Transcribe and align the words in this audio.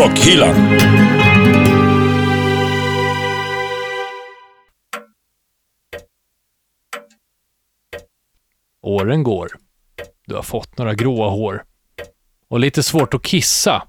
Rockhyllan. 0.00 0.78
Åren 8.82 9.22
går. 9.22 9.48
Du 10.26 10.34
har 10.34 10.42
fått 10.42 10.78
några 10.78 10.94
gråa 10.94 11.28
hår. 11.28 11.64
Och 12.48 12.60
lite 12.60 12.82
svårt 12.82 13.14
att 13.14 13.22
kissa. 13.22 13.82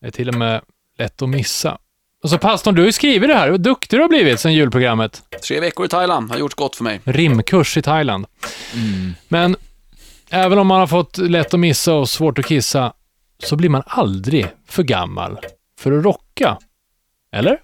Det 0.00 0.06
är 0.06 0.10
till 0.10 0.28
och 0.28 0.34
med 0.34 0.60
lätt 0.98 1.22
att 1.22 1.28
missa. 1.28 1.78
Och 2.22 2.30
så 2.30 2.38
pastorn, 2.38 2.74
du 2.74 2.82
har 2.82 2.86
ju 2.86 2.92
skrivit 2.92 3.28
det 3.28 3.34
här. 3.34 3.50
Vad 3.50 3.60
duktig 3.60 3.98
du 3.98 4.02
har 4.02 4.08
blivit 4.08 4.40
sen 4.40 4.54
julprogrammet. 4.54 5.22
Tre 5.48 5.60
veckor 5.60 5.86
i 5.86 5.88
Thailand 5.88 6.30
har 6.30 6.38
gjort 6.38 6.54
gott 6.54 6.76
för 6.76 6.84
mig. 6.84 7.00
Rimkurs 7.04 7.76
i 7.76 7.82
Thailand. 7.82 8.26
Men 9.28 9.56
även 10.30 10.58
om 10.58 10.66
man 10.66 10.80
har 10.80 10.86
fått 10.86 11.18
lätt 11.18 11.54
att 11.54 11.60
missa 11.60 11.94
och 11.94 12.08
svårt 12.08 12.38
att 12.38 12.46
kissa, 12.46 12.92
så 13.44 13.56
blir 13.56 13.68
man 13.68 13.82
aldrig 13.86 14.46
för 14.68 14.82
gammal 14.82 15.38
för 15.80 15.98
att 15.98 16.04
rocka. 16.04 16.58
Eller? 17.32 17.58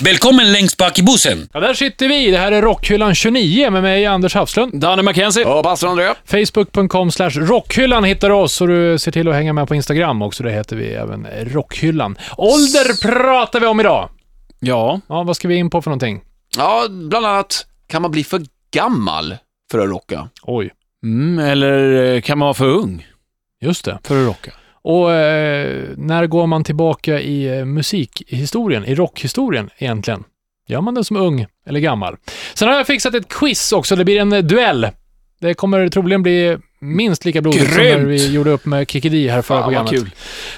Välkommen 0.00 0.52
längst 0.52 0.76
bak 0.76 0.98
i 0.98 1.02
bussen. 1.02 1.48
Ja, 1.52 1.60
där 1.60 1.74
sitter 1.74 2.08
vi. 2.08 2.30
Det 2.30 2.38
här 2.38 2.52
är 2.52 2.62
Rockhyllan 2.62 3.14
29 3.14 3.70
med 3.70 3.82
mig, 3.82 4.06
Anders 4.06 4.34
Hafslund. 4.34 4.80
Danne 4.80 5.02
McKenzie. 5.02 5.42
Ja, 5.42 5.62
pastor 5.62 5.88
André. 5.88 6.14
Facebook.com 6.24 7.10
slash 7.10 7.30
rockhyllan 7.30 8.04
hittar 8.04 8.28
du 8.28 8.34
oss 8.34 8.60
och 8.60 8.68
du 8.68 8.98
ser 8.98 9.12
till 9.12 9.28
att 9.28 9.34
hänga 9.34 9.52
med 9.52 9.68
på 9.68 9.74
Instagram 9.74 10.22
också. 10.22 10.42
Det 10.42 10.50
heter 10.52 10.76
vi 10.76 10.86
även 10.86 11.26
Rockhyllan. 11.44 12.18
Ålder 12.36 13.02
pratar 13.02 13.60
vi 13.60 13.66
om 13.66 13.80
idag. 13.80 14.08
Ja. 14.60 15.00
Ja, 15.06 15.22
vad 15.22 15.36
ska 15.36 15.48
vi 15.48 15.54
in 15.54 15.70
på 15.70 15.82
för 15.82 15.90
någonting? 15.90 16.20
Ja, 16.56 16.86
bland 16.88 17.26
annat, 17.26 17.66
kan 17.86 18.02
man 18.02 18.10
bli 18.10 18.24
för 18.24 18.42
gammal 18.70 19.36
för 19.70 19.78
att 19.78 19.88
rocka? 19.88 20.28
Oj, 20.42 20.70
Mm, 21.04 21.38
eller 21.38 22.04
eh, 22.14 22.20
kan 22.20 22.38
man 22.38 22.46
vara 22.46 22.54
för 22.54 22.66
ung 22.68 23.06
just 23.60 23.84
det. 23.84 23.98
för 24.04 24.20
att 24.22 24.26
rocka? 24.28 24.50
Och 24.82 25.12
eh, 25.12 25.82
när 25.96 26.26
går 26.26 26.46
man 26.46 26.64
tillbaka 26.64 27.20
i 27.20 27.58
eh, 27.58 27.64
musikhistorien, 27.64 28.84
i 28.84 28.94
rockhistorien 28.94 29.70
egentligen? 29.78 30.24
Gör 30.68 30.80
man 30.80 30.94
det 30.94 31.04
som 31.04 31.16
ung 31.16 31.46
eller 31.66 31.80
gammal? 31.80 32.16
Sen 32.54 32.68
har 32.68 32.74
jag 32.74 32.86
fixat 32.86 33.14
ett 33.14 33.28
quiz 33.28 33.72
också. 33.72 33.96
Det 33.96 34.04
blir 34.04 34.20
en 34.20 34.32
eh, 34.32 34.42
duell. 34.42 34.88
Det 35.40 35.54
kommer 35.54 35.88
troligen 35.88 36.22
bli 36.22 36.58
minst 36.80 37.24
lika 37.24 37.40
blodigt 37.40 37.64
som 37.64 37.74
när 37.76 37.84
Grymt! 37.90 38.08
vi 38.08 38.32
gjorde 38.32 38.50
upp 38.50 38.66
med 38.66 38.90
Kikki 38.90 39.08
Dee 39.08 39.30
här 39.30 39.42
förra 39.42 39.58
Fan 39.58 39.64
programmet. 39.64 39.90
kul. 39.92 40.10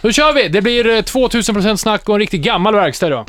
Då 0.02 0.12
kör 0.12 0.32
vi! 0.32 0.48
Det 0.48 0.62
blir 0.62 0.86
eh, 0.86 1.02
2000% 1.02 1.76
snack 1.76 2.08
och 2.08 2.14
en 2.14 2.18
riktigt 2.18 2.42
gammal 2.42 2.74
verkstad 2.74 3.08
då. 3.08 3.24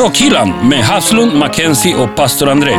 Rockhyllan 0.00 0.68
med 0.68 0.78
Haslund, 0.84 1.34
Mackenzie 1.38 1.94
och 1.96 2.16
pastor 2.16 2.48
André. 2.48 2.76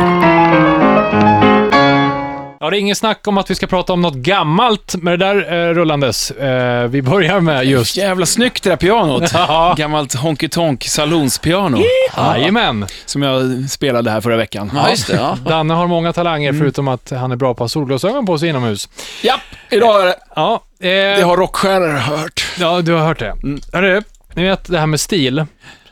Ja, 2.62 2.70
det 2.70 2.76
är 2.76 2.80
ingen 2.80 2.96
snack 2.96 3.26
om 3.26 3.38
att 3.38 3.50
vi 3.50 3.54
ska 3.54 3.66
prata 3.66 3.92
om 3.92 4.00
något 4.00 4.14
gammalt 4.14 4.94
med 4.96 5.18
det 5.18 5.26
där 5.26 5.52
eh, 5.68 5.74
rullandes. 5.74 6.30
Eh, 6.30 6.88
vi 6.88 7.02
börjar 7.02 7.40
med 7.40 7.64
just... 7.64 7.96
Jävla 7.96 8.26
snyggt 8.26 8.62
det 8.64 8.70
där 8.70 8.76
pianot. 8.76 9.32
Ja, 9.34 9.74
Gammalt 9.78 10.14
honky 10.14 10.48
tonk 10.48 10.84
salonspiano 10.84 11.78
jajamän. 12.16 12.86
som 13.06 13.22
jag 13.22 13.70
spelade 13.70 14.10
här 14.10 14.20
förra 14.20 14.36
veckan. 14.36 14.70
Ja, 14.74 14.90
just 14.90 15.06
det. 15.06 15.14
Ja. 15.16 15.38
Danne 15.50 15.74
har 15.74 15.86
många 15.86 16.12
talanger 16.12 16.52
förutom 16.52 16.88
att 16.88 17.10
han 17.10 17.32
är 17.32 17.36
bra 17.36 17.54
på 17.54 17.64
att 17.64 17.70
ha 17.70 17.72
solglasögon 17.72 18.26
på 18.26 18.38
sig 18.38 18.48
inomhus. 18.48 18.88
Japp, 19.22 19.40
idag 19.70 20.02
är 20.02 20.06
det. 20.06 20.16
Ja, 20.36 20.52
eh, 20.80 20.88
Det 20.88 21.22
har 21.24 21.36
rockstjärnor 21.36 21.88
hört. 21.98 22.46
ja 22.58 22.80
du 22.82 22.92
har 22.92 23.06
hört 23.06 23.18
det. 23.18 23.34
Hörru, 23.72 24.02
ni 24.34 24.42
vet 24.42 24.64
det 24.64 24.78
här 24.78 24.86
med 24.86 25.00
stil, 25.00 25.44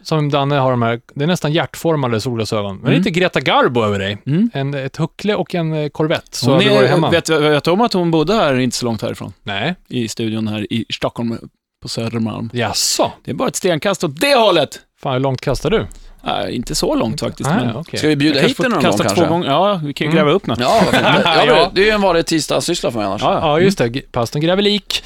som 0.02 0.30
Danne 0.30 0.54
har 0.54 0.70
de 0.70 0.82
här, 0.82 1.00
det 1.14 1.24
är 1.24 1.28
nästan 1.28 1.52
hjärtformade 1.52 2.20
solglasögon. 2.20 2.76
Men 2.76 2.84
det 2.90 2.96
är 2.96 2.98
lite 2.98 3.10
Greta 3.10 3.40
Garbo 3.40 3.84
över 3.84 3.98
dig. 3.98 4.18
Mm. 4.26 4.50
En, 4.54 4.74
ett 4.74 4.96
huckle 4.96 5.34
och 5.34 5.54
en 5.54 5.72
eh, 5.72 5.88
Corvette, 5.88 6.36
så 6.36 6.50
Hon 6.50 6.58
du 6.64 6.70
varit 6.70 6.90
hemma. 6.90 7.10
vet, 7.10 7.28
vet 7.28 7.64
du 7.64 7.70
om 7.70 7.80
att 7.80 7.92
hon 7.92 8.10
bodde 8.10 8.34
här 8.34 8.58
inte 8.58 8.76
så 8.76 8.86
långt 8.86 9.02
härifrån? 9.02 9.32
Nej, 9.42 9.74
I 9.88 10.08
studion 10.08 10.48
här 10.48 10.72
i 10.72 10.84
Stockholm 10.94 11.38
på 11.82 11.88
Södermalm. 11.88 12.50
jaså? 12.52 13.12
Det 13.24 13.30
är 13.30 13.34
bara 13.34 13.48
ett 13.48 13.56
stenkast 13.56 14.04
åt 14.04 14.20
det 14.20 14.34
hållet. 14.34 14.80
Fan, 15.02 15.12
hur 15.12 15.20
långt 15.20 15.40
kastar 15.40 15.70
du? 15.70 15.86
Nej, 16.24 16.56
inte 16.56 16.74
så 16.74 16.94
långt 16.94 17.20
faktiskt. 17.20 17.50
Nej, 17.50 17.66
men 17.66 17.76
okej. 17.76 17.98
Ska 17.98 18.08
vi 18.08 18.16
bjuda 18.16 18.40
hit 18.40 18.56
den 18.56 18.70
någon 18.70 18.82
gång 18.82 18.90
kasta 18.90 19.04
kanske? 19.04 19.20
två 19.24 19.28
gånger. 19.30 19.46
Ja, 19.48 19.80
vi 19.84 19.92
kan 19.94 20.04
ju 20.04 20.10
Mm. 20.10 20.16
gräva 20.16 20.30
upp 20.36 20.46
något. 20.46 20.60
Ja, 20.60 20.80
fint. 20.90 21.02
ja, 21.24 21.44
Ja. 21.46 21.70
det, 21.74 21.80
är 21.80 21.84
ju 21.84 21.90
en 21.90 22.00
vanlig 22.00 22.26
tisdagssyssla 22.26 22.90
för 22.90 22.98
mig 22.98 23.06
annars. 23.06 23.22
Ja, 23.22 23.60
just 23.60 23.78
det. 23.78 24.12
Pastorn 24.12 24.42
gräver 24.42 24.62
lik. 24.62 25.04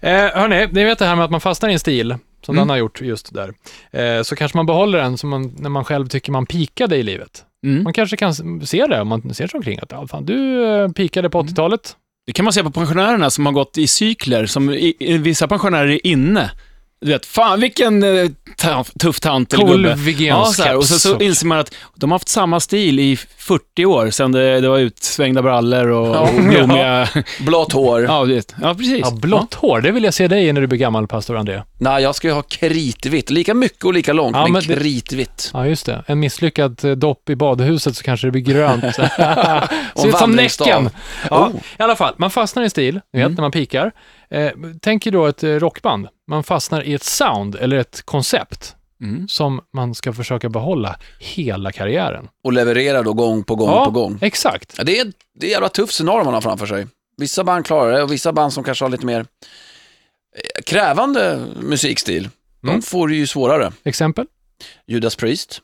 Eh, 0.00 0.12
hörni, 0.12 0.68
ni 0.72 0.84
vet 0.84 0.98
det 0.98 1.06
här 1.06 1.16
med 1.16 1.24
att 1.24 1.30
man 1.30 1.40
fastnar 1.40 1.68
i 1.68 1.72
en 1.72 1.78
stil, 1.78 2.14
som 2.46 2.54
Mm. 2.54 2.60
Danne 2.60 2.72
har 2.72 2.78
gjort 2.78 3.00
just 3.00 3.34
där. 3.34 3.54
Eh, 3.90 4.22
så 4.22 4.36
kanske 4.36 4.58
man 4.58 4.66
behåller 4.66 4.98
den 4.98 5.18
som 5.18 5.30
man, 5.30 5.54
när 5.58 5.70
man 5.70 5.84
själv 5.84 6.06
tycker 6.06 6.32
man 6.32 6.46
pikade 6.46 6.96
i 6.96 7.02
livet. 7.02 7.44
Mm. 7.66 7.82
Man 7.82 7.92
kanske 7.92 8.16
kan 8.16 8.60
se 8.66 8.86
det 8.86 9.00
om 9.00 9.08
man 9.08 9.34
ser 9.34 9.46
sig 9.46 9.58
omkring 9.58 9.78
att 9.82 9.92
ja, 9.92 10.06
fan, 10.06 10.24
du 10.24 10.64
eh, 10.64 10.88
pikade 10.88 11.30
på 11.30 11.42
80-talet. 11.42 11.96
Det 12.26 12.32
kan 12.32 12.44
man 12.44 12.52
se 12.52 12.62
på 12.62 12.70
pensionärerna 12.70 13.30
som 13.30 13.46
har 13.46 13.52
gått 13.52 13.78
i 13.78 13.86
cykler, 13.86 14.46
som 14.46 14.70
i, 14.70 14.94
i, 14.98 15.18
vissa 15.18 15.48
pensionärer 15.48 15.88
är 15.88 16.06
inne. 16.06 16.50
Du 17.04 17.10
vet, 17.10 17.26
fan 17.26 17.60
vilken 17.60 18.02
eh, 18.02 18.30
tuff 19.00 19.20
tant 19.20 19.52
eller 19.54 19.64
Cool 19.66 19.82
gubbe. 19.82 20.10
Ja, 20.24 20.44
så 20.44 20.62
här, 20.62 20.76
och 20.76 20.84
så, 20.84 20.98
så 20.98 21.20
inser 21.20 21.46
man 21.46 21.58
att 21.58 21.74
de 21.94 22.10
har 22.10 22.14
haft 22.14 22.28
samma 22.28 22.60
stil 22.60 23.00
i 23.00 23.16
40 23.38 23.84
år, 23.86 24.10
sedan 24.10 24.32
det, 24.32 24.60
det 24.60 24.68
var 24.68 24.78
utsvängda 24.78 25.42
brallor 25.42 25.86
och, 25.88 26.16
Ja. 26.16 26.20
och 26.20 26.34
blommiga... 26.42 27.08
Blått 27.40 27.72
hår. 27.72 28.02
Ja, 28.02 28.24
du 28.24 28.34
vet. 28.34 28.54
ja, 28.62 28.74
precis. 28.74 29.00
Ja, 29.02 29.10
blått 29.10 29.54
hår, 29.54 29.80
det 29.80 29.90
vill 29.90 30.04
jag 30.04 30.14
se 30.14 30.28
dig 30.28 30.52
när 30.52 30.60
du 30.60 30.66
blir 30.66 30.78
gammal, 30.78 31.06
pastor 31.06 31.36
André. 31.36 31.62
Nej, 31.78 32.02
jag 32.02 32.14
ska 32.14 32.28
ju 32.28 32.34
ha 32.34 32.42
kritvitt. 32.42 33.30
Lika 33.30 33.54
mycket 33.54 33.84
och 33.84 33.94
lika 33.94 34.12
långt, 34.12 34.36
Ja, 34.36 34.42
men, 34.42 34.52
men 34.52 34.62
det- 34.62 34.74
kritvitt. 34.76 35.50
Ja, 35.54 35.66
just 35.66 35.86
det. 35.86 36.04
En 36.06 36.20
misslyckad 36.20 36.84
eh, 36.84 36.90
dopp 36.92 37.30
i 37.30 37.36
badhuset 37.36 37.96
så 37.96 38.02
kanske 38.02 38.26
det 38.26 38.30
blir 38.30 38.42
grönt. 38.42 38.84
Ser 39.96 40.08
ut 40.08 40.16
som. 40.18 40.30
Näcken. 40.30 40.90
Ja, 41.30 41.46
Oh. 41.46 41.50
I 41.78 41.82
alla 41.82 41.96
fall, 41.96 42.14
man 42.16 42.30
fastnar 42.30 42.62
i 42.62 42.70
stil, 42.70 43.00
ni 43.12 43.22
vet, 43.22 43.30
när 43.32 43.40
man 43.42 43.50
pikar. 43.52 43.92
Eh, 44.34 44.52
tänk 44.80 45.06
er 45.06 45.10
då 45.10 45.26
ett 45.26 45.42
eh, 45.42 45.48
rockband. 45.50 46.08
Man 46.28 46.44
fastnar 46.44 46.82
i 46.82 46.94
ett 46.94 47.02
sound 47.02 47.54
eller 47.56 47.76
ett 47.76 48.02
koncept 48.04 48.76
Mm. 49.02 49.28
som 49.28 49.60
man 49.72 49.94
ska 49.94 50.12
försöka 50.12 50.48
behålla 50.48 50.96
hela 51.20 51.72
karriären. 51.72 52.28
Och 52.44 52.52
levererar 52.52 53.02
då 53.02 53.12
gång 53.12 53.44
på 53.44 53.54
gång 53.54 53.68
ja, 53.68 53.84
på 53.84 53.90
gång. 53.90 54.18
exakt. 54.22 54.74
Ja, 54.78 54.84
det, 54.84 54.98
är, 55.00 55.12
det 55.40 55.46
är 55.46 55.50
jävla 55.50 55.68
tufft 55.68 55.94
scenario 55.94 56.24
man 56.24 56.34
har 56.34 56.40
framför 56.40 56.66
sig. 56.66 56.86
Vissa 57.16 57.44
band 57.44 57.66
klarar 57.66 57.92
det 57.92 58.02
och 58.02 58.12
vissa 58.12 58.32
band 58.32 58.52
som 58.52 58.64
kanske 58.64 58.84
har 58.84 58.90
lite 58.90 59.06
mer 59.06 59.20
eh, 59.20 60.62
krävande 60.66 61.46
musikstil, 61.60 62.28
Mm. 62.62 62.76
de 62.76 62.82
får 62.82 63.08
det 63.08 63.14
ju 63.14 63.26
svårare. 63.26 63.72
Exempel? 63.84 64.26
Judas 64.86 65.16
Priest. 65.16 65.60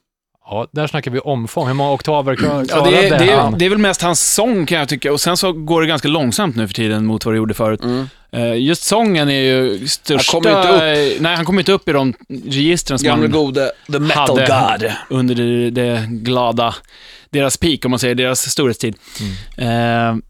Ja, 0.50 0.66
där 0.72 0.86
snackar 0.86 1.10
vi 1.10 1.18
omfång. 1.18 1.66
Hur 1.66 1.74
många 1.74 1.92
oktaver 1.92 2.36
klar, 2.36 2.48
Ja, 2.58 2.64
klarade 2.64 2.90
det, 2.90 3.08
är, 3.08 3.18
det, 3.18 3.32
är, 3.32 3.36
han? 3.36 3.58
det 3.58 3.64
är 3.64 3.70
väl 3.70 3.78
mest 3.78 4.02
hans 4.02 4.34
sång 4.34 4.66
kan 4.66 4.78
jag 4.78 4.88
tycka, 4.88 5.12
och 5.12 5.20
sen 5.20 5.36
så 5.36 5.52
går 5.52 5.80
det 5.80 5.86
ganska 5.86 6.08
långsamt 6.08 6.56
nu 6.56 6.66
för 6.66 6.74
tiden 6.74 7.06
mot 7.06 7.24
vad 7.24 7.34
det 7.34 7.36
gjorde 7.38 7.54
förut. 7.54 7.80
Mm. 7.84 8.08
Eh, 8.32 8.54
Just 8.54 8.82
sången 8.82 9.28
är 9.28 9.40
ju 9.40 9.88
största... 9.88 10.36
Han 10.36 10.42
kommer 10.42 10.92
inte 10.92 11.22
Nej, 11.22 11.36
han 11.36 11.44
kommer 11.44 11.60
inte 11.60 11.72
upp 11.72 11.88
i 11.88 11.92
de 11.92 12.14
registren 12.46 12.98
som 12.98 13.06
Gamle 13.06 13.24
han 13.24 13.32
gode 13.32 13.72
The 13.92 13.98
Metal 13.98 14.38
hade 14.50 14.96
God. 15.08 15.18
under 15.18 15.34
det, 15.34 15.70
det 15.70 16.06
glada, 16.08 16.74
deras 17.30 17.56
peak 17.56 17.84
om 17.84 17.90
man 17.90 17.98
säger, 18.00 18.14
deras 18.14 18.50
storhetstid. 18.50 18.96
Mm. 19.56 20.16
Eh, 20.16 20.22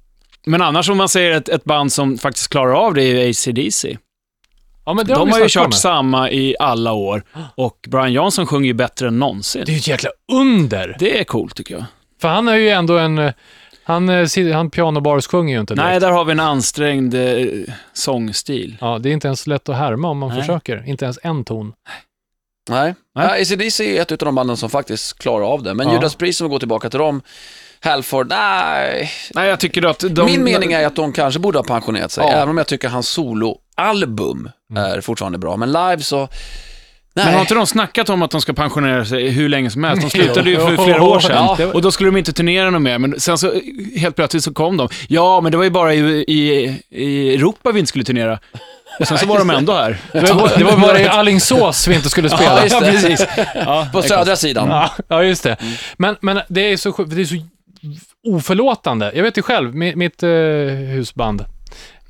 men 0.47 0.63
annars 0.63 0.89
om 0.91 0.97
man 0.97 1.09
säger 1.09 1.31
ett, 1.31 1.49
ett 1.49 1.65
band 1.65 1.93
som 1.93 2.19
faktiskt 2.19 2.49
klarar 2.49 2.73
av 2.73 2.95
det 2.95 3.03
är 3.03 3.25
ju 3.25 3.31
AC/DC. 3.31 3.97
Ja, 4.91 4.95
men 4.95 5.07
det 5.07 5.15
De 5.15 5.27
vi 5.27 5.33
har 5.33 5.41
ju 5.41 5.49
kört 5.49 5.75
samma 5.75 6.31
i 6.31 6.57
alla 6.59 6.93
år 6.93 7.23
och 7.55 7.89
Brian 7.89 8.13
Johnson 8.13 8.47
sjunger 8.47 8.67
ju 8.67 8.75
bättre 8.75 9.09
än 9.09 9.19
någonsin. 9.19 9.63
Det 9.67 9.73
är 9.73 9.75
ju 9.75 9.79
ett 9.79 9.89
jäkla 9.89 10.11
under. 10.33 10.97
Det 10.99 11.21
är 11.21 11.25
coolt 11.25 11.57
tycker 11.57 11.75
jag. 11.75 11.85
För 12.21 12.29
han 12.29 12.49
är 12.49 12.55
ju 12.55 12.69
ändå 12.69 12.99
en... 12.99 13.33
Han, 13.85 14.09
eh, 14.09 14.53
han 14.55 14.71
pianobarsjunger 14.71 15.55
ju 15.55 15.61
inte 15.61 15.75
direkt. 15.75 15.91
Nej, 15.91 16.01
där 16.01 16.11
har 16.11 16.25
vi 16.25 16.33
en 16.33 16.41
ansträngd 16.41 17.15
eh, 17.15 17.47
sångstil. 17.93 18.77
Ja, 18.81 18.99
det 18.99 19.09
är 19.09 19.13
inte 19.13 19.29
ens 19.29 19.47
lätt 19.47 19.69
att 19.69 19.77
härma 19.77 20.09
om 20.09 20.19
man 20.19 20.29
Nej. 20.29 20.41
försöker. 20.41 20.89
Inte 20.89 21.05
ens 21.05 21.19
en 21.23 21.45
ton. 21.45 21.73
Nej, 22.71 22.95
Nej. 23.15 23.27
Nej. 23.29 23.43
ACDC 23.43 23.99
är 23.99 24.03
ett 24.03 24.13
av 24.13 24.19
de 24.19 24.35
banden 24.35 24.57
som 24.57 24.71
faktiskt 24.71 25.19
klarar 25.19 25.45
av 25.45 25.63
det. 25.63 25.75
Men 25.75 25.89
Ja. 25.89 25.95
Judas 25.95 26.15
Priest, 26.15 26.41
om 26.41 26.47
vi 26.47 26.51
går 26.51 26.59
tillbaka 26.59 26.91
till 26.91 26.99
dem, 26.99 27.23
Halford, 27.85 28.29
nej. 28.29 29.11
Nej, 29.35 29.49
jag 29.49 29.61
tycker 29.61 29.87
att 29.87 30.05
de... 30.11 30.27
Min 30.27 30.45
mening 30.45 30.73
är 30.73 30.87
att 30.87 30.97
de 30.97 31.13
kanske 31.13 31.41
borde 31.41 31.59
ha 31.59 31.65
pensionerat 31.65 32.13
sig, 32.13 32.25
Ja. 32.25 32.33
även 32.33 32.49
om 32.49 32.59
jag 32.59 32.67
tycker 32.67 32.89
hans 32.89 33.09
soloalbum 33.09 34.51
är 34.77 35.01
fortfarande 35.01 35.39
bra. 35.39 35.57
Men 35.57 35.73
live 35.73 36.01
så, 36.01 36.19
nej. 36.19 37.25
Men 37.25 37.35
har 37.35 37.41
inte 37.41 37.55
de 37.55 37.67
snackat 37.67 38.09
om 38.09 38.23
att 38.23 38.31
de 38.31 38.41
ska 38.41 38.53
pensionera 38.53 39.05
sig 39.05 39.29
hur 39.29 39.49
länge 39.49 39.71
som 39.71 39.85
helst? 39.85 40.03
De 40.03 40.11
slutade 40.19 40.51
ju 40.51 40.57
för 40.57 40.85
flera 40.85 41.03
år 41.03 41.21
sedan. 41.21 41.57
Ja. 41.59 41.67
Och 41.67 41.83
då 41.83 41.93
skulle 41.93 42.09
de 42.11 42.17
inte 42.17 42.33
turnera 42.33 42.71
något 42.71 42.83
mer, 42.83 42.99
men 42.99 43.21
sen 43.21 43.39
så 43.39 43.61
helt 43.97 44.17
plötsligt 44.17 44.45
så 44.45 44.53
kom 44.55 44.77
de. 44.77 44.89
Ja, 45.09 45.41
men 45.41 45.53
det 45.53 45.59
var 45.59 45.65
ju 45.65 45.71
bara 45.71 45.95
i, 45.95 45.99
i, 46.29 46.75
i 46.91 47.35
Europa 47.35 47.73
vi 47.73 47.79
inte 47.79 47.89
skulle 47.89 48.05
turnera. 48.05 48.39
Och 49.01 49.07
sen 49.09 49.19
så 49.19 49.27
var 49.27 49.39
de 49.39 49.51
ändå 49.51 49.73
här. 49.73 49.99
Det 50.13 50.21
var, 50.33 50.59
det 50.59 50.65
var 50.65 50.77
bara 50.77 51.01
i 51.01 51.09
Alingsås 51.09 51.89
vi 51.89 51.95
inte 51.95 52.11
skulle 52.11 52.29
spela. 52.31 52.57
Ja, 52.57 52.63
just 52.63 52.81
det. 52.81 52.91
precis. 52.91 53.27
Ja, 53.55 53.89
På 53.93 54.03
södra 54.03 54.37
sidan. 54.37 54.69
Ja, 54.69 54.91
ja, 55.09 55.23
just 55.25 55.43
det. 55.43 55.57
Men, 55.97 56.17
men 56.21 56.41
det, 56.49 56.61
är 56.61 56.77
så, 56.77 56.93
sjukt, 56.93 57.11
det 57.15 57.21
är 57.21 57.25
så 57.25 57.35
oförlåtande. 58.29 59.13
Jag 59.15 59.23
vet 59.23 59.39
ju 59.39 59.43
själv, 59.43 59.75
mitt, 59.75 59.97
mitt 59.97 60.23
eh, 60.23 60.29
husband, 60.95 61.45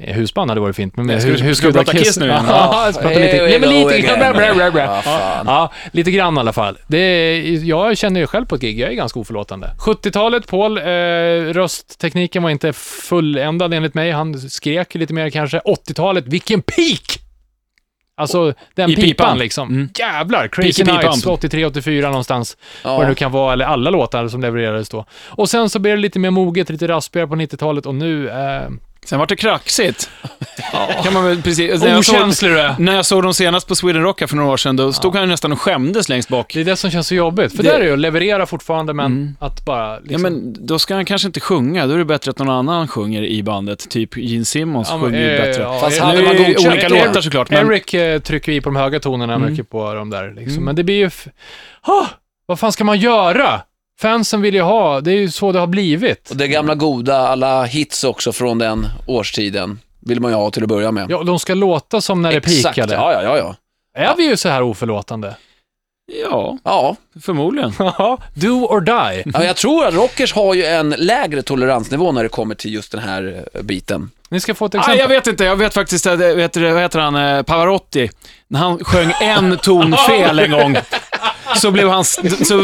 Eh, 0.02 0.14
Husband 0.14 0.50
hade 0.50 0.61
varit 0.61 0.76
fint, 0.76 0.96
men 0.96 1.06
med 1.06 1.22
Ska 1.22 1.31
vi- 1.32 1.40
hus- 1.40 1.58
ska 1.58 1.67
vi 1.67 1.72
prata 1.72 1.93
Kiss 1.93 2.19
nu 2.19 2.26
igen? 2.26 2.44
Ja, 2.49 2.90
prata 2.94 3.08
lite, 3.08 3.37
nej, 3.37 3.61
men 3.61 3.69
lite 3.70 4.00
grann. 4.00 4.19
Bra, 4.37 4.55
bra, 4.55 4.70
bra. 4.70 5.02
Ja, 5.46 5.72
lite 5.93 6.11
grann 6.11 6.37
i 6.37 6.40
alla 6.40 6.52
fall. 6.52 6.78
Det 6.88 6.99
är, 6.99 7.64
jag 7.64 7.99
känner 7.99 8.20
ju 8.20 8.26
själv 8.26 8.46
på 8.46 8.55
ett 8.55 8.61
gig, 8.61 8.78
jag 8.81 8.90
är 8.90 8.94
ganska 8.94 9.20
oförlåtande. 9.20 9.70
70-talet, 9.87 10.46
Paul, 10.46 10.78
eh, 10.78 10.82
rösttekniken 11.52 12.43
var 12.43 12.50
inte 12.50 12.73
fulländad 12.73 13.75
enligt 13.75 13.94
mig. 13.94 14.11
Han 14.11 14.38
skrek 14.50 14.94
lite 14.94 15.12
mer 15.14 15.31
kanske. 15.31 15.58
80-talet, 15.58 16.25
vilken 16.26 16.62
peak! 16.62 17.20
Alltså, 18.20 18.55
den 18.75 18.90
I 18.90 18.94
pipan, 18.96 19.08
pipan. 19.08 19.38
liksom. 19.38 19.69
Mm. 19.69 19.88
Jävlar! 19.99 20.49
Crazy 20.49 20.84
Nights, 20.84 21.22
pipan. 21.22 21.32
83, 21.32 21.64
84 21.64 22.08
någonstans. 22.08 22.56
Ja. 22.84 22.90
Vad 22.96 23.05
det 23.05 23.08
nu 23.08 23.14
kan 23.14 23.32
vara, 23.32 23.52
eller 23.52 23.64
alla 23.64 23.90
låtar 23.90 24.28
som 24.28 24.40
levererades 24.40 24.88
då. 24.88 25.05
Och 25.28 25.49
sen 25.50 25.70
så 25.70 25.78
blev 25.78 25.96
det 25.96 26.02
lite 26.02 26.19
mer 26.19 26.31
moget, 26.31 26.70
lite 26.70 26.88
raspigare 26.88 27.28
på 27.28 27.34
90-talet 27.34 27.87
och 27.87 27.94
nu... 27.94 28.28
Eh, 28.28 28.69
Sen 29.06 29.19
var 29.19 29.26
det 29.26 29.37
kraxigt. 29.37 30.11
Kan 31.05 31.12
man 31.12 31.25
väl 31.25 31.43
precis... 31.43 31.82
När 31.82 31.88
jag, 31.88 32.05
såg, 32.05 32.14
okänslig 32.17 32.50
du 32.50 32.61
är. 32.61 32.75
när 32.79 32.94
jag 32.97 33.06
såg 33.06 33.23
dem 33.23 33.35
senast 33.35 33.69
på 33.69 33.75
Sweden 33.75 34.02
Rock 34.02 34.20
här 34.20 34.26
för 34.26 34.37
några 34.37 34.50
år 34.50 34.56
sedan, 34.56 34.76
då 34.76 34.93
stod 34.93 35.17
han 35.17 35.29
nästan 35.29 35.52
och 35.52 35.61
skämdes 35.61 36.08
längst 36.08 36.29
bak. 36.29 36.55
Det 36.55 36.61
är 36.61 36.64
det 36.64 36.76
som 36.76 36.91
känns 36.91 37.06
så 37.06 37.14
jobbigt. 37.14 37.56
För 37.56 37.62
Det- 37.62 37.69
där 37.69 37.76
är 37.76 37.81
det 37.81 37.87
ju 37.87 37.93
att 37.93 37.99
leverera 37.99 38.47
fortfarande, 38.47 38.93
men 38.93 39.06
Mm. 39.06 39.37
att 39.41 39.64
bara... 39.64 39.99
Liksom, 39.99 40.12
Ja, 40.12 40.19
men 40.19 40.67
då 40.67 40.79
ska 40.79 40.94
han 40.94 41.05
kanske 41.05 41.26
inte 41.29 41.41
sjunga. 41.41 41.87
Då 41.87 41.94
är 41.94 41.99
det 41.99 42.05
bättre 42.05 42.31
att 42.31 42.38
någon 42.38 42.49
annan 42.50 42.88
sjunger 42.88 43.23
i 43.23 43.43
bandet. 43.43 43.91
Typ 43.91 44.17
Gene 44.17 44.44
Simmons 44.44 44.88
Ja, 44.91 44.97
men, 44.97 45.05
sjunger 45.06 45.20
ju 45.20 45.37
eh, 45.37 45.43
bättre. 45.47 45.62
ja, 45.62 45.81
Fast 45.81 45.99
eh, 46.00 46.05
hade 46.06 46.19
Nu 46.19 46.25
man 46.25 46.35
är 46.35 46.38
det 46.38 46.44
godkänt 46.44 46.73
olika 46.73 46.88
det? 46.88 47.06
låtar 47.06 47.20
såklart, 47.20 47.50
men... 47.50 47.67
Eric 47.73 47.94
eh, 47.94 48.20
trycker 48.20 48.52
ju 48.52 48.61
på 48.62 48.69
de 48.69 48.76
höga 48.76 49.00
tonerna 49.00 49.35
Mm. 49.35 49.50
mycket 49.50 49.70
på 49.70 49.94
de 49.94 50.11
där. 50.11 50.29
Liksom. 50.35 50.52
Mm. 50.52 50.64
Men 50.64 50.76
det 50.76 50.85
blir 50.85 50.97
ju... 50.97 51.06
F- 51.06 51.26
Ah, 51.82 52.06
vad 52.47 52.58
fan 52.61 52.73
ska 52.73 52.85
man 52.85 52.99
göra? 52.99 53.61
Fansen 54.00 54.43
vill 54.43 54.55
ju 54.55 54.61
ha, 54.62 55.00
det 55.00 55.11
är 55.12 55.17
ju 55.17 55.31
så 55.31 55.52
det 55.52 55.58
har 55.58 55.67
blivit. 55.67 56.31
Och 56.31 56.37
det 56.37 56.49
gamla 56.49 56.75
goda, 56.75 57.17
alla 57.29 57.64
hits 57.64 58.05
också 58.05 58.32
från 58.32 58.58
den 58.58 58.87
årstiden, 59.06 59.79
vill 60.00 60.20
man 60.20 60.31
ju 60.31 60.37
ha 60.37 60.50
till 60.50 60.62
att 60.62 60.69
börja 60.69 60.91
med. 60.93 61.06
Ja, 61.11 61.23
de 61.23 61.38
ska 61.38 61.55
låta 61.55 62.00
som 62.00 62.23
när 62.23 62.31
det 62.31 62.37
Exakt, 62.37 62.75
peakade. 62.76 62.94
ja, 62.94 63.12
ja, 63.12 63.23
ja, 63.23 63.37
ja. 63.38 63.55
Är 64.02 64.17
vi 64.17 64.25
ju 64.29 64.37
så 64.37 64.49
här 64.49 64.62
oförlåtande? 64.62 65.35
Ja, 66.31 66.58
Ja, 66.64 66.97
förmodligen. 67.23 67.73
Ja, 67.79 68.19
do 68.35 68.49
or 68.64 68.81
die. 68.81 69.23
ja, 69.35 69.44
jag 69.44 69.56
tror 69.56 69.87
att 69.87 69.94
rockers 69.94 70.32
har 70.35 70.55
ju 70.55 70.64
en 70.64 70.91
lägre 70.91 71.43
toleransnivå 71.43 72.12
när 72.12 72.23
det 72.23 72.29
kommer 72.29 72.55
till 72.55 72.75
just 72.75 72.93
den 72.93 73.00
här 73.00 73.44
eh, 73.55 73.62
biten. 73.62 74.11
Ni 74.31 74.41
ska 74.41 74.55
få 74.55 74.67
ett 74.67 74.75
Ah, 74.75 74.79
exempel. 74.79 74.99
jag 75.00 75.08
vet 75.08 75.26
inte, 75.26 75.44
jag 75.44 75.56
vet 75.56 75.75
faktiskt, 75.75 76.06
eh, 76.06 76.17
vet 76.17 76.52
du, 76.52 76.70
vad 76.73 76.82
heter 76.82 76.99
han, 76.99 77.17
eh, 77.17 77.43
Pavarotti, 77.43 78.11
när 78.49 78.61
han 78.61 78.85
sjöng 78.85 79.12
en 79.20 79.58
ton 79.58 79.97
fel 80.08 80.38
en 80.38 80.50
gång, 80.50 80.76
så, 81.56 81.70
blev 81.70 81.91
han, 81.91 82.05
så 82.05 82.56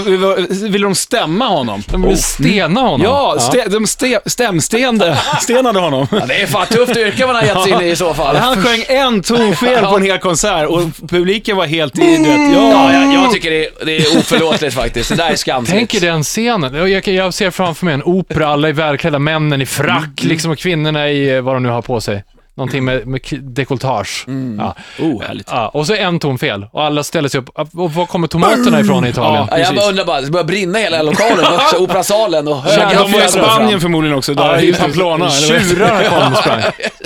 ville 0.68 0.86
de 0.86 0.94
stämma 0.94 1.46
honom. 1.46 1.82
De 1.86 2.02
vill 2.02 2.22
stena 2.22 2.80
honom. 2.80 3.02
Ja, 3.02 3.36
ste, 3.40 3.68
de 3.68 3.86
ste, 3.86 4.20
stämstenade 4.26 5.18
stenade 5.40 5.80
honom. 5.80 6.06
Ja, 6.10 6.26
det 6.26 6.42
är 6.42 6.46
fan 6.46 6.66
tufft 6.66 6.96
yrke 6.96 7.26
man 7.26 7.34
har 7.34 7.42
gett 7.42 7.62
sig 7.62 7.72
in 7.72 7.80
i 7.80 7.96
i 7.96 7.98
så 7.98 8.14
fall. 8.14 8.36
Han 8.36 8.62
sjöng 8.62 8.84
en 8.88 9.22
ton 9.22 9.56
fel 9.56 9.84
på 9.84 9.96
en 9.96 10.02
hel 10.02 10.18
konsert 10.18 10.68
och 10.68 10.82
publiken 11.08 11.56
var 11.56 11.66
helt 11.66 11.98
i, 11.98 12.16
du 12.16 12.22
vet, 12.22 12.52
Ja, 12.54 12.70
ja, 12.72 12.92
jag, 12.92 13.14
jag 13.14 13.32
tycker 13.32 13.50
det 13.50 13.66
är, 13.66 13.84
det 13.84 13.96
är 13.96 14.18
oförlåtligt 14.18 14.74
faktiskt. 14.74 15.08
Det 15.08 15.16
där 15.16 15.30
är 15.30 15.36
skamfritt. 15.36 15.76
Tänk 15.76 15.94
er 15.94 16.00
den 16.00 16.22
scenen. 16.22 16.74
Jag, 16.74 17.08
jag, 17.08 17.34
ser 17.34 17.50
framför 17.50 17.84
mig 17.84 17.94
en 17.94 18.02
opera, 18.02 18.48
alla 18.48 18.68
är 18.68 18.72
välklädda, 18.72 19.18
männen 19.18 19.62
i 19.62 19.66
frack, 19.66 20.22
liksom, 20.22 20.50
och 20.50 20.58
kvinnorna 20.58 21.08
i 21.08 21.36
eh, 21.36 21.40
vad 21.40 21.54
de 21.54 21.62
nu 21.62 21.68
har 21.68 21.82
på 21.82 22.00
sig. 22.00 22.24
Någonting 22.56 22.84
med, 22.84 23.06
med 23.06 23.20
dekolletage. 23.42 24.24
Ja. 24.58 24.74
Oh, 25.00 25.22
härligt. 25.22 25.48
Ja, 25.50 25.68
och 25.68 25.86
så 25.86 25.94
en 25.94 26.18
ton 26.18 26.38
fel 26.38 26.66
och 26.72 26.82
alla 26.84 27.02
ställer 27.04 27.28
sig 27.28 27.40
upp. 27.40 27.48
Och 27.74 27.92
var 27.94 28.06
kommer 28.06 28.28
tomaterna 28.28 28.80
ifrån 28.80 29.06
i 29.06 29.08
Italien? 29.08 29.48
Ja, 29.50 29.58
jag 29.58 29.74
bara 29.74 29.88
undrar 29.88 30.04
bara, 30.04 30.20
det 30.20 30.30
börjar 30.30 30.44
brinna 30.44 30.78
i 30.78 30.82
hela 30.82 31.02
lokalen 31.02 31.44
också, 31.54 31.76
operasalen 31.78 32.48
och 32.48 32.56
höga 32.62 33.02
De 33.02 33.12
var 33.12 33.24
i 33.24 33.28
Spanien 33.28 33.70
fram. 33.70 33.80
förmodligen 33.80 34.18
också, 34.18 34.32
Ja, 34.32 34.42
där 34.44 34.58
i 34.62 34.66
just 34.66 34.78
det. 34.78 34.84
Pamplona. 34.84 35.30
Tjurarna 35.30 36.02
kom 36.08 36.32
och 36.32 36.38
sprang. 36.42 36.62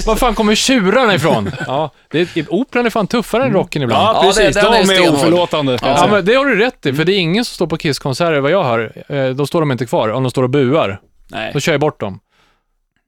Var 0.07 0.17
fan 0.17 0.35
kommer 0.35 0.55
tjurarna 0.55 1.15
ifrån? 1.15 1.51
Ja, 1.67 1.91
det, 2.11 2.49
operan 2.49 2.87
är 2.87 2.91
fan 2.91 3.07
tuffare 3.07 3.45
än 3.45 3.53
rocken 3.53 3.83
ibland. 3.83 4.03
Ja, 4.03 4.13
Ja, 4.15 4.21
det- 4.23 4.27
precis. 4.27 4.55
den 4.55 4.67
är 4.67 4.71
de 4.73 4.79
är 4.79 4.85
stenhård. 4.85 5.15
oförlåtande. 5.15 5.79
Ja, 5.83 6.09
men 6.11 6.25
det 6.25 6.35
har 6.35 6.45
du 6.47 6.57
rätt 6.57 6.87
i, 6.87 6.93
för 6.93 7.05
det 7.05 7.13
är 7.13 7.19
ingen 7.19 7.45
som 7.45 7.55
står 7.55 7.67
på 7.67 7.77
Kiss-konserter, 7.77 8.41
vad 8.41 8.51
jag 8.51 8.65
hör. 8.65 8.93
Eh, 9.09 9.27
Då 9.31 9.47
står 9.47 9.61
de 9.61 9.73
inte 9.73 9.87
kvar, 9.87 10.09
om 10.09 10.23
de 10.23 10.31
står 10.31 10.43
och 10.43 10.51
buar. 10.51 11.01
Nej, 11.29 11.51
Då 11.55 11.61
kör 11.61 11.73
jag 11.73 11.81
bort 11.81 12.01
dem. 12.01 12.21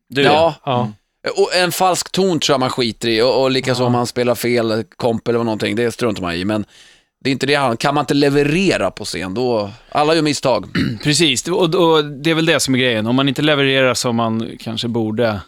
du 0.09 0.23
Ja, 0.23 0.55
Ja. 0.65 0.89
Och 1.37 1.55
en 1.55 1.73
falsk 1.73 2.13
ton 2.13 2.41
tror 2.41 2.55
jag 2.55 2.61
man 2.61 2.71
skiter 2.71 3.09
i 3.09 3.23
och, 3.23 3.43
och 3.43 3.51
likaså 3.51 3.83
Ja. 3.83 3.87
om 3.87 3.93
man 3.93 4.07
spelar 4.07 4.35
fel 4.35 4.85
komp 4.97 5.29
eller 5.29 5.39
någonting, 5.39 5.77
det 5.77 5.93
struntar 5.93 6.23
man 6.23 6.35
i. 6.35 6.45
Men 6.45 6.65
det 7.25 7.31
är 7.31 7.33
inte 7.33 7.47
det 7.47 7.55
han, 7.55 7.77
kan 7.77 7.95
man 7.95 8.03
inte 8.03 8.15
leverera 8.15 8.91
på 8.91 9.05
scen, 9.05 9.35
då, 9.35 9.71
alla 9.89 10.15
gör 10.15 10.23
misstag. 10.23 10.67
Precis, 11.05 11.49
och, 11.49 11.75
och 11.75 12.05
det 12.05 12.31
är 12.31 12.35
väl 12.35 12.47
det 12.47 12.61
som 12.61 12.75
är 12.75 12.79
grejen. 12.79 13.07
Om 13.07 13.17
man 13.17 13.29
inte 13.29 13.43
levererar 13.43 13.95
som 13.95 14.17
man 14.17 14.51
kanske 14.61 14.89
borde, 14.89 15.41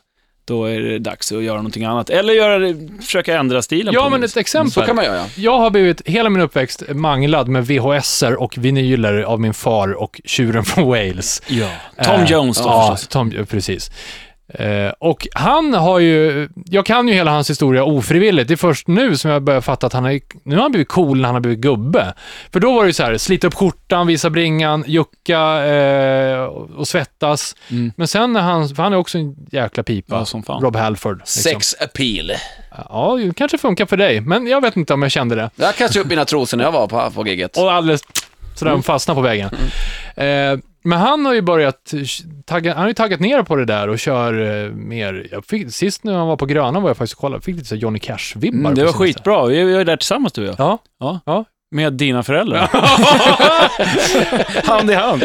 då 0.45 0.65
är 0.65 0.81
det 0.81 0.99
dags 0.99 1.33
att 1.33 1.43
göra 1.43 1.57
någonting 1.57 1.85
annat. 1.85 2.11
Eller 2.11 2.33
göra 2.33 2.75
försöka 3.03 3.39
ändra 3.39 3.63
stilen 3.63 3.95
Ja, 3.95 4.05
på 4.05 4.11
men 4.11 4.21
något 4.21 4.31
ett 4.31 4.37
exempel. 4.37 4.73
Så 4.73 4.83
kan 4.83 4.97
man 4.97 5.05
göra. 5.05 5.25
Jag 5.37 5.59
har 5.59 5.71
blivit 5.71 6.03
hela 6.09 6.31
min 6.31 6.43
uppväxt 6.43 6.83
manglad 6.95 7.49
med 7.49 7.67
VHSer 7.67 8.41
och 8.41 8.59
vinyler 8.59 9.23
av 9.23 9.41
min 9.41 9.55
far 9.55 9.93
och 9.93 10.21
tjuren 10.25 10.65
från 10.65 10.85
Wales. 10.89 11.43
Ja. 11.49 11.69
Tom 12.05 12.15
Eh, 12.21 12.31
Jones 12.31 12.59
då 12.59 12.65
Ja, 12.65 12.91
förstås. 12.97 13.09
Tom, 13.09 13.33
ja, 13.37 13.45
precis. 13.45 13.91
Eh, 14.49 14.93
och 14.99 15.27
han 15.35 15.75
har 15.75 15.99
ju, 15.99 16.49
jag 16.65 16.87
kan 16.87 17.09
ju 17.09 17.15
hela 17.15 17.31
hans 17.31 17.51
historia 17.51 17.85
ofrivilligt. 17.85 18.49
Det 18.49 18.55
är 18.55 18.57
först 18.57 18.89
nu 18.89 19.17
som 19.17 19.31
jag 19.31 19.43
börjar 19.43 19.61
fatta 19.61 19.87
att 19.87 19.93
han 19.93 20.05
är, 20.07 20.21
nu 20.43 20.55
har 20.55 20.63
han 20.63 20.71
blivit 20.73 20.89
cool 20.89 21.17
när 21.21 21.25
han 21.25 21.35
har 21.35 21.41
blivit 21.41 21.59
gubbe. 21.61 22.15
För 22.53 22.61
då 22.61 22.75
var 22.75 22.83
det 22.83 22.87
ju 22.87 22.93
så 22.93 23.03
här, 23.03 23.19
slita 23.19 23.47
upp 23.47 23.55
skjortan, 23.55 24.07
visa 24.07 24.31
bringan, 24.31 24.85
jucka 24.87 25.65
eh, 25.67 26.41
och 26.77 26.89
svettas. 26.89 27.57
Mm. 27.71 27.93
Men 27.97 28.09
sen 28.09 28.33
när 28.33 28.41
han, 28.41 28.69
för 28.69 28.83
han 28.83 28.93
är 28.93 28.97
också 28.97 29.19
en 29.19 29.35
jäkla 29.53 29.83
pipa. 29.83 30.17
Ja, 30.17 30.25
som 30.25 30.43
fan. 30.43 30.63
Rob 30.63 30.77
Halford. 30.77 31.19
Liksom. 31.19 31.43
Sex 31.43 31.75
appeal. 31.81 32.33
Ja, 32.89 33.19
det 33.25 33.35
kanske 33.37 33.59
funkar 33.59 33.87
för 33.87 33.97
dig, 33.97 34.21
men 34.21 34.47
jag 34.47 34.61
vet 34.61 34.77
inte 34.77 34.95
om 34.95 35.03
jag 35.03 35.11
kände 35.13 35.35
det. 35.35 35.51
Jag 35.57 35.77
kastade 35.77 36.01
upp 36.01 36.11
mina 36.11 36.25
trosor 36.25 36.57
när 36.57 36.65
jag 36.65 36.73
var 36.73 36.87
på, 36.87 37.11
på 37.11 37.27
giget. 37.27 37.57
Och 37.57 37.73
alldeles 37.73 38.01
sådär, 38.55 38.71
Mm. 38.71 38.81
de 38.81 38.83
fastnar 38.83 39.15
på 39.15 39.21
vägen. 39.21 39.51
Eh, 40.17 40.59
men 40.85 40.99
han 40.99 41.27
har 41.27 41.35
ju 41.35 41.41
börjat, 41.43 41.95
tagga, 42.47 42.73
han 42.75 42.81
har 42.83 42.89
ju 42.89 42.95
taggat 42.95 43.21
ner 43.21 43.43
på 43.43 43.57
det 43.57 43.65
där 43.65 43.89
och 43.89 43.99
kör 43.99 44.65
eh, 44.65 44.71
mer. 44.71 45.27
Jag 45.33 45.45
fick, 45.47 45.73
sist 45.75 46.05
när 46.05 46.15
han 46.15 46.29
var 46.29 46.37
på 46.37 46.47
Gröna 46.47 46.81
var 46.81 46.89
jag 46.91 46.97
faktiskt 46.97 47.15
och 47.15 47.21
kollade, 47.21 47.43
fick 47.43 47.57
lite 47.57 47.69
så 47.69 47.75
här 47.75 47.83
Johnny 47.83 47.99
Cash-vibbar. 47.99 48.59
Mm, 48.59 48.75
det 48.75 48.85
var 48.85 48.93
skitbra. 48.93 49.47
Vi 49.47 49.65
vi 49.65 49.75
var 49.75 49.85
där 49.85 49.97
tillsammans 49.97 50.33
du 50.33 50.43
och 50.43 50.49
jag. 50.49 50.55
Ja, 50.59 50.79
Ja. 51.01 51.21
Ja. 51.27 51.45
Med 51.71 51.93
dina 51.93 52.23
föräldrar. 52.23 52.71
hand 54.67 54.91
i 54.91 54.95
hand. 54.95 55.25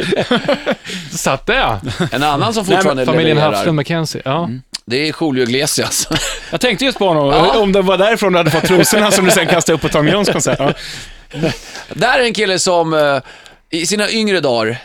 satt 1.11 1.45
det. 1.45 1.79
En 2.11 2.23
annan 2.23 2.53
som 2.53 2.65
Nej, 2.65 2.75
fortfarande 2.75 3.05
Familjen 3.05 3.35
levererar, 3.37 3.55
Hafslund 3.55 3.75
McKenzie. 3.75 4.21
Ja. 4.25 4.37
Mm. 4.43 4.61
det 4.85 5.09
är 5.09 5.15
Julio 5.21 5.43
Iglesias. 5.43 6.07
Jag 6.51 6.61
tänkte 6.61 6.85
just 6.85 6.97
på 6.99 7.07
honom, 7.07 7.27
Ja. 7.27 7.59
om 7.59 7.71
det 7.71 7.81
var 7.81 7.97
därifrån 7.97 8.31
du 8.33 8.37
hade 8.37 8.51
fått 8.51 8.63
trosorna 8.63 9.11
som 9.11 9.25
du 9.25 9.31
sen 9.31 9.47
kastade 9.47 9.75
upp 9.75 9.81
på 9.81 9.89
Tom 9.89 10.07
Jones 10.07 10.29
konsert. 10.29 10.59
Ja. 10.59 10.73
Där 11.93 12.19
är 12.19 12.23
en 12.23 12.33
kille 12.33 12.59
som 12.59 12.93
eh, 12.93 13.17
i 13.79 13.85
sina 13.85 14.09
yngre 14.09 14.39
dagar, 14.39 14.77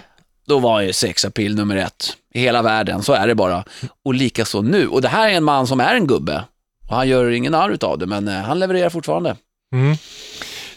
då 0.47 0.59
var 0.59 0.81
ju 0.81 0.93
sex 0.93 1.25
appeal 1.25 1.55
nummer 1.55 1.77
ett 1.77 2.17
i 2.35 2.41
hela 2.41 2.63
världen, 2.63 3.03
så 3.03 3.13
är 3.13 3.27
det 3.27 3.35
bara. 3.35 3.65
Och 4.05 4.15
likaså 4.15 4.63
nu. 4.63 4.89
Och 4.89 5.03
det 5.03 5.09
här 5.09 5.29
är 5.29 5.33
en 5.33 5.45
man 5.45 5.67
som 5.67 5.81
är 5.81 5.95
en 5.95 6.07
gubbe. 6.07 6.45
Och 6.89 6.97
han 6.97 7.09
gör 7.09 7.31
ingen 7.31 7.53
narr 7.53 7.71
utav 7.71 7.99
det, 7.99 8.07
men 8.07 8.29
eh, 8.29 8.35
han 8.35 8.59
levererar 8.59 8.91
fortfarande. 8.91 9.37
Mm. 9.73 9.97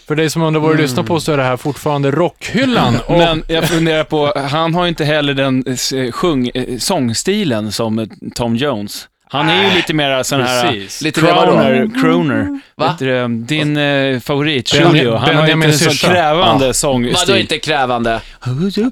För 0.07 0.15
dig 0.15 0.29
som 0.29 0.41
undrar 0.41 0.61
vad 0.61 0.77
du 0.77 0.81
lyssnar 0.81 1.03
på 1.03 1.19
så 1.19 1.31
är 1.31 1.37
det 1.37 1.43
här 1.43 1.57
fortfarande 1.57 2.11
Rockhyllan. 2.11 2.95
Och, 3.07 3.17
Men 3.17 3.43
jag 3.47 3.67
funderar 3.69 4.03
på, 4.03 4.33
han 4.35 4.75
har 4.75 4.83
ju 4.83 4.89
inte 4.89 5.05
heller 5.05 5.33
den 5.33 5.63
eh, 5.67 6.11
sjung, 6.11 6.49
eh, 6.53 6.77
sångstilen 6.77 7.71
som 7.71 8.09
Tom 8.35 8.55
Jones. 8.55 9.07
Han 9.29 9.49
är 9.49 9.69
ju 9.69 9.75
lite 9.75 9.93
mer 9.93 10.23
sån 10.23 10.41
här 10.41 10.67
Precis. 10.71 11.01
Lite 11.01 11.21
mer 11.21 11.33
vadå? 11.33 11.51
crooner, 11.51 12.01
crooner. 12.01 12.59
Va? 12.75 12.87
Vet 12.87 12.99
du, 12.99 13.05
det, 13.05 13.27
din 13.27 13.77
eh, 13.77 14.19
favorit, 14.19 14.73
Julio, 14.73 15.15
han 15.15 15.35
har 15.35 15.41
Benjamin 15.41 15.69
inte 15.69 15.85
en 15.85 15.89
så 15.89 15.89
Syrsa. 15.91 16.07
krävande 16.07 16.59
Vadå 16.65 16.73
sångstil. 16.73 17.35
inte 17.35 17.59
krävande? 17.59 18.21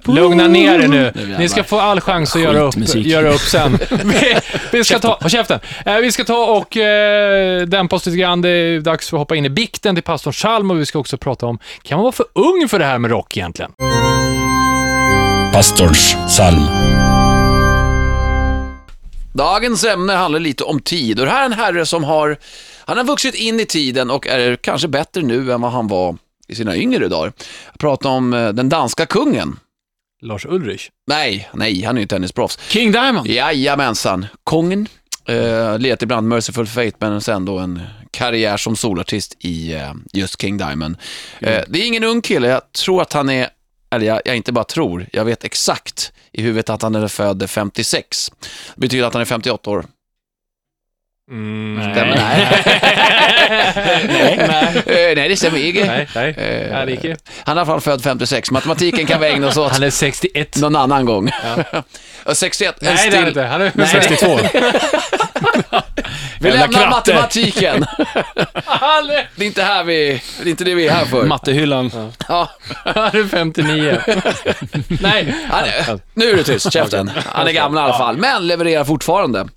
Lugna 0.06 0.48
ner 0.48 0.80
er 0.80 0.88
nu. 0.88 1.12
Ni 1.40 1.50
ska 1.50 1.64
få 1.64 1.80
all 1.80 2.02
chans 2.02 2.36
att 2.36 2.42
göra 2.42 2.60
upp, 2.60 2.74
Skitmusik. 2.74 3.06
göra 3.06 3.30
upp 3.34 3.40
sen. 3.42 3.78
Vi, 4.04 4.36
vi 4.72 4.84
ska 4.84 5.00
ta, 5.00 5.18
håll 5.22 5.30
käften. 5.30 5.60
Eh, 5.86 5.96
vi 5.98 6.12
ska 6.12 6.24
ta 6.24 6.46
och 6.46 6.78
eh, 6.78 7.62
dämpa 7.62 7.96
oss 7.96 8.06
lite 8.06 8.18
grann. 8.18 8.42
Det 8.42 8.50
är 8.50 8.80
dags 8.80 9.10
för 9.10 9.18
att 9.18 9.22
hoppa 9.22 9.36
in 9.36 9.46
i 9.46 9.50
bikten 9.50 9.96
till 9.96 10.04
pastorn 10.04 10.34
Chalm 10.34 10.72
och 10.72 10.80
vi 10.80 10.86
ska 10.86 11.00
också 11.00 11.18
prata 11.18 11.46
om, 11.46 11.60
kan 11.84 11.96
man 11.98 12.04
vara 12.04 12.12
för 12.12 12.26
ung 12.34 12.68
för 12.70 12.80
det 12.80 12.86
här 12.86 12.98
med 12.98 13.12
rock 13.12 13.38
egentligen? 13.38 13.72
Pastorns 15.54 16.18
psalm. 16.28 16.68
Dagens 19.38 19.84
ämne 19.84 20.14
handlar 20.14 20.40
lite 20.40 20.64
om 20.64 20.80
tid 20.80 21.20
och 21.20 21.26
det 21.26 21.32
här 21.32 21.42
är 21.42 21.46
en 21.46 21.54
herre 21.54 21.86
som 21.86 22.04
har, 22.04 22.38
han 22.86 22.98
har 22.98 23.04
vuxit 23.04 23.36
in 23.36 23.60
i 23.60 23.66
tiden 23.66 24.12
och 24.12 24.28
är 24.28 24.56
kanske 24.56 24.88
bättre 24.88 25.22
nu 25.22 25.52
än 25.52 25.62
vad 25.62 25.72
han 25.72 25.88
var 25.88 26.18
i 26.48 26.56
sina 26.56 26.78
yngre 26.78 27.08
dagar. 27.08 27.34
Jag 27.72 27.80
pratar 27.80 28.10
om 28.10 28.34
eh, 28.34 28.50
den 28.50 28.70
danska 28.70 29.06
kungen. 29.06 29.60
Lars 30.22 30.46
Ulrich. 30.46 30.90
Nej, 31.08 31.50
nej, 31.54 31.84
han 31.84 31.98
är 31.98 32.02
ju 32.02 32.08
tennisproffs. 32.08 32.60
King 32.70 32.92
Diamond. 32.92 33.28
Jajamensan, 33.28 34.26
kungen. 34.50 34.88
Eh, 35.28 35.80
lirat 35.80 36.02
ibland 36.02 36.28
Merciful 36.28 36.68
Fate, 36.68 36.94
men 37.00 37.22
sen 37.22 37.46
då 37.46 37.60
en 37.60 37.82
karriär 38.12 38.58
som 38.58 38.76
solartist 38.76 39.36
i 39.40 39.74
eh, 39.74 39.94
just 40.14 40.42
King 40.42 40.58
Diamond. 40.58 40.98
Eh, 41.40 41.64
det 41.68 41.80
är 41.80 41.88
ingen 41.88 42.04
ung 42.04 42.22
kille, 42.22 42.48
jag 42.48 42.72
tror 42.72 43.02
att 43.02 43.14
han 43.14 43.30
är, 43.30 43.50
eller 43.96 44.08
jag, 44.08 44.22
jag 44.26 44.36
inte 44.36 44.52
bara 44.52 44.64
tror, 44.64 45.08
jag 45.12 45.26
vet 45.26 45.44
exakt 45.44 46.12
i 46.32 46.42
huvudet 46.42 46.70
att 46.70 46.82
han 46.82 46.96
är 46.96 47.08
född 47.08 47.50
56. 47.50 48.32
Det 48.76 48.82
betyder 48.82 49.08
att 49.08 49.14
han 49.14 49.22
är 49.22 49.26
58 49.26 49.70
år. 49.70 49.86
Mm. 51.32 51.92
Stämmer? 51.92 52.16
Nej. 52.16 52.48
nej. 54.86 55.16
nej, 55.16 55.30
det 55.30 55.38
stämmer 55.38 55.58
inte. 55.60 55.86
Nej, 55.86 56.08
nej. 56.16 56.30
Eh, 56.30 56.72
Nej, 56.72 56.86
det 56.86 57.08
ju. 57.08 57.16
Han 57.44 57.58
är 57.58 57.62
i 57.62 57.62
alla 57.62 57.66
fall 57.66 57.82
född 57.82 58.04
56. 58.04 58.52
Matematiken 58.52 59.06
kan 59.06 59.22
vi 59.22 59.28
ägna 59.28 59.48
oss 59.48 59.58
åt 59.58 59.72
Han 59.72 59.84
är 59.84 59.90
61. 59.90 60.58
någon 60.58 60.76
annan 60.76 61.06
gång. 61.06 61.32
Och 62.26 62.38
61, 62.38 62.76
en 62.82 62.94
Nej, 62.96 63.10
det 63.10 63.18
är 63.18 63.22
han 63.22 63.24
still... 63.24 63.28
inte. 63.28 63.42
Han 63.42 63.62
är 63.62 63.72
Nej. 63.76 63.88
62. 63.88 64.40
Vi 66.40 66.50
Jävla 66.50 66.62
lämnar 66.62 66.80
kratter. 66.80 66.90
matematiken. 66.90 67.86
Det 69.36 69.44
är 69.44 69.48
inte, 69.48 69.64
här 69.64 69.84
vi, 69.84 70.22
det 70.44 70.50
är 70.50 70.52
inte 70.52 70.64
det 70.64 70.76
vi 70.76 70.88
är 70.88 70.92
här 70.92 71.06
för. 71.06 71.24
Mattehyllan. 71.24 71.92
Ja, 72.30 72.50
han 72.86 72.96
är 73.06 73.28
59. 73.28 74.02
Nej. 75.02 75.36
han 75.52 75.64
är, 75.64 76.00
nu 76.14 76.30
är 76.30 76.36
det 76.38 76.44
tyst, 76.44 76.74
käften. 76.74 77.12
Han 77.26 77.48
är 77.48 77.52
gammal 77.52 77.82
i 77.84 77.86
alla 77.90 77.98
fall, 77.98 78.18
men 78.18 78.48
levererar 78.48 78.84
fortfarande. 78.84 79.48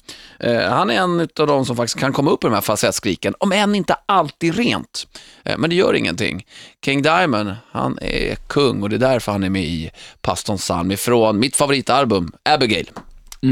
Eh, 0.41 0.61
han 0.71 0.91
är 0.91 0.95
en 0.95 1.21
av 1.21 1.47
de 1.47 1.67
som 1.67 1.77
faktiskt 1.77 1.99
kan 1.99 2.13
komma 2.13 2.31
upp 2.31 2.45
i 2.45 2.47
de 2.47 2.55
här 2.55 2.61
falsettskriken, 2.61 3.35
om 3.39 3.53
än 3.53 3.75
inte 3.75 3.97
alltid 4.07 4.55
rent. 4.57 5.07
Eh, 5.45 5.59
men 5.59 5.71
det 5.71 5.77
gör 5.77 5.95
ingenting. 5.95 6.47
King 6.85 7.03
Diamond, 7.03 7.55
han 7.73 7.99
är 8.03 8.35
kung 8.35 8.83
och 8.83 8.91
det 8.91 8.97
är 8.97 9.01
därför 9.01 9.33
han 9.33 9.45
är 9.45 9.51
med 9.51 9.63
i 9.65 9.91
Pastorns 10.23 10.61
psalm 10.61 10.91
ifrån 10.91 11.39
mitt 11.39 11.57
favoritalbum, 11.57 12.33
Abigail. 12.45 12.91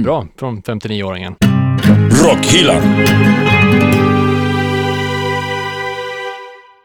Bra, 0.04 0.26
från 0.38 0.62
59-åringen. 0.62 1.34
Rockhyllan. 2.24 2.82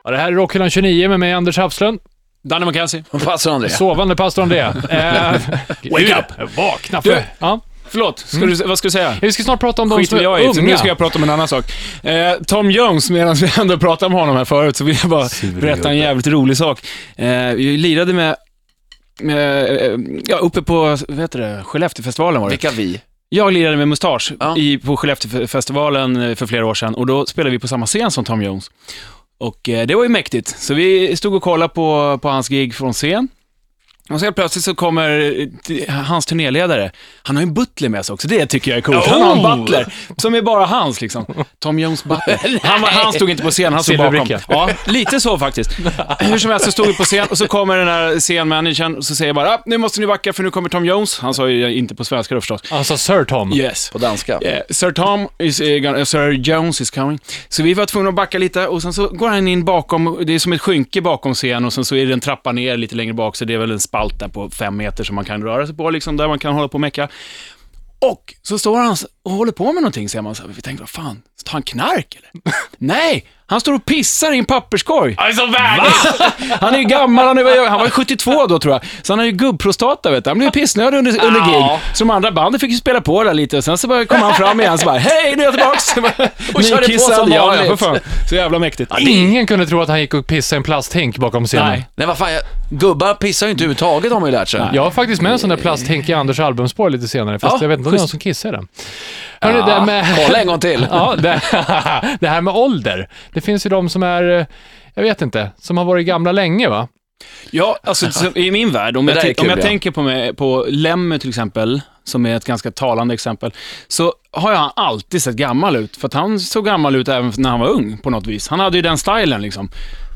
Ja, 0.04 0.12
det 0.12 0.18
här 0.18 0.28
är 0.28 0.36
Rockhyllan 0.36 0.70
29 0.70 1.10
med 1.10 1.20
mig, 1.20 1.34
Anders 1.34 1.58
Hafslund. 1.58 2.00
Danny 2.44 2.66
McKenzie. 2.66 3.04
Pastor 3.24 3.52
André. 3.52 3.70
Sovande 3.70 4.16
pastor 4.16 4.42
André. 4.42 4.60
Eh, 4.90 5.34
Wake 5.92 6.16
up! 6.20 6.58
Vakna 6.58 7.02
Du- 7.02 7.12
för... 7.12 7.24
Ja. 7.40 7.60
Förlåt, 7.92 8.20
ska 8.20 8.46
du, 8.46 8.56
vad 8.56 8.78
ska 8.78 8.86
du 8.88 8.92
säga? 8.92 9.18
Vi 9.22 9.32
ska 9.32 9.44
snart 9.44 9.60
prata 9.60 9.82
om 9.82 9.90
de 9.90 10.00
Skit 10.00 10.10
som 10.10 10.18
är 10.20 10.24
jag 10.24 10.42
i, 10.44 10.48
unga. 10.48 10.62
nu 10.62 10.78
ska 10.78 10.88
jag 10.88 10.98
prata 10.98 11.18
om 11.18 11.24
en 11.24 11.30
annan 11.30 11.48
sak. 11.48 11.66
Eh, 12.04 12.34
Tom 12.48 12.72
Jones, 12.72 13.10
medan 13.10 13.36
vi 13.36 13.52
ändå 13.60 13.78
pratade 13.78 14.06
om 14.06 14.20
honom 14.20 14.36
här 14.36 14.46
förut, 14.46 14.76
så 14.76 14.84
vill 14.84 14.98
jag 15.02 15.10
bara 15.10 15.30
berätta 15.62 15.90
en 15.90 15.98
jävligt 15.98 16.28
rolig 16.28 16.58
sak. 16.58 16.86
Eh, 17.16 17.28
vi 17.56 17.78
lirade 17.78 18.14
med, 18.14 18.36
med 19.22 19.64
eh, 19.82 20.00
ja, 20.28 20.38
uppe 20.38 20.62
på, 20.62 20.98
vad 21.08 21.20
heter 21.20 21.40
det, 21.40 21.64
Skellefteåfestivalen 21.64 22.42
var 22.42 22.50
det. 22.50 22.54
Vilka 22.54 22.72
vi? 22.72 23.02
Jag 23.30 23.54
lirade 23.54 23.78
med 23.78 23.88
Mustasch 23.88 24.32
Ja. 24.40 24.58
i, 24.58 24.78
på 24.78 24.98
Skellefteåfestivalen 24.98 26.16
eh, 26.22 26.36
för 26.36 26.46
flera 26.48 26.66
år 26.66 26.74
sedan 26.74 26.96
och 26.96 27.06
då 27.08 27.26
spelade 27.26 27.52
vi 27.52 27.60
på 27.60 27.68
samma 27.68 27.86
scen 27.86 28.12
som 28.12 28.24
Tom 28.26 28.42
Jones. 28.42 28.72
Och 29.40 29.70
eh, 29.70 29.88
det 29.88 29.96
var 29.96 30.04
ju 30.04 30.10
mäktigt. 30.10 30.48
Så 30.60 30.74
vi 30.74 31.16
stod 31.16 31.34
och 31.36 31.44
kollade 31.44 31.74
på, 31.74 32.20
på 32.22 32.30
hans 32.30 32.48
gig 32.50 32.76
från 32.76 32.94
scen. 32.94 33.28
Och 34.14 34.20
så 34.20 34.26
helt 34.26 34.36
plötsligt 34.36 34.66
så 34.66 34.76
kommer 34.76 35.10
eh, 35.88 35.94
hans 35.94 36.26
turnéledare. 36.26 36.92
Han 37.24 37.36
har 37.36 37.44
ju 37.44 37.48
en 37.48 37.54
butler 37.54 37.90
med 37.90 38.06
sig 38.06 38.14
också, 38.14 38.28
det 38.28 38.46
tycker 38.46 38.72
jag 38.72 38.78
är 38.78 38.82
coolt. 38.82 39.06
Han 39.08 39.22
har 39.22 39.32
en 39.36 39.40
Oh! 39.40 39.58
butler 39.60 39.94
som 40.18 40.36
är 40.36 40.42
bara 40.42 40.66
hans 40.66 41.02
liksom. 41.02 41.26
Tom 41.60 41.80
Jones 41.80 42.04
butler. 42.04 42.60
Han, 42.64 42.82
var- 42.82 42.90
han 42.90 43.14
stod 43.14 43.30
inte 43.30 43.44
på 43.44 43.52
scen, 43.52 43.74
han 43.74 43.84
stod 43.84 43.98
bakom. 43.98 44.28
Ja, 44.48 44.70
lite 44.86 45.20
så 45.20 45.38
faktiskt. 45.40 45.70
Hur 46.20 46.38
som 46.38 46.52
helst 46.52 46.66
så 46.66 46.72
stod 46.72 46.88
vi 46.88 46.94
på 46.94 47.04
scen 47.04 47.28
och 47.30 47.38
så 47.38 47.48
kommer 47.48 47.78
den 47.78 47.88
här 47.88 48.20
scenmanagern 48.20 48.96
och 48.98 49.06
så 49.06 49.16
säger 49.16 49.34
bara, 49.34 49.50
ah, 49.54 49.62
nu 49.66 49.78
måste 49.78 50.00
ni 50.00 50.08
backa 50.08 50.34
för 50.34 50.44
nu 50.44 50.52
kommer 50.52 50.70
Tom 50.70 50.86
Jones. 50.86 51.20
Han 51.20 51.34
sa 51.34 51.50
ju 51.50 51.74
inte 51.78 51.96
på 51.96 52.06
svenska 52.06 52.36
då 52.36 52.42
förstås. 52.42 52.62
Alltså 52.72 52.98
Sir 52.98 53.24
Tom. 53.24 53.54
Yes. 53.54 53.90
På 53.90 53.98
danska? 53.98 54.38
Eh, 54.42 54.60
Sir 54.70 54.92
Tom, 54.92 55.28
is, 55.40 55.62
gonna- 55.62 56.06
Sir 56.06 56.32
Jones 56.32 56.82
is 56.82 56.92
coming. 56.92 57.20
Så 57.50 57.64
vi 57.64 57.74
var 57.74 57.86
tvungna 57.86 58.10
att 58.10 58.16
backa 58.16 58.38
lite 58.38 58.68
och 58.68 58.82
sen 58.82 58.94
så 58.94 59.08
går 59.08 59.30
han 59.30 59.48
in 59.48 59.66
bakom, 59.66 60.18
det 60.26 60.34
är 60.36 60.40
som 60.40 60.54
ett 60.54 60.62
skynke 60.62 61.02
bakom 61.02 61.34
scen 61.34 61.66
och 61.66 61.74
sen 61.74 61.86
så 61.86 61.96
är 61.96 62.06
det 62.06 62.14
en 62.14 62.20
trappa 62.20 62.52
ner 62.52 62.78
lite 62.78 62.96
längre 62.96 63.14
bak 63.14 63.36
så 63.36 63.46
det 63.46 63.54
är 63.54 63.58
väl 63.58 63.72
en 63.72 63.80
spalt 63.80 64.01
där 64.10 64.28
på 64.28 64.50
fem 64.50 64.78
meter 64.78 65.04
som 65.04 65.16
man 65.16 65.26
kan 65.26 65.44
röra 65.44 65.68
sig 65.68 65.76
på 65.76 65.90
liksom, 65.90 66.18
där 66.18 66.28
man 66.28 66.40
kan 66.40 66.54
hålla 66.54 66.68
på 66.68 66.74
och 66.74 66.82
mecka. 66.82 67.10
Och 68.00 68.34
så 68.42 68.60
står 68.60 68.78
han 68.78 68.96
och 69.24 69.32
håller 69.32 69.52
på 69.52 69.74
med 69.74 69.84
någonting, 69.84 70.10
ser 70.10 70.22
man 70.22 70.36
så 70.36 70.44
här. 70.44 70.50
Vi 70.50 70.62
tänkte, 70.62 70.82
vad 70.82 70.90
fan, 70.90 71.22
tar 71.44 71.54
han 71.54 71.64
knark 71.64 72.16
eller? 72.16 72.54
Nej, 72.78 73.26
han 73.52 73.62
står 73.62 73.74
och 73.74 73.86
pissar 73.86 74.32
i 74.32 74.38
en 74.38 74.46
papperskorg. 74.46 75.16
Alltså 75.18 75.46
värdigt! 75.46 76.22
Han 76.62 76.74
är 76.74 76.78
ju 76.78 76.84
gammal, 76.84 77.28
han, 77.28 77.38
är, 77.38 77.70
han 77.70 77.80
var 77.80 77.86
ju 77.86 77.92
72 77.92 78.48
då 78.48 78.60
tror 78.60 78.74
jag. 78.74 78.82
Så 79.02 79.14
han 79.14 79.20
har 79.20 79.26
ju 79.26 79.32
gubbprostata 79.32 80.12
vet 80.12 80.24
du. 80.24 80.30
Han 80.30 80.38
blev 80.38 80.52
pissnödig 80.52 80.98
under, 80.98 81.26
under 81.26 81.42
gig. 81.42 81.80
Så 81.94 82.04
de 82.04 82.10
andra 82.10 82.32
banden 82.32 82.60
fick 82.60 82.72
ju 82.72 82.78
spela 82.78 83.02
på 83.02 83.24
där 83.24 83.34
lite. 83.34 83.62
Sen 83.62 83.78
så 83.78 83.88
bara 83.88 84.06
kom 84.06 84.22
han 84.22 84.34
fram 84.34 84.60
igen 84.60 84.78
så 84.78 84.86
bara, 84.86 84.98
hej 84.98 85.36
nu 85.36 85.44
är 85.44 85.46
jag 85.46 85.54
tillbaks. 85.54 85.98
Och 86.54 86.64
körde 86.64 86.82
på 86.82 86.88
Nykissad. 86.88 87.16
som 87.16 87.32
Ja, 87.32 87.56
ja, 87.56 87.64
för 87.64 87.76
fan. 87.76 88.00
Så 88.30 88.36
jävla 88.36 88.60
mäktigt. 88.60 88.92
Ingen 89.00 89.48
kunde 89.48 89.66
tro 89.66 89.82
att 89.82 89.90
han 89.90 90.00
gick 90.00 90.14
och 90.14 90.28
pissade 90.28 90.58
i 90.58 90.58
en 90.58 90.64
plasthink 90.64 91.18
bakom 91.18 91.46
scenen. 91.46 91.68
Nej. 91.68 91.88
Nej, 91.96 92.08
vad 92.08 92.18
fan, 92.18 92.34
jag, 92.34 92.42
gubbar 92.70 93.14
pissar 93.14 93.48
ju 93.48 93.52
inte 93.52 93.64
överhuvudtaget 93.64 94.12
har 94.12 94.20
man 94.20 94.30
ju 94.30 94.38
lärt 94.38 94.50
sig. 94.50 94.62
Jag 94.74 94.84
har 94.84 94.92
faktiskt 94.92 95.22
med 95.22 95.32
en 95.32 95.40
sån 95.40 95.50
där 95.50 95.58
plasthink 95.58 96.10
i 96.10 96.14
Anders 96.14 96.40
albumspår 96.40 96.90
lite 96.90 97.08
senare, 97.08 97.40
fast 97.40 97.54
Ja, 97.54 97.58
jag 97.62 97.70
vet 97.70 97.78
inte 97.78 97.88
om 97.88 97.94
det 97.94 97.98
är 97.98 98.00
någon 98.00 98.08
som 98.08 98.20
kissar 98.20 98.50
i 98.50 98.52
den. 98.52 98.68
Hörrni, 99.42 99.60
Ja, 99.60 99.80
det 99.80 99.86
med... 99.86 100.06
Kolla 100.26 100.42
en 100.42 100.48
gång 100.48 100.60
till. 100.60 100.88
Ja, 100.92 101.16
det, 101.16 101.42
det 102.20 102.28
här 102.28 102.42
med 102.42 102.54
ålder. 102.54 103.10
Det 103.34 103.42
finns 103.42 103.66
ju 103.66 103.70
de 103.70 103.90
som 103.90 104.04
är, 104.04 104.40
eh, 104.40 104.46
jag 104.94 105.04
vet 105.04 105.22
inte, 105.22 105.52
som 105.58 105.78
har 105.78 105.86
varit 105.86 106.06
gamla 106.06 106.32
länge 106.32 106.70
va? 106.70 106.88
Ja, 107.52 107.78
alltså 107.84 108.12
så, 108.12 108.26
i 108.36 108.52
min 108.52 108.72
värld, 108.72 108.98
om 108.98 109.06
Det 109.06 109.14
jag, 109.14 109.24
ti- 109.24 109.28
om 109.30 109.34
kul, 109.36 109.50
jag 109.50 109.58
ja. 109.58 109.62
tänker 109.62 109.92
på, 109.92 110.02
mig, 110.02 110.34
på 110.36 110.66
Lemmy 110.70 111.20
till 111.20 111.30
exempel, 111.30 111.82
som 112.04 112.26
är 112.26 112.36
ett 112.36 112.46
ganska 112.46 112.72
talande 112.72 113.14
exempel, 113.14 113.54
så 113.88 114.14
har 114.32 114.52
jag 114.52 114.72
alltid 114.76 115.24
sett 115.24 115.36
gammal 115.36 115.76
ut. 115.76 115.98
För 115.98 116.08
att 116.08 116.14
han 116.14 116.40
såg 116.40 116.66
gammal 116.66 116.96
ut 116.96 117.08
även 117.08 117.34
när 117.38 117.50
han 117.50 117.60
var 117.60 117.68
ung 117.68 117.98
på 117.98 118.10
något 118.10 118.28
vis. 118.28 118.48
Han 118.48 118.60
hade 118.60 118.78
ju 118.78 118.82
den 118.82 118.98
stilen 118.98 119.42
liksom. 119.42 119.70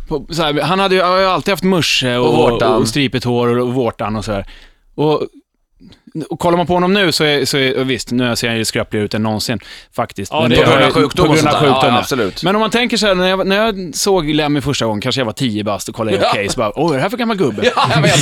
På, 0.08 0.26
så 0.30 0.44
här, 0.44 0.62
han 0.62 0.80
hade 0.80 0.96
ju 0.96 1.02
har 1.02 1.20
ju 1.20 1.26
alltid 1.26 1.52
haft 1.52 1.64
musche 1.64 2.18
och, 2.18 2.26
Och 2.28 2.44
och, 2.46 2.52
vårtan. 2.52 2.74
och 2.82 2.88
stripigt 2.88 3.26
hår 3.26 3.48
och, 3.58 3.68
och 3.68 3.74
vårtan 3.74 4.16
och 4.16 4.26
sådär. 4.26 4.46
Och, 4.96 5.22
och 6.30 6.40
kollar 6.40 6.58
man 6.58 6.68
på 6.68 6.74
honom 6.74 6.94
nu 6.94 7.12
så 7.12 7.24
är, 7.24 7.46
så 7.46 7.58
är 7.58 7.84
visst, 7.84 8.12
nu 8.12 8.36
ser 8.36 8.48
han 8.48 8.58
ju 8.58 8.66
skröpligare 8.66 9.06
ut 9.06 9.14
än 9.14 9.24
någonsin 9.24 9.60
faktiskt. 9.96 10.32
Ja, 10.32 10.48
det 10.48 10.56
På 10.56 10.62
grund 10.62 10.74
av 10.76 10.82
ju- 10.88 10.92
sjukdom 10.92 11.28
på 11.28 11.34
grund 11.34 11.48
av 11.48 11.54
sjukdom, 11.54 11.80
Ja, 11.84 11.98
absolut. 12.00 12.44
Men 12.44 12.56
om 12.56 12.60
man 12.60 12.70
tänker 12.70 12.98
så 12.98 13.08
här, 13.08 13.16
när 13.16 13.28
jag, 13.30 13.48
när 13.48 13.56
jag 13.56 13.96
såg 13.96 14.30
Lemmy 14.30 14.62
första 14.62 14.86
gången, 14.86 15.02
kanske 15.02 15.22
jag 15.22 15.26
var 15.26 15.34
10 15.34 15.64
bast 15.64 15.90
och 15.90 15.96
kollade 15.96 16.18
Ja. 16.22 16.30
Okej, 16.32 16.50
så 16.50 16.60
bara, 16.60 16.80
åh, 16.80 16.92
är 16.92 16.96
det 16.96 17.02
här 17.02 17.10
för 17.10 17.18
gammal 17.18 17.38
gubbe? 17.38 17.72
Ja, 17.76 17.90
jag 17.96 18.02
vet. 18.02 18.16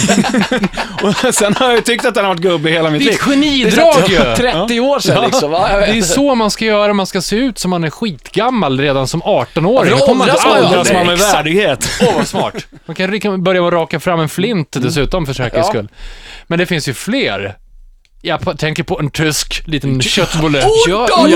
Och 1.27 1.35
sen 1.35 1.55
har 1.55 1.65
jag 1.65 1.75
ju 1.75 1.81
tyckt 1.81 2.05
att 2.05 2.15
han 2.15 2.25
har 2.25 2.31
varit 2.33 2.41
gubbe 2.41 2.69
hela 2.69 2.89
mitt 2.89 3.01
Det 3.01 3.05
är 3.05 3.35
liv. 3.35 3.67
ett 3.67 3.75
genidrag 3.75 4.09
ju! 4.09 4.35
30 4.67 4.79
år 4.79 5.00
sedan 5.00 5.23
liksom. 5.25 5.51
Ja, 5.51 5.71
jag 5.71 5.81
Det 5.89 5.97
är 5.97 6.01
så 6.01 6.35
man 6.35 6.51
ska 6.51 6.65
göra, 6.65 6.93
man 6.93 7.05
ska 7.07 7.21
se 7.21 7.35
ut 7.35 7.59
som 7.59 7.71
man 7.71 7.83
är 7.83 7.89
skitgammal 7.89 8.79
redan 8.79 9.07
som 9.07 9.21
18-åring. 9.23 9.91
Ja, 9.91 9.97
Då 10.00 10.05
kommer 10.05 10.25
man 10.25 10.29
åldras 10.29 10.45
inte 10.45 10.59
man 10.62 10.65
åldras 10.65 10.93
man 10.93 11.07
med 11.07 11.17
värdighet. 11.17 11.89
Åh, 12.01 12.13
vad 12.17 12.27
smart. 12.27 12.53
Man 12.85 12.95
kan 12.95 13.43
börja 13.43 13.62
med 13.62 13.67
att 13.67 13.73
raka 13.73 14.00
fram 14.00 14.19
en 14.19 14.29
flint 14.29 14.71
dessutom 14.71 15.25
för 15.25 15.33
säkerhets 15.33 15.67
Ja. 15.67 15.73
skull. 15.73 15.88
Men 16.47 16.59
det 16.59 16.65
finns 16.65 16.88
ju 16.88 16.93
fler. 16.93 17.55
Jag 18.25 18.60
tänker 18.60 18.84
på 18.84 19.00
en 19.00 19.10
tysk 19.10 19.68
liten 19.68 20.01
köttbulle. 20.01 20.60
Ja, 20.88 21.08
Gott 21.15 21.30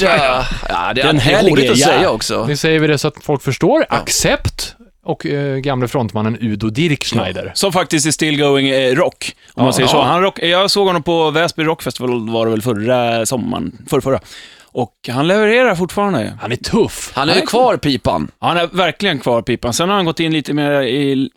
ja. 0.00 0.44
Ja, 0.68 0.92
det 0.94 1.00
är 1.00 1.14
är 1.14 1.18
helge, 1.18 1.50
roligt 1.50 1.70
att 1.70 1.78
ja. 1.78 1.86
säga 1.86 2.10
också. 2.10 2.46
Nu 2.46 2.56
säger 2.56 2.80
vi 2.80 2.86
det 2.86 2.98
så 2.98 3.08
att 3.08 3.14
folk 3.22 3.42
förstår. 3.42 3.86
Accept 3.88 4.76
och 5.04 5.26
eh, 5.26 5.56
gamle 5.56 5.88
frontmannen 5.88 6.38
Udo 6.40 6.70
Dirkschneider. 6.70 7.52
Som 7.54 7.72
faktiskt 7.72 8.06
är 8.06 8.10
still 8.10 8.40
going 8.40 8.68
eh, 8.68 8.94
rock, 8.94 9.36
om 9.54 9.64
man 9.64 9.72
säger 9.72 9.88
så. 9.88 9.96
ja. 9.96 10.02
Han 10.02 10.22
rock, 10.22 10.38
jag 10.42 10.70
såg 10.70 10.86
honom 10.86 11.02
på 11.02 11.30
Väsby 11.30 11.64
Rockfestival, 11.64 12.30
var 12.30 12.46
det 12.46 12.50
väl 12.50 12.62
förra 12.62 13.26
sommaren, 13.26 13.78
förra, 13.90 14.00
förra. 14.00 14.20
Och 14.64 14.94
han 15.08 15.28
levererar 15.28 15.74
fortfarande. 15.74 16.38
Han 16.40 16.52
är 16.52 16.56
tuff. 16.56 17.12
Han 17.14 17.28
är 17.28 17.34
ju 17.34 17.40
kvar 17.40 17.76
pipan. 17.76 18.30
Han 18.38 18.56
är 18.56 18.66
verkligen 18.66 19.18
kvar 19.18 19.42
pipan. 19.42 19.72
Sen 19.72 19.88
har 19.88 19.96
han 19.96 20.04
gått 20.04 20.20
in 20.20 20.32
lite 20.32 20.52
mer 20.52 20.82
i 20.82 21.30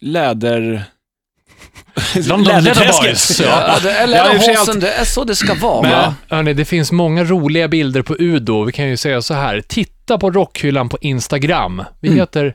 läder... 0.00 0.84
London. 2.28 2.54
Ja, 2.54 2.60
det, 3.82 3.92
eller 3.92 4.16
Ja, 4.16 4.24
det 4.80 4.92
är 4.92 5.04
så 5.04 5.24
det 5.24 5.36
ska 5.36 5.54
vara. 5.54 5.82
Men 5.82 5.90
va? 5.90 6.14
hörni, 6.28 6.54
det 6.54 6.64
finns 6.64 6.92
många 6.92 7.24
roliga 7.24 7.68
bilder 7.68 8.02
på 8.02 8.16
Udo. 8.18 8.64
Vi 8.64 8.72
kan 8.72 8.88
ju 8.88 8.96
säga 8.96 9.22
så 9.22 9.34
här. 9.34 9.62
Titta 9.68 10.18
på 10.18 10.30
Rockhyllan 10.30 10.88
på 10.88 10.98
Instagram. 11.00 11.84
Vi 12.00 12.08
Mm. 12.08 12.20
heter 12.20 12.54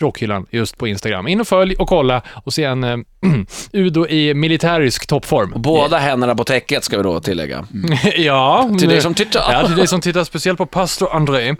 Rockhyllan 0.00 0.46
just 0.50 0.78
på 0.78 0.88
Instagram. 0.88 1.28
In 1.28 1.40
och 1.40 1.48
följ 1.48 1.74
och 1.74 1.88
kolla 1.88 2.22
och 2.44 2.52
se 2.52 2.64
en 2.64 2.84
eh, 2.84 2.96
Udo 3.72 4.06
i 4.06 4.34
militärisk 4.34 5.06
toppform. 5.06 5.52
Båda 5.56 5.98
händerna 5.98 6.34
på 6.34 6.44
täcket 6.44 6.84
ska 6.84 6.96
vi 6.96 7.02
då 7.02 7.20
tillägga. 7.20 7.66
ja. 8.16 8.70
Till 8.78 8.88
dig 8.88 9.00
som 9.00 9.14
tittar. 9.14 9.52
Ja, 9.52 9.66
till 9.66 9.76
dig 9.76 9.86
som 9.86 10.00
tittar 10.00 10.24
speciellt 10.24 10.58
på 10.58 10.66
pastor 10.66 11.08
André. 11.14 11.48
Eh, 11.48 11.54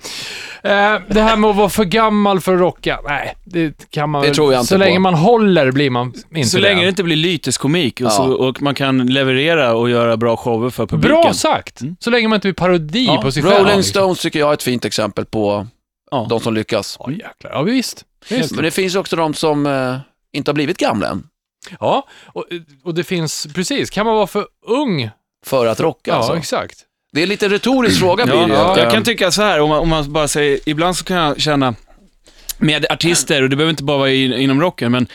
det 1.08 1.20
här 1.20 1.36
med 1.36 1.50
att 1.50 1.56
vara 1.56 1.68
för 1.68 1.84
gammal 1.84 2.40
för 2.40 2.54
att 2.54 2.60
rocka, 2.60 3.00
nej, 3.08 3.34
det 3.44 3.90
kan 3.90 4.10
man 4.10 4.22
Det 4.22 4.28
väl- 4.28 4.34
tror 4.36 4.52
jag 4.52 4.60
inte 4.60 4.68
Så 4.68 4.74
på. 4.74 4.78
länge 4.78 4.98
man 4.98 5.14
håller 5.14 5.70
blir 5.72 5.90
man 5.90 6.12
inte 6.34 6.48
Så 6.48 6.58
länge 6.58 6.82
det 6.82 6.88
inte 6.88 7.02
blir 7.02 7.16
lyteskomik 7.16 8.00
och, 8.00 8.06
Ja. 8.06 8.10
så, 8.10 8.32
och 8.32 8.62
man 8.62 8.74
kan 8.74 9.06
leverera 9.06 9.74
och 9.74 9.90
göra 9.90 10.16
bra 10.16 10.36
shower 10.36 10.70
för 10.70 10.86
publiken. 10.86 11.20
Bra 11.22 11.32
sagt! 11.32 11.80
Så 12.00 12.10
länge 12.10 12.28
man 12.28 12.36
inte 12.36 12.46
blir 12.48 12.54
parodi 12.54 13.06
Ja, 13.06 13.22
på 13.22 13.32
sig 13.32 13.42
själv. 13.42 13.66
Rolling. 13.66 13.82
Stones 13.82 14.20
tycker 14.20 14.38
jag 14.38 14.48
är 14.50 14.54
ett 14.54 14.62
fint 14.62 14.84
exempel 14.84 15.24
på 15.24 15.66
Ja. 16.10 16.26
de 16.30 16.40
som 16.40 16.54
lyckas. 16.54 16.96
Ja, 17.00 17.10
jäklar. 17.10 17.50
Ja, 17.50 17.62
visst. 17.62 18.04
visst. 18.28 18.52
Men 18.52 18.64
det 18.64 18.70
finns 18.70 18.94
också 18.94 19.16
de 19.16 19.34
som 19.34 19.66
eh, 19.66 19.98
inte 20.32 20.50
har 20.50 20.54
blivit 20.54 20.78
gamla 20.78 21.08
än. 21.08 21.28
Ja, 21.80 22.08
och, 22.26 22.44
och 22.84 22.94
det 22.94 23.04
finns, 23.04 23.46
precis, 23.54 23.90
kan 23.90 24.06
man 24.06 24.14
vara 24.14 24.26
för 24.26 24.46
ung? 24.66 25.10
För 25.46 25.66
att 25.66 25.80
rocka 25.80 26.10
Ja, 26.10 26.16
alltså. 26.16 26.36
exakt. 26.36 26.78
Det 27.12 27.20
är 27.20 27.22
en 27.22 27.28
lite 27.28 27.48
retorisk 27.48 27.98
fråga 28.00 28.24
Ja, 28.26 28.46
blir 28.46 28.56
det 28.56 28.74
ju. 28.76 28.82
jag 28.84 28.92
kan 28.92 29.04
tycka 29.04 29.30
så 29.30 29.42
här, 29.42 29.60
om 29.60 29.68
man, 29.68 29.78
om 29.78 29.88
man 29.88 30.12
bara 30.12 30.28
säger, 30.28 30.60
ibland 30.66 30.96
så 30.96 31.04
kan 31.04 31.16
jag 31.16 31.40
känna 31.40 31.74
med 32.58 32.86
artister, 32.90 33.42
och 33.42 33.50
det 33.50 33.56
behöver 33.56 33.70
inte 33.70 33.84
bara 33.84 33.98
vara 33.98 34.10
in, 34.12 34.32
inom 34.32 34.60
rocken, 34.60 34.92
men 34.92 35.06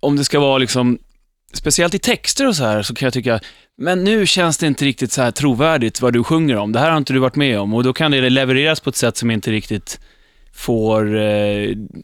om 0.00 0.16
det 0.16 0.24
ska 0.24 0.40
vara 0.40 0.58
liksom, 0.58 0.98
speciellt 1.52 1.94
i 1.94 1.98
texter 1.98 2.46
och 2.48 2.56
så 2.56 2.64
här, 2.64 2.82
så 2.82 2.94
kan 2.94 3.06
jag 3.06 3.12
tycka, 3.12 3.40
men 3.82 4.04
nu 4.04 4.26
känns 4.26 4.58
det 4.58 4.66
inte 4.66 4.84
riktigt 4.84 5.12
så 5.12 5.22
här 5.22 5.30
trovärdigt 5.30 6.00
vad 6.00 6.12
du 6.12 6.24
sjunger 6.24 6.56
om. 6.56 6.72
Det 6.72 6.78
här 6.78 6.90
har 6.90 6.98
inte 6.98 7.12
du 7.12 7.18
varit 7.18 7.36
med 7.36 7.60
om 7.60 7.74
och 7.74 7.84
då 7.84 7.92
kan 7.92 8.10
det 8.10 8.30
levereras 8.30 8.80
på 8.80 8.90
ett 8.90 8.96
sätt 8.96 9.16
som 9.16 9.30
inte 9.30 9.50
riktigt 9.50 10.00
får... 10.60 11.16
Eh, 11.16 11.24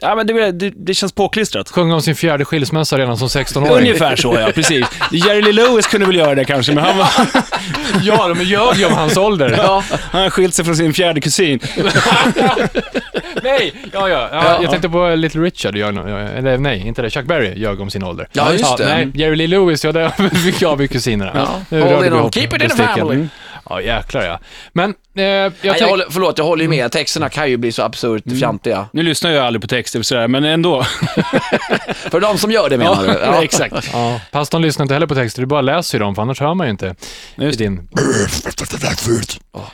ja, 0.01 0.15
men 0.17 0.27
det, 0.27 0.53
det, 0.53 0.73
det 0.77 0.95
känns 0.95 1.13
påklistrat. 1.13 1.71
Sjöng 1.71 1.93
om 1.93 2.03
sin 2.03 2.15
fjärde 2.15 2.45
skilsmässa 2.45 2.99
redan 2.99 3.17
som 3.17 3.29
16-åring. 3.29 3.73
Ungefär 3.73 4.17
så, 4.17 4.35
ja. 4.41 4.51
Precis. 4.55 4.87
Jerry 5.13 5.43
Lee 5.43 5.53
Lewis 5.53 5.87
kunde 5.87 6.07
väl 6.07 6.17
göra 6.17 6.35
det 6.35 6.45
kanske, 6.45 6.73
men 6.75 6.85
han, 6.85 6.99
var, 6.99 7.09
ja, 8.03 8.29
de 8.29 8.43
ljög 8.45 8.77
ju 8.77 8.85
om 8.87 8.93
hans 8.93 9.17
ålder. 9.17 9.55
ja, 9.57 9.83
han 10.11 10.23
har 10.23 10.31
skilt 10.31 10.55
sig 10.55 10.65
från 10.65 10.77
sin 10.77 10.95
fjärde 10.95 11.21
kusin. 11.21 11.61
Nej! 13.43 13.73
Ja, 13.93 14.09
ja. 14.09 14.09
ja, 14.09 14.29
Ja. 14.33 14.59
jag 14.63 14.71
tänkte 14.71 14.89
på 14.89 15.15
Little 15.15 15.41
Richard, 15.43 15.77
ljög, 15.77 15.97
eller 15.99 16.59
nej, 16.59 16.87
inte 16.87 17.03
det. 17.03 17.11
Chuck 17.11 17.27
Berry 17.27 17.55
ljög 17.59 17.81
om 17.81 17.91
sin 17.91 18.05
ålder. 18.05 18.29
Ja, 18.33 18.53
just 18.53 18.77
det. 18.77 18.85
Nej, 18.87 19.09
Jerry 19.15 19.37
Lee 19.37 19.47
Lewis, 19.47 19.85
ja, 19.85 19.93
det 19.93 20.01
har 20.19 20.77
vi 20.77 20.85
av 20.85 20.87
kusinerna. 20.87 21.33
Ja. 21.35 21.49
Nu 21.69 21.81
Hold 21.81 21.93
rörde 21.93 22.07
it 22.07 22.13
vi 22.13 22.17
on. 22.17 22.21
ihop 22.21 22.35
Keep 22.35 22.47
it 22.57 22.63
in 22.63 22.69
the 22.71 22.77
family. 22.77 23.27
Mm. 23.71 23.87
Ja, 23.87 23.97
jäklar 23.97 24.23
ja. 24.23 24.39
Men, 24.73 24.95
eh, 25.15 25.25
jag 25.25 25.53
Nej, 25.63 25.77
jag 25.81 25.89
håller, 25.89 26.07
förlåt, 26.11 26.39
jag 26.39 26.45
håller 26.45 26.63
ju 26.63 26.69
med. 26.69 26.93
Texterna 26.93 27.29
kan 27.29 27.51
ju 27.51 27.57
bli 27.57 27.73
så 27.73 27.83
absurt 27.83 28.23
fjantiga. 28.39 28.89
Nu 28.93 29.03
lyssnar 29.03 29.31
jag 29.31 29.47
aldrig 29.47 29.63
på 29.63 29.69
texter 29.69 29.99
och 29.99 30.07
sådär, 30.07 30.29
men 30.29 30.45
ändå. 30.45 30.83
För 31.95 32.21
de 32.21 32.39
som 32.39 32.51
gör 32.51 32.71
det 32.71 32.79
menar 32.79 33.03
du? 33.03 33.13
Ja. 33.13 33.43
exakt. 33.45 33.91
Ja, 33.93 34.21
pastorn 34.33 34.63
lyssnar 34.63 34.85
inte 34.85 34.95
heller 34.95 35.07
på 35.07 35.15
texter, 35.15 35.43
du 35.43 35.47
bara 35.47 35.61
läser 35.61 35.99
ju 35.99 36.05
dem, 36.05 36.15
för 36.15 36.23
annars 36.23 36.41
hör 36.41 36.55
man 36.55 36.67
ju 36.67 36.71
inte. 36.71 36.95
Just 37.37 37.59
det. 37.59 37.65
din... 37.65 37.89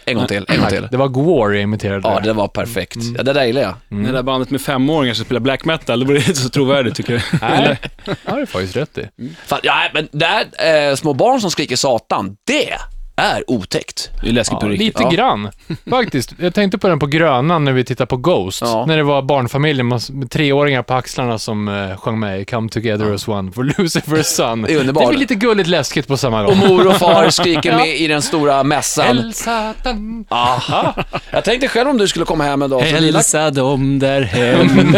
En 0.04 0.16
gång 0.16 0.26
till, 0.26 0.46
en 0.48 0.60
gång 0.60 0.68
till. 0.68 0.88
Det 0.90 0.96
var 0.96 1.08
Gore 1.08 1.54
jag 1.54 1.62
imiterade. 1.62 2.08
Ja, 2.08 2.14
där. 2.14 2.20
det 2.20 2.32
var 2.32 2.48
perfekt. 2.48 2.96
Ja, 3.16 3.22
det 3.22 3.32
där 3.32 3.44
gillar 3.44 3.62
jag. 3.62 3.74
Det 3.88 4.12
där 4.12 4.22
bandet 4.22 4.50
med 4.50 4.60
femåringar 4.60 5.14
som 5.14 5.24
spelar 5.24 5.40
black 5.40 5.64
metal, 5.64 6.00
det 6.00 6.06
blir 6.06 6.28
inte 6.28 6.40
så 6.40 6.48
trovärdigt 6.48 6.96
tycker 6.96 7.12
jag. 7.12 7.22
Nej, 7.40 7.78
det 8.04 8.16
har 8.24 8.40
du 8.40 8.46
faktiskt 8.46 8.76
rätt 8.76 8.98
i. 8.98 9.08
Fan, 9.46 9.60
ja, 9.62 9.74
men 9.94 10.08
det 10.12 10.26
här, 10.26 10.90
eh, 10.90 10.94
små 10.94 11.14
barn 11.14 11.40
som 11.40 11.50
skriker 11.50 11.76
satan, 11.76 12.36
det 12.46 12.78
är 13.16 13.50
otäckt. 13.50 14.10
Det 14.22 14.28
är 14.28 14.32
läskigt 14.32 14.52
Ja, 14.52 14.60
på 14.60 14.68
riktigt. 14.68 14.86
lite 14.86 15.02
Ja. 15.02 15.10
grann, 15.10 15.50
faktiskt. 15.90 16.34
Jag 16.38 16.54
tänkte 16.54 16.78
på 16.78 16.88
den 16.88 16.98
på 16.98 17.06
Grönan 17.06 17.64
när 17.64 17.72
vi 17.72 17.84
tittade 17.84 18.06
på 18.06 18.16
Ghost. 18.16 18.62
Ja. 18.62 18.84
När 18.86 18.96
det 18.96 19.02
var 19.02 19.22
barnfamiljer 19.22 19.84
med 19.84 20.30
treåringar 20.30 20.82
på 20.82 20.94
axlarna 20.94 21.38
som 21.38 21.68
uh, 21.68 21.96
sjöng 21.96 22.20
med 22.20 22.40
i 22.40 22.44
Come 22.44 22.68
Together 22.68 23.14
as 23.14 23.28
One 23.28 23.52
for 23.52 23.62
Lucifer's 23.64 24.22
Son. 24.22 24.62
Det 24.62 24.72
är 24.72 24.80
underbart. 24.80 25.02
Det 25.04 25.08
blir 25.08 25.18
lite 25.18 25.34
gulligt 25.34 25.68
läskigt 25.68 26.08
på 26.08 26.16
samma 26.16 26.42
gång. 26.42 26.50
Och 26.62 26.68
mor 26.68 26.86
och 26.86 26.96
far 26.96 27.30
skriker 27.30 27.76
med 27.76 27.96
i 27.96 28.06
den 28.06 28.22
stora 28.22 28.62
mässan. 28.62 29.06
El 29.18 29.34
Satan. 29.34 30.24
Aha. 30.28 30.94
Jag 31.30 31.44
tänkte 31.44 31.68
själv 31.68 31.90
om 31.90 31.98
du 31.98 32.08
skulle 32.08 32.24
komma 32.24 32.44
hem 32.44 32.62
en 32.62 32.70
dag 32.70 32.80
så 32.80 32.86
dina, 32.86 33.00
Hälsa 33.18 33.50
dem 33.50 33.98
där 33.98 34.20
hem. 34.22 34.96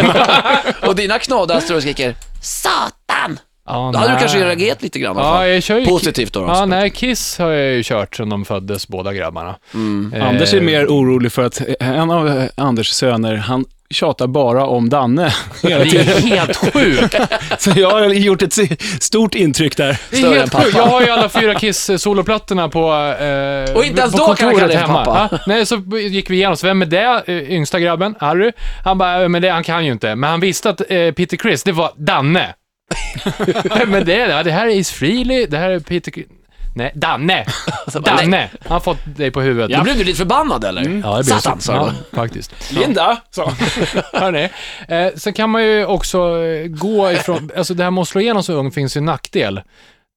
och 0.89 0.95
dina 0.95 1.19
knådar 1.19 1.59
står 1.59 1.75
och 1.75 1.81
skriker 1.81 2.15
Satan! 2.41 3.39
Ja, 3.67 3.89
Då 3.93 3.99
hade 3.99 4.09
du 4.09 4.13
nej. 4.13 4.19
kanske 4.19 4.45
reagerat 4.45 4.81
lite 4.83 4.99
grann 4.99 5.17
i 5.17 5.19
alla 5.19 5.29
Ja, 5.29 5.35
fall. 5.37 5.49
jag 5.49 5.63
kör 5.63 5.77
ju... 5.79 5.85
Positivt 5.85 6.33
då. 6.33 6.39
Ja, 6.47 6.65
nej, 6.65 6.89
Kiss 6.89 7.37
har 7.39 7.51
jag 7.51 7.73
ju 7.73 7.83
kört 7.83 8.15
sedan 8.15 8.29
de 8.29 8.45
föddes, 8.45 8.87
båda 8.87 9.13
grabbarna. 9.13 9.55
Mm. 9.73 10.13
Eh, 10.15 10.27
Anders 10.27 10.53
är 10.53 10.61
mer 10.61 10.85
orolig 10.87 11.31
för 11.31 11.45
att 11.45 11.61
en 11.79 12.11
av 12.11 12.47
Anders 12.57 12.89
söner, 12.89 13.35
han 13.35 13.65
tjatar 13.89 14.27
bara 14.27 14.65
om 14.65 14.89
Danne 14.89 15.33
hela 15.63 15.83
Det 15.83 15.89
tiden. 15.89 16.07
är 16.07 16.37
helt 16.37 16.55
sjukt. 16.73 17.15
Så 17.61 17.71
jag 17.75 17.89
har 17.91 18.05
gjort 18.09 18.41
ett 18.41 18.53
stort 19.03 19.35
intryck 19.35 19.77
där. 19.77 19.97
Det 20.11 20.17
är 20.21 20.33
helt 20.39 20.53
sjukt. 20.55 20.77
Jag 20.77 20.85
har 20.85 21.01
ju 21.01 21.09
alla 21.09 21.29
fyra 21.29 21.53
Kiss-soloplattorna 21.55 22.69
på 22.69 22.79
eh, 23.23 23.75
Och 23.77 23.85
inte 23.85 24.01
ens 24.01 24.13
då 24.13 24.17
kan 24.17 24.27
han 24.27 24.35
kontoret 24.35 24.57
kalla 24.59 24.67
dig 24.67 24.77
pappa. 25.05 25.29
Ja, 25.31 25.37
nej, 25.47 25.65
så 25.65 25.75
gick 26.09 26.29
vi 26.29 26.35
igenom, 26.35 26.57
så 26.57 26.67
vem 26.67 26.81
är 26.81 26.85
det? 26.85 27.23
Eh, 27.27 27.51
Yngsta 27.53 27.79
grabben, 27.79 28.15
Harry. 28.19 28.51
Han 28.83 28.97
bara, 28.97 29.23
"Eh, 29.23 29.29
men 29.29 29.41
det, 29.41 29.49
han 29.49 29.63
kan 29.63 29.85
ju 29.85 29.91
inte. 29.91 30.15
Men 30.15 30.29
han 30.29 30.39
visste 30.39 30.69
att 30.69 30.81
eh, 30.81 31.11
Peter 31.11 31.37
Chris, 31.37 31.63
det 31.63 31.71
var 31.71 31.91
Danne. 31.97 32.53
men 33.87 34.05
det, 34.05 34.15
ja, 34.17 34.43
det 34.43 34.51
här 34.51 34.65
är 34.67 34.71
Is 34.71 34.91
Frehley, 34.91 35.45
det 35.45 35.57
här 35.57 35.69
är 35.69 35.79
Peter 35.79 36.11
Chris. 36.11 36.27
Nej, 36.77 36.91
Danne! 36.95 37.45
Danne! 37.93 38.49
Han 38.61 38.71
har 38.71 38.79
fått 38.79 38.97
dig 39.17 39.31
på 39.31 39.41
huvudet. 39.41 39.77
Då 39.77 39.83
blev 39.83 39.97
du 39.97 40.03
lite 40.03 40.17
förbannad 40.17 40.63
eller? 40.63 40.81
Ja, 40.81 41.17
det 41.17 41.23
blir 41.23 41.23
Satan, 41.23 41.61
så. 41.61 41.65
sa 41.65 41.73
Ja, 41.73 41.91
du. 42.11 42.17
faktiskt. 42.17 42.71
Linda, 42.73 43.17
så. 43.31 43.51
Hörrni, 44.13 44.49
eh, 44.87 45.07
sen 45.15 45.33
kan 45.33 45.49
man 45.49 45.63
ju 45.63 45.85
också 45.85 46.43
eh, 46.43 46.67
gå 46.67 47.11
ifrån, 47.11 47.51
alltså 47.57 47.73
det 47.73 47.83
här 47.83 47.91
med 47.91 48.01
att 48.01 48.07
slå 48.07 48.21
igenom 48.21 48.43
så 48.43 48.53
ung 48.53 48.71
finns 48.71 48.97
ju 48.97 48.99
en 48.99 49.05
nackdel. 49.05 49.61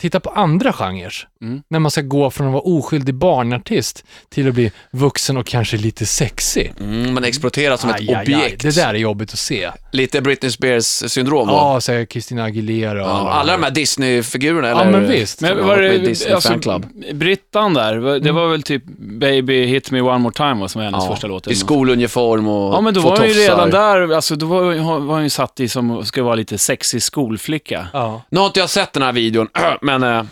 Titta 0.01 0.21
på 0.21 0.31
andra 0.31 0.73
genrer. 0.73 1.13
Mm. 1.43 1.63
När 1.69 1.79
man 1.79 1.91
ska 1.91 2.01
gå 2.03 2.31
från 2.31 2.47
att 2.47 2.53
vara 2.53 2.63
oskyldig 2.63 3.15
barnartist 3.15 4.05
till 4.29 4.49
att 4.49 4.55
bli 4.55 4.73
vuxen 4.91 5.37
och 5.37 5.47
kanske 5.47 5.77
lite 5.77 6.07
sexig. 6.07 6.73
Mm, 6.81 7.15
man 7.15 7.25
exploateras 7.25 7.81
som 7.81 7.91
ett 7.91 7.97
Aj, 7.97 8.09
aj, 8.09 8.15
aj. 8.15 8.35
objekt. 8.35 8.63
Det 8.63 8.75
där 8.77 8.89
är 8.89 8.99
jobbigt 8.99 9.33
att 9.33 9.39
se. 9.39 9.71
Lite 9.93 10.21
Britney 10.21 10.51
Spears-syndrom 10.51 11.47
då. 11.49 11.55
Ja, 11.55 11.81
säger 11.81 12.07
Christina 12.07 12.45
Aguilera 12.45 13.05
och 13.05 13.11
Ja, 13.11 13.31
alla 13.31 13.53
de 13.53 13.63
här 13.63 13.71
Disney-figurerna, 13.71 14.69
Ja, 14.69 14.81
eller? 14.83 14.93
men 15.01 15.11
visst. 15.11 15.41
Men 15.41 15.67
var 15.67 15.77
det, 15.77 15.99
Disney 15.99 16.35
alltså, 16.35 16.49
fanclub. 16.49 16.87
Brittan 17.15 17.75
där, 17.75 18.21
det 18.21 18.33
var 18.33 18.49
väl 18.49 18.63
typ 18.63 18.83
Baby 18.99 19.67
Hit 19.67 19.91
Me 19.91 20.01
One 20.01 20.19
More 20.19 20.35
Time 20.35 20.69
som 20.69 20.79
var 20.83 20.91
hennes 20.91 21.07
första 21.07 21.27
låt? 21.27 21.47
I 21.49 21.55
skoluniform 21.55 22.49
och 22.49 22.75
Ja, 22.75 22.81
men 22.81 22.95
då 22.95 23.01
var 23.01 23.17
hon 23.19 23.27
ju 23.29 23.33
redan 23.35 23.71
där, 23.71 24.13
alltså 24.15 24.37
då 24.37 24.47
var, 24.47 24.63
var 24.99 25.15
hon 25.15 25.23
ju 25.23 25.31
satt 25.31 25.61
i 25.61 25.69
som 25.69 26.05
ska 26.07 26.23
vara 26.23 26.35
lite 26.35 26.59
sexig 26.59 27.03
skolflicka. 27.03 27.87
Ja. 27.93 28.23
Nu 28.31 28.41
har 28.41 28.47
inte 28.47 28.61
jag 28.61 28.71
sett 28.71 28.93
den 28.93 29.03
här 29.03 29.13
videon, 29.13 29.49
men... 29.99 30.03
eh, 30.03 30.25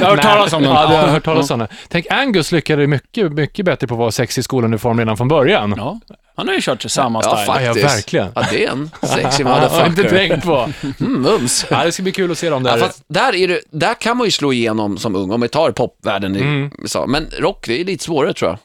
Jag 0.00 0.06
har 0.06 0.10
hört 0.16 0.22
talas 0.22 0.52
om 0.52 0.62
den. 0.62 0.72
Ja, 0.72 0.86
du 0.86 0.94
har 0.94 1.06
hört 1.06 1.24
talas 1.24 1.50
om 1.50 1.58
det. 1.58 1.68
Tänk, 1.88 2.06
Angus 2.10 2.52
lyckades 2.52 2.88
mycket, 2.88 3.32
mycket 3.32 3.64
bättre 3.64 3.86
på 3.86 3.94
att 3.94 3.98
vara 3.98 4.10
sexig 4.10 4.40
i 4.40 4.42
skoluniform 4.42 4.98
redan 4.98 5.16
från 5.16 5.28
början. 5.28 5.74
Ja, 5.76 6.00
han 6.36 6.48
har 6.48 6.54
ju 6.54 6.60
kört 6.60 6.82
samma 6.90 7.20
ja, 7.24 7.36
style. 7.36 7.62
Ja, 7.64 7.74
faktiskt. 7.74 7.96
verkligen. 7.96 8.28
Ja, 8.34 8.44
det 8.50 8.64
är 8.64 8.70
en 8.70 8.90
sexy 9.02 9.42
Jag 9.42 9.48
har 9.50 9.86
inte 9.86 10.02
motherfucker. 10.02 10.28
tänkt 10.28 10.44
på. 10.44 10.72
Mm, 11.00 11.22
mums. 11.22 11.66
Ja, 11.70 11.84
det 11.84 11.92
ska 11.92 12.02
bli 12.02 12.12
kul 12.12 12.30
att 12.30 12.38
se 12.38 12.50
dem 12.50 12.62
där. 12.62 12.70
Ja, 12.70 12.84
fast 12.86 13.02
där, 13.08 13.34
är 13.34 13.48
det, 13.48 13.60
där 13.70 13.94
kan 13.94 14.16
man 14.16 14.26
ju 14.26 14.30
slå 14.30 14.52
igenom 14.52 14.98
som 14.98 15.16
ung, 15.16 15.30
om 15.30 15.40
vi 15.40 15.48
tar 15.48 15.70
popvärlden. 15.70 16.36
I, 16.36 16.40
Mm. 16.40 16.70
så. 16.86 17.06
Men 17.06 17.26
rock, 17.38 17.64
det 17.66 17.80
är 17.80 17.84
lite 17.84 18.04
svårare 18.04 18.32
tror 18.34 18.48
jag. 18.50 18.58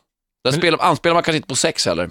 Där 0.43 0.51
Men- 0.51 0.59
spelar, 0.59 0.79
anspelar 0.81 1.13
man 1.13 1.23
kanske 1.23 1.37
inte 1.37 1.47
på 1.47 1.55
sex 1.55 1.85
heller. 1.85 2.09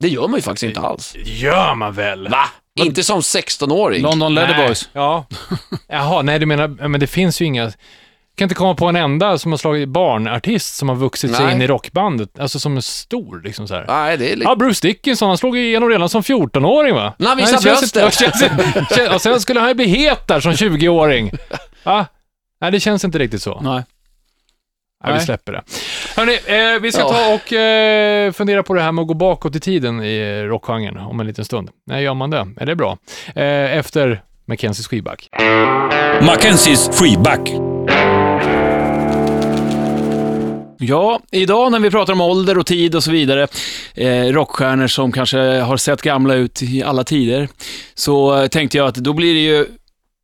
Det 0.00 0.08
gör 0.08 0.28
man 0.28 0.34
ju 0.38 0.42
faktiskt 0.42 0.62
inte 0.62 0.80
alls. 0.80 1.14
gör 1.24 1.74
man 1.74 1.92
väl? 1.94 2.28
Va? 2.28 2.44
Inte 2.80 3.04
som 3.04 3.20
16-åring. 3.20 4.02
London 4.02 4.34
Leatherboys. 4.34 4.88
Ja. 4.92 5.26
Jaha, 5.88 6.22
nej 6.22 6.38
du 6.38 6.46
menar, 6.46 6.88
men 6.88 7.00
det 7.00 7.06
finns 7.06 7.40
ju 7.40 7.44
inga... 7.44 7.70
kan 8.34 8.44
inte 8.44 8.54
komma 8.54 8.74
på 8.74 8.86
en 8.86 8.96
enda 8.96 9.38
som 9.38 9.52
har 9.52 9.56
slagit 9.56 9.88
barnartist 9.88 10.76
som 10.76 10.88
har 10.88 10.96
vuxit 10.96 11.34
sig 11.36 11.44
Nej. 11.46 11.54
in 11.54 11.62
i 11.62 11.66
rockbandet, 11.66 12.38
alltså 12.38 12.58
som 12.58 12.76
är 12.76 12.80
stor 12.80 13.40
liksom 13.44 13.68
så 13.68 13.74
här. 13.74 13.84
Nej, 13.88 14.16
det 14.16 14.32
är 14.32 14.36
lite... 14.36 14.48
Ja, 14.50 14.56
Bruce 14.56 14.86
Dickinson, 14.88 15.28
han 15.28 15.38
slog 15.38 15.56
igenom 15.58 15.88
redan 15.88 16.08
som 16.08 16.22
14-åring 16.22 16.94
va? 16.94 17.14
När 17.18 17.28
han 17.28 17.38
känns 17.38 17.52
inte- 17.82 18.00
bröstet. 18.00 18.14
känns 18.14 18.42
inte- 18.42 18.86
känns- 18.96 19.10
Och 19.14 19.20
sen 19.22 19.40
skulle 19.40 19.60
han 19.60 19.68
ju 19.68 19.74
bli 19.74 19.86
het 19.86 20.26
där 20.28 20.40
som 20.40 20.52
20-åring. 20.52 21.32
Va? 21.84 22.06
Nej, 22.60 22.70
det 22.72 22.80
känns 22.80 23.04
inte 23.04 23.18
riktigt 23.18 23.42
så. 23.42 23.60
Nej. 23.60 23.82
Nej, 25.04 25.14
vi 25.18 25.24
släpper 25.24 25.52
det. 25.52 25.62
Hörni, 26.16 26.32
eh, 26.74 26.80
vi 26.82 26.92
ska 26.92 27.00
Ja. 27.02 27.08
ta 27.08 27.34
och 27.34 27.52
eh, 27.52 28.32
fundera 28.32 28.62
på 28.62 28.74
det 28.74 28.80
här 28.82 28.92
med 28.92 29.02
att 29.02 29.08
gå 29.08 29.14
bakåt 29.14 29.56
i 29.56 29.60
tiden 29.60 30.02
i 30.04 30.42
rockgenren 30.44 30.98
om 30.98 31.20
en 31.20 31.26
liten 31.26 31.44
stund. 31.44 31.70
När 31.86 31.98
gör 32.00 32.14
man 32.14 32.30
det? 32.30 32.48
Är 32.56 32.66
det 32.66 32.76
bra? 32.76 32.98
Eh, 33.34 33.76
efter 33.78 34.22
Mackenzies 34.46 34.88
skivback. 34.88 35.28
Mackenzies 36.22 36.90
freeback. 36.98 37.50
Ja, 40.78 41.20
idag 41.32 41.72
när 41.72 41.78
vi 41.78 41.90
pratar 41.90 42.12
om 42.12 42.20
ålder 42.20 42.58
och 42.58 42.66
tid 42.66 42.94
och 42.94 43.04
så 43.04 43.10
vidare, 43.10 43.46
eh, 43.94 44.24
rockstjärnor 44.24 44.86
som 44.86 45.12
kanske 45.12 45.38
har 45.38 45.76
sett 45.76 46.02
gamla 46.02 46.34
ut 46.34 46.62
i 46.62 46.82
alla 46.82 47.04
tider, 47.04 47.48
så 47.94 48.48
tänkte 48.48 48.76
jag 48.78 48.86
att 48.86 48.94
då 48.94 49.12
blir 49.12 49.34
det 49.34 49.40
ju 49.40 49.66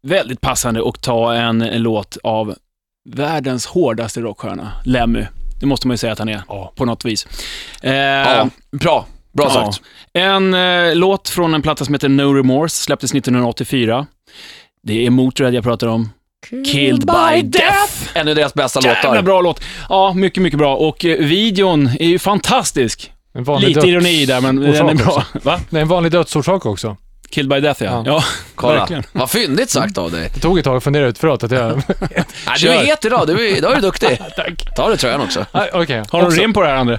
väldigt 0.02 0.40
passande 0.40 0.88
att 0.88 1.02
ta 1.02 1.34
en, 1.34 1.62
en 1.62 1.82
låt 1.82 2.16
av 2.22 2.54
världens 3.08 3.66
hårdaste 3.66 4.20
rockstjärna, 4.20 4.72
Lemmy. 4.84 5.24
Det 5.60 5.66
måste 5.66 5.86
man 5.88 5.92
ju 5.94 5.98
säga 5.98 6.12
att 6.12 6.18
han 6.18 6.28
är, 6.28 6.42
Ja. 6.48 6.72
på 6.76 6.84
något 6.84 7.04
vis. 7.04 7.26
Eh, 7.82 7.92
Ja, 7.94 8.48
bra. 8.72 9.06
Bra 9.32 9.46
ja. 9.48 9.50
sagt. 9.72 9.80
En 10.12 10.54
eh, 10.54 10.94
låt 10.94 11.28
från 11.28 11.54
en 11.54 11.62
platta 11.62 11.84
som 11.84 11.94
heter 11.94 12.08
No 12.08 12.22
Remorse, 12.34 12.76
släpptes 12.76 13.14
1984. 13.14 14.06
Det 14.82 15.06
är 15.06 15.10
Motörhead 15.10 15.52
jag 15.54 15.64
pratar 15.64 15.86
om. 15.86 16.10
Killed 16.72 17.06
by 17.06 17.42
Death. 17.42 17.92
En 18.14 18.28
av 18.28 18.34
deras 18.34 18.54
bästa 18.54 18.80
Jävla 18.82 19.10
låtar. 19.10 19.22
bra 19.22 19.40
låt. 19.40 19.60
Ja, 19.88 20.12
mycket, 20.12 20.42
mycket 20.42 20.58
bra. 20.58 20.76
Och 20.76 21.04
eh, 21.04 21.18
videon 21.18 21.86
är 22.00 22.06
ju 22.08 22.18
fantastisk. 22.18 23.12
En 23.34 23.44
vanlig 23.44 23.68
Lite 23.68 23.80
döds- 23.80 23.88
ironi 23.88 24.26
där, 24.26 24.40
men 24.40 24.56
den 24.56 24.88
är 24.88 24.94
bra. 24.94 25.06
också. 25.06 25.24
Va? 25.42 25.60
Det 25.70 25.76
är 25.76 25.82
en 25.82 25.88
vanlig 25.88 26.12
dödsorsak 26.12 26.66
också. 26.66 26.96
Killed 27.30 27.48
by 27.50 27.60
Death, 27.60 27.82
ja. 27.82 27.90
Ja. 27.90 28.02
Ja, 28.06 28.24
Kolla. 28.54 28.78
verkligen. 28.78 29.02
Vad 29.12 29.30
fyndigt 29.30 29.70
sagt 29.70 29.98
av 29.98 30.10
dig. 30.10 30.30
Det 30.34 30.40
tog 30.40 30.58
ett 30.58 30.64
tag 30.64 30.76
att 30.76 30.84
fundera 30.84 31.06
ut, 31.06 31.18
förlåt 31.18 31.42
att 31.44 31.50
jag... 31.50 31.76
Nej, 32.00 32.24
du 32.54 32.58
Kör. 32.58 32.72
är 32.74 32.84
het 32.84 33.04
idag. 33.04 33.26
Du 33.26 33.32
är, 33.48 33.56
idag 33.56 33.70
är 33.72 33.76
du 33.76 33.80
duktig. 33.82 34.18
Tack. 34.36 34.74
Ta 34.76 34.88
det 34.88 34.96
tröjan 34.96 35.20
också. 35.20 35.46
Nej, 35.52 35.70
Okej. 35.72 36.02
Har 36.10 36.20
du 36.20 36.26
också. 36.26 36.40
rim 36.40 36.52
på 36.52 36.62
det 36.62 36.68
här, 36.68 36.76
André? 36.76 36.98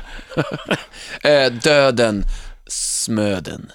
Eh, 1.24 1.52
döden, 1.52 2.24
smöden. 2.67 3.72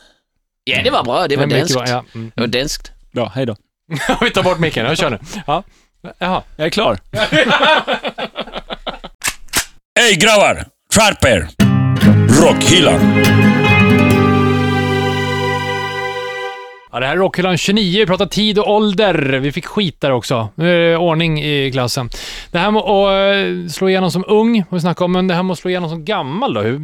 Ja, 0.64 0.82
det 0.84 0.90
var 0.90 1.04
bra. 1.04 1.28
Det 1.28 1.36
var 1.36 1.46
mycket 1.46 1.60
danskt. 1.60 1.74
bra, 1.74 1.88
Ja. 1.88 2.04
Mm. 2.14 2.32
Det 2.34 2.40
var 2.40 2.48
danskt. 2.48 2.92
Bra, 3.12 3.32
hej 3.34 3.46
då. 3.46 3.56
vi 4.20 4.30
tar 4.30 4.42
bort 4.42 4.58
micken, 4.58 4.86
jag 4.86 4.98
kör 4.98 5.10
nu. 5.10 5.18
Ja. 5.46 5.62
Jaha. 6.18 6.42
Jag 6.56 6.66
är 6.66 6.70
klar. 6.70 6.98
Hej 10.00 10.14
grabbar! 10.16 10.64
Skärp 10.94 11.24
er! 11.24 11.48
Rockhyllan. 12.42 13.00
Ja, 16.96 17.00
det 17.00 17.06
här 17.06 17.14
är 17.14 17.18
Rockhyllan 17.18 17.56
29, 17.56 17.98
vi 17.98 18.06
pratar 18.06 18.26
tid 18.26 18.58
och 18.58 18.70
ålder. 18.70 19.14
Vi 19.38 19.52
fick 19.52 19.66
skit 19.66 20.00
där 20.00 20.10
också. 20.10 20.48
Nu 20.54 20.74
är 20.74 20.90
det 20.90 20.96
ordning 20.96 21.44
i 21.44 21.72
klassen. 21.72 22.10
Det 22.50 22.58
här 22.58 22.70
med 22.70 22.82
att 22.82 23.66
eh, 23.66 23.72
slå 23.72 23.88
igenom 23.88 24.10
som 24.10 24.24
ung, 24.28 24.60
har 24.70 24.76
vi 24.76 24.80
snackat 24.80 25.00
om, 25.00 25.12
men 25.12 25.28
det 25.28 25.34
här 25.34 25.42
med 25.42 25.52
att 25.52 25.58
slå 25.58 25.70
igenom 25.70 25.90
som 25.90 26.04
gammal 26.04 26.54
då? 26.54 26.60
Hur, 26.60 26.80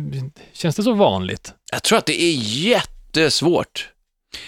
känns 0.52 0.76
det 0.76 0.82
så 0.82 0.92
vanligt? 0.92 1.52
Jag 1.72 1.82
tror 1.82 1.98
att 1.98 2.06
det 2.06 2.22
är 2.22 2.34
jättesvårt. 2.36 3.88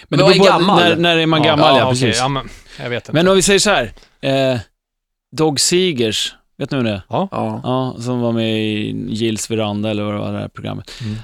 Men 0.07 0.19
Vad 0.19 0.31
det 0.31 0.37
är 0.37 0.43
gammal? 0.43 0.79
När, 0.79 0.95
när 0.95 1.17
är 1.17 1.25
man 1.25 1.43
gammal, 1.43 1.77
ja, 1.77 1.83
okej, 1.83 2.01
precis. 2.01 2.19
ja, 2.19 2.27
men, 2.27 2.49
jag 2.79 2.89
vet 2.89 3.03
inte. 3.03 3.13
Men 3.13 3.27
om 3.27 3.35
vi 3.35 3.41
säger 3.41 3.59
så 3.59 3.69
här. 3.69 3.91
Eh, 4.21 4.59
Dog 5.37 5.59
Seegers, 5.59 6.35
vet 6.57 6.71
ni 6.71 6.77
vem 6.77 6.85
det 6.85 6.91
är? 6.91 7.01
Ja. 7.09 7.27
Ja, 7.31 7.95
som 7.99 8.19
var 8.19 8.31
med 8.31 8.59
i 8.59 9.05
Gills 9.09 9.51
veranda 9.51 9.89
eller 9.89 10.03
vad 10.03 10.13
det 10.13 10.19
var 10.19 10.33
det 10.33 10.39
här 10.39 10.47
programmet. 10.47 10.91
Mm. 11.01 11.15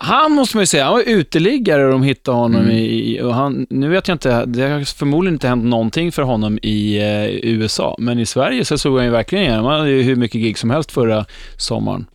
Han 0.00 0.32
måste 0.32 0.56
man 0.56 0.62
ju 0.62 0.66
säga, 0.66 0.84
han 0.84 0.92
var 0.92 1.02
uteliggare 1.06 1.84
och 1.84 1.92
de 1.92 2.02
hittade 2.02 2.36
honom 2.36 2.60
Mm. 2.60 2.76
i, 2.76 3.20
och 3.22 3.34
han, 3.34 3.66
nu 3.70 3.88
vet 3.88 4.08
jag 4.08 4.14
inte, 4.14 4.44
det 4.44 4.68
har 4.68 4.96
förmodligen 4.98 5.34
inte 5.34 5.48
hänt 5.48 5.64
någonting 5.64 6.12
för 6.12 6.22
honom 6.22 6.58
i 6.62 6.98
eh, 6.98 7.50
USA, 7.52 7.96
men 7.98 8.18
i 8.18 8.26
Sverige 8.26 8.64
så 8.64 8.78
såg 8.78 8.96
han 8.96 9.04
ju 9.04 9.10
verkligen 9.10 9.44
igenom, 9.44 9.64
han 9.66 9.78
hade 9.78 9.90
ju 9.90 10.02
hur 10.02 10.16
mycket 10.16 10.40
gig 10.40 10.58
som 10.58 10.70
helst 10.70 10.92
förra 10.92 11.24
sommaren. 11.56 12.06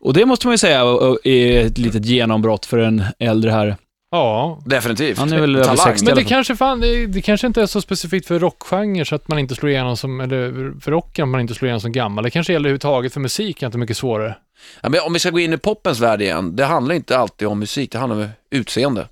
Och 0.00 0.14
det 0.14 0.26
måste 0.26 0.46
man 0.46 0.54
ju 0.54 0.58
säga 0.58 0.80
är 1.24 1.66
ett 1.66 1.78
litet 1.78 2.04
genombrott 2.04 2.66
för 2.66 2.78
en 2.78 3.04
äldre 3.18 3.50
herre. 3.50 3.76
ja, 4.10 4.62
Definitivt. 4.66 5.18
Han 5.18 5.32
är 5.32 5.40
väl 5.40 5.56
över 5.56 5.64
Talang. 5.64 5.86
60 5.86 6.06
men 6.06 6.14
det 6.14 6.24
kanske, 6.24 6.56
fan, 6.56 6.80
det, 6.80 7.06
det 7.06 7.22
kanske 7.22 7.46
inte 7.46 7.62
är 7.62 7.66
så 7.66 7.80
specifikt 7.80 8.26
för 8.26 8.38
rockgenre 8.38 9.04
så 9.04 9.14
att 9.14 9.28
man 9.28 9.38
inte 9.38 9.54
slår 9.54 9.70
igenom 9.70 9.96
som, 9.96 10.20
eller 10.20 10.72
för 10.80 10.90
rocken 10.90 11.28
man 11.28 11.40
inte 11.40 11.54
slår 11.54 11.66
igenom 11.66 11.80
som 11.80 11.92
gammal. 11.92 12.24
Det 12.24 12.30
kanske 12.30 12.52
gäller 12.52 12.64
överhuvudtaget 12.68 13.12
för 13.12 13.20
musik, 13.20 13.62
är 13.62 13.66
inte 13.66 13.78
mycket 13.78 13.96
svårare. 13.96 14.34
Ja, 14.80 14.88
men 14.88 15.00
om 15.00 15.12
vi 15.12 15.18
ska 15.18 15.30
gå 15.30 15.38
in 15.38 15.52
i 15.52 15.56
poppens 15.58 16.00
värld 16.00 16.22
igen, 16.22 16.56
det 16.56 16.64
handlar 16.64 16.94
inte 16.94 17.18
alltid 17.18 17.48
om 17.48 17.58
musik, 17.58 17.92
det 17.92 17.98
handlar 17.98 18.16
om 18.16 18.28
utseende. 18.50 19.08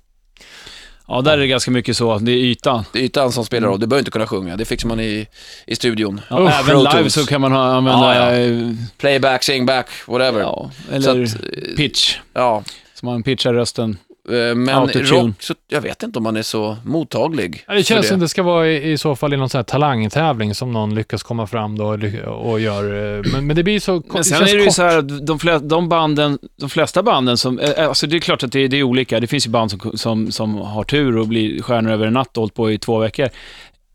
Ja, 1.07 1.21
där 1.21 1.33
är 1.33 1.37
det 1.37 1.47
ganska 1.47 1.71
mycket 1.71 1.97
så, 1.97 2.17
det 2.17 2.31
är 2.31 2.35
ytan. 2.35 2.83
Det 2.93 2.99
är 2.99 3.03
ytan 3.03 3.31
som 3.31 3.45
spelar 3.45 3.67
roll, 3.67 3.79
du 3.79 3.87
behöver 3.87 4.01
inte 4.01 4.11
kunna 4.11 4.27
sjunga, 4.27 4.57
det 4.57 4.65
fixar 4.65 4.87
man 4.89 4.99
i, 4.99 5.27
i 5.67 5.75
studion. 5.75 6.21
Ja, 6.29 6.39
Usch, 6.47 6.59
även 6.59 6.77
live 6.83 6.91
Tools. 6.91 7.13
så 7.13 7.25
kan 7.25 7.41
man 7.41 7.51
ha, 7.51 7.65
använda, 7.75 8.15
Ja, 8.15 8.35
ja, 8.37 8.73
Playback, 8.97 9.43
singback, 9.43 9.87
whatever. 10.07 10.39
ja, 10.39 10.71
eller 10.91 11.23
att, 11.23 11.33
eh, 11.35 11.75
pitch, 11.77 12.17
ja. 12.33 12.63
så 12.93 13.05
man 13.05 13.23
pitchar 13.23 13.53
rösten. 13.53 13.97
Eh, 14.29 14.55
Men 14.55 14.69
Autotune. 14.69 15.09
rock, 15.21 15.41
så 15.41 15.53
jag 15.67 15.81
vet 15.81 16.03
inte 16.03 16.19
om 16.19 16.23
man 16.23 16.37
är 16.37 16.41
så 16.41 16.77
mottaglig. 16.85 17.63
Ja, 17.67 17.73
det 17.73 17.83
känns 17.83 18.07
som 18.07 18.19
det 18.19 18.29
ska 18.29 18.43
vara 18.43 18.67
i, 18.67 18.91
i 18.91 18.97
så 18.97 19.15
fall 19.15 19.33
i 19.33 19.37
någon 19.37 19.49
sån 19.49 19.59
här 19.59 19.63
talangtävling 19.63 20.55
som 20.55 20.71
någon 20.73 20.95
lyckas 20.95 21.23
komma 21.23 21.47
fram 21.47 21.77
då 21.77 21.85
och 22.27 22.59
gör. 22.59 23.15
eh, 23.17 23.23
Men, 23.33 23.47
men 23.47 23.55
det 23.55 23.63
blir 23.63 23.79
så 23.79 24.03
Men 24.13 24.23
sen 24.23 24.37
känns 24.37 24.53
är 24.53 24.57
det 24.57 24.63
ju 24.63 24.71
så 24.71 24.81
här 24.83 24.97
att 24.97 25.25
de, 25.27 25.39
flesta, 25.39 25.65
de, 25.67 25.89
banden, 25.89 26.39
de 26.59 26.69
flesta 26.69 27.03
banden 27.03 27.37
som, 27.37 27.59
eh, 27.59 27.87
alltså 27.87 28.07
det 28.07 28.15
är 28.15 28.19
klart 28.19 28.43
att 28.43 28.51
det, 28.51 28.67
det 28.67 28.77
är 28.77 28.83
olika. 28.83 29.19
Det 29.19 29.27
finns 29.27 29.45
ju 29.47 29.49
band 29.51 29.71
som, 29.71 29.79
som, 29.97 30.31
som 30.31 30.55
har 30.55 30.83
tur 30.83 31.17
och 31.17 31.27
blir 31.27 31.61
stjärnor 31.61 31.91
över 31.91 32.07
en 32.07 32.13
natt 32.13 32.37
och 32.37 32.41
hållit 32.41 32.53
på 32.53 32.71
i 32.71 32.77
två 32.77 32.97
veckor. 32.99 33.29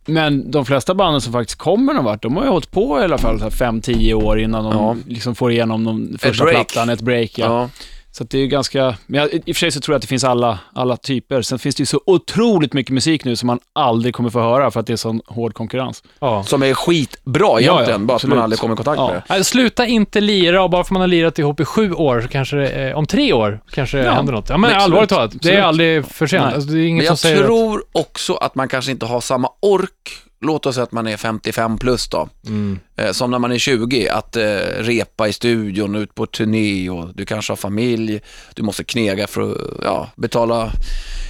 Men 0.07 0.51
de 0.51 0.65
flesta 0.67 0.95
banden 0.95 1.21
som 1.21 1.33
faktiskt 1.33 1.59
kommer 1.59 1.95
någon 1.95 2.05
vart, 2.05 2.23
de 2.23 2.37
har 2.37 2.45
ju 2.45 2.51
hållit 2.51 2.71
på 2.71 3.01
i 3.01 3.05
alla 3.05 3.19
fall 3.19 3.39
5-10 3.39 4.13
år 4.15 4.41
innan 4.41 4.65
de 4.65 4.73
Ja. 4.73 4.97
liksom 5.09 5.35
får 5.35 5.53
igenom 5.53 5.85
de 5.85 6.19
första 6.19 6.45
break. 6.45 6.57
plattan, 6.73 6.89
ett 6.89 7.01
break. 7.01 7.31
Ja. 7.39 7.47
Ja. 7.47 7.69
Så 8.13 8.25
att 8.25 8.31
det 8.31 8.39
är 8.39 8.43
ju 8.43 8.47
ganska, 8.47 8.95
men 9.07 9.21
jag, 9.21 9.33
i 9.33 9.39
och 9.39 9.45
för 9.45 9.53
sig 9.55 9.71
så 9.71 9.81
tror 9.81 9.93
jag 9.95 9.97
att 9.97 10.03
det 10.03 10.09
finns 10.09 10.25
alla, 10.25 10.59
alla 10.75 10.97
typer. 10.97 11.43
Sen 11.43 11.59
finns 11.59 11.75
det 11.75 11.81
ju 11.81 11.87
så 11.87 12.01
otroligt 12.07 12.73
mycket 12.73 12.95
musik 12.95 13.25
nu 13.25 13.37
som 13.37 13.47
man 13.47 13.59
aldrig 13.73 14.15
kommer 14.15 14.31
få 14.31 14.41
höra 14.41 14.71
för 14.71 14.81
att 14.81 14.87
det 14.87 14.93
är 14.93 14.97
sån 14.97 15.21
hård 15.27 15.55
konkurrens. 15.55 16.03
Ja. 16.21 16.43
Som 16.45 16.63
är 16.63 16.75
skitbra 16.75 17.47
Ja, 17.47 17.61
ja, 17.61 17.73
egentligen, 17.75 18.07
bara 18.07 18.17
att 18.17 18.25
man 18.25 18.39
aldrig 18.39 18.61
kommer 18.61 18.75
i 18.75 18.77
kontakt 18.77 18.99
Ja. 18.99 19.23
med 19.29 19.39
det. 19.39 19.45
Sluta 19.45 19.87
inte 19.87 20.21
lira 20.21 20.63
och 20.63 20.71
bara 20.71 20.85
för 20.85 20.95
man 20.95 21.01
har 21.01 21.09
lirat 21.09 21.39
ihop 21.39 21.61
i 21.61 21.65
sju 21.65 21.93
år 21.93 22.21
så 22.21 22.29
kanske 22.29 22.57
det, 22.57 22.69
eh, 22.89 22.99
om 22.99 23.07
tre 23.07 23.33
år 23.33 23.61
kanske 23.73 23.99
Ja, 23.99 24.13
händer 24.13 24.33
något. 24.33 24.49
Ja 24.49 24.57
men 24.57 24.71
absolut, 24.71 24.83
allvarligt 24.85 25.11
talat, 25.11 25.33
det 25.43 25.55
är 25.57 25.63
aldrig 25.63 26.07
för 26.07 26.27
sent. 26.27 26.45
Alltså, 26.45 26.71
det 26.71 26.79
är 26.79 26.87
inget 26.87 26.97
Men 26.97 27.07
jag 27.07 27.19
som 27.19 27.29
säger 27.29 27.41
att... 27.41 27.47
tror 27.47 27.83
också 27.93 28.35
att 28.35 28.55
man 28.55 28.69
kanske 28.69 28.91
inte 28.91 29.07
har 29.07 29.21
samma 29.21 29.49
ork, 29.61 30.09
låt 30.41 30.67
oss 30.67 30.75
säga 30.75 30.83
att 30.85 30.93
man 30.93 31.07
är 31.07 31.17
55 31.17 31.79
plus 31.79 32.09
då, 32.09 32.29
Mm. 32.47 32.79
eh, 32.97 33.11
som 33.13 33.31
när 33.31 33.39
man 33.39 33.53
är 33.53 33.59
20, 33.59 34.09
att 34.09 34.37
eh, 34.37 34.43
repa 34.79 35.29
i 35.29 35.33
studion, 35.33 35.95
ut 35.95 36.15
på 36.15 36.27
turné 36.27 36.91
och 36.91 37.15
du 37.15 37.27
kanske 37.27 37.53
har 37.53 37.57
familj, 37.57 38.21
du 38.55 38.63
måste 38.63 38.85
knega 38.85 39.27
för 39.27 39.51
att 39.53 39.57
ja, 39.85 40.09
betala 40.17 40.71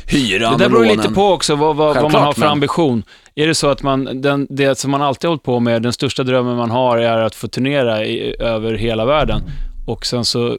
hyran 0.07 0.59
Det 0.59 0.65
där 0.65 0.71
beror 0.71 0.85
lite 0.85 1.09
på 1.11 1.33
också 1.33 1.55
vad, 1.55 1.77
vad, 1.77 1.97
vad 2.03 2.13
man 2.13 2.23
har 2.23 2.33
för 2.33 2.41
men- 2.41 2.49
ambition. 2.51 3.03
Är 3.35 3.47
det 3.47 3.55
så 3.55 3.69
att 3.71 3.83
man, 3.83 4.21
den, 4.23 4.47
det 4.51 4.79
som 4.79 4.91
man 4.91 5.03
alltid 5.03 5.25
har 5.29 5.31
hållit 5.31 5.43
på 5.43 5.61
med, 5.61 5.83
den 5.83 5.93
största 5.93 6.23
drömmen 6.23 6.57
man 6.57 6.71
har 6.71 6.99
är 6.99 7.17
att 7.23 7.35
få 7.35 7.49
turnera 7.49 8.05
i, 8.05 8.37
över 8.39 8.75
hela 8.75 9.05
världen 9.05 9.43
och 9.87 10.07
sen 10.07 10.25
så 10.25 10.59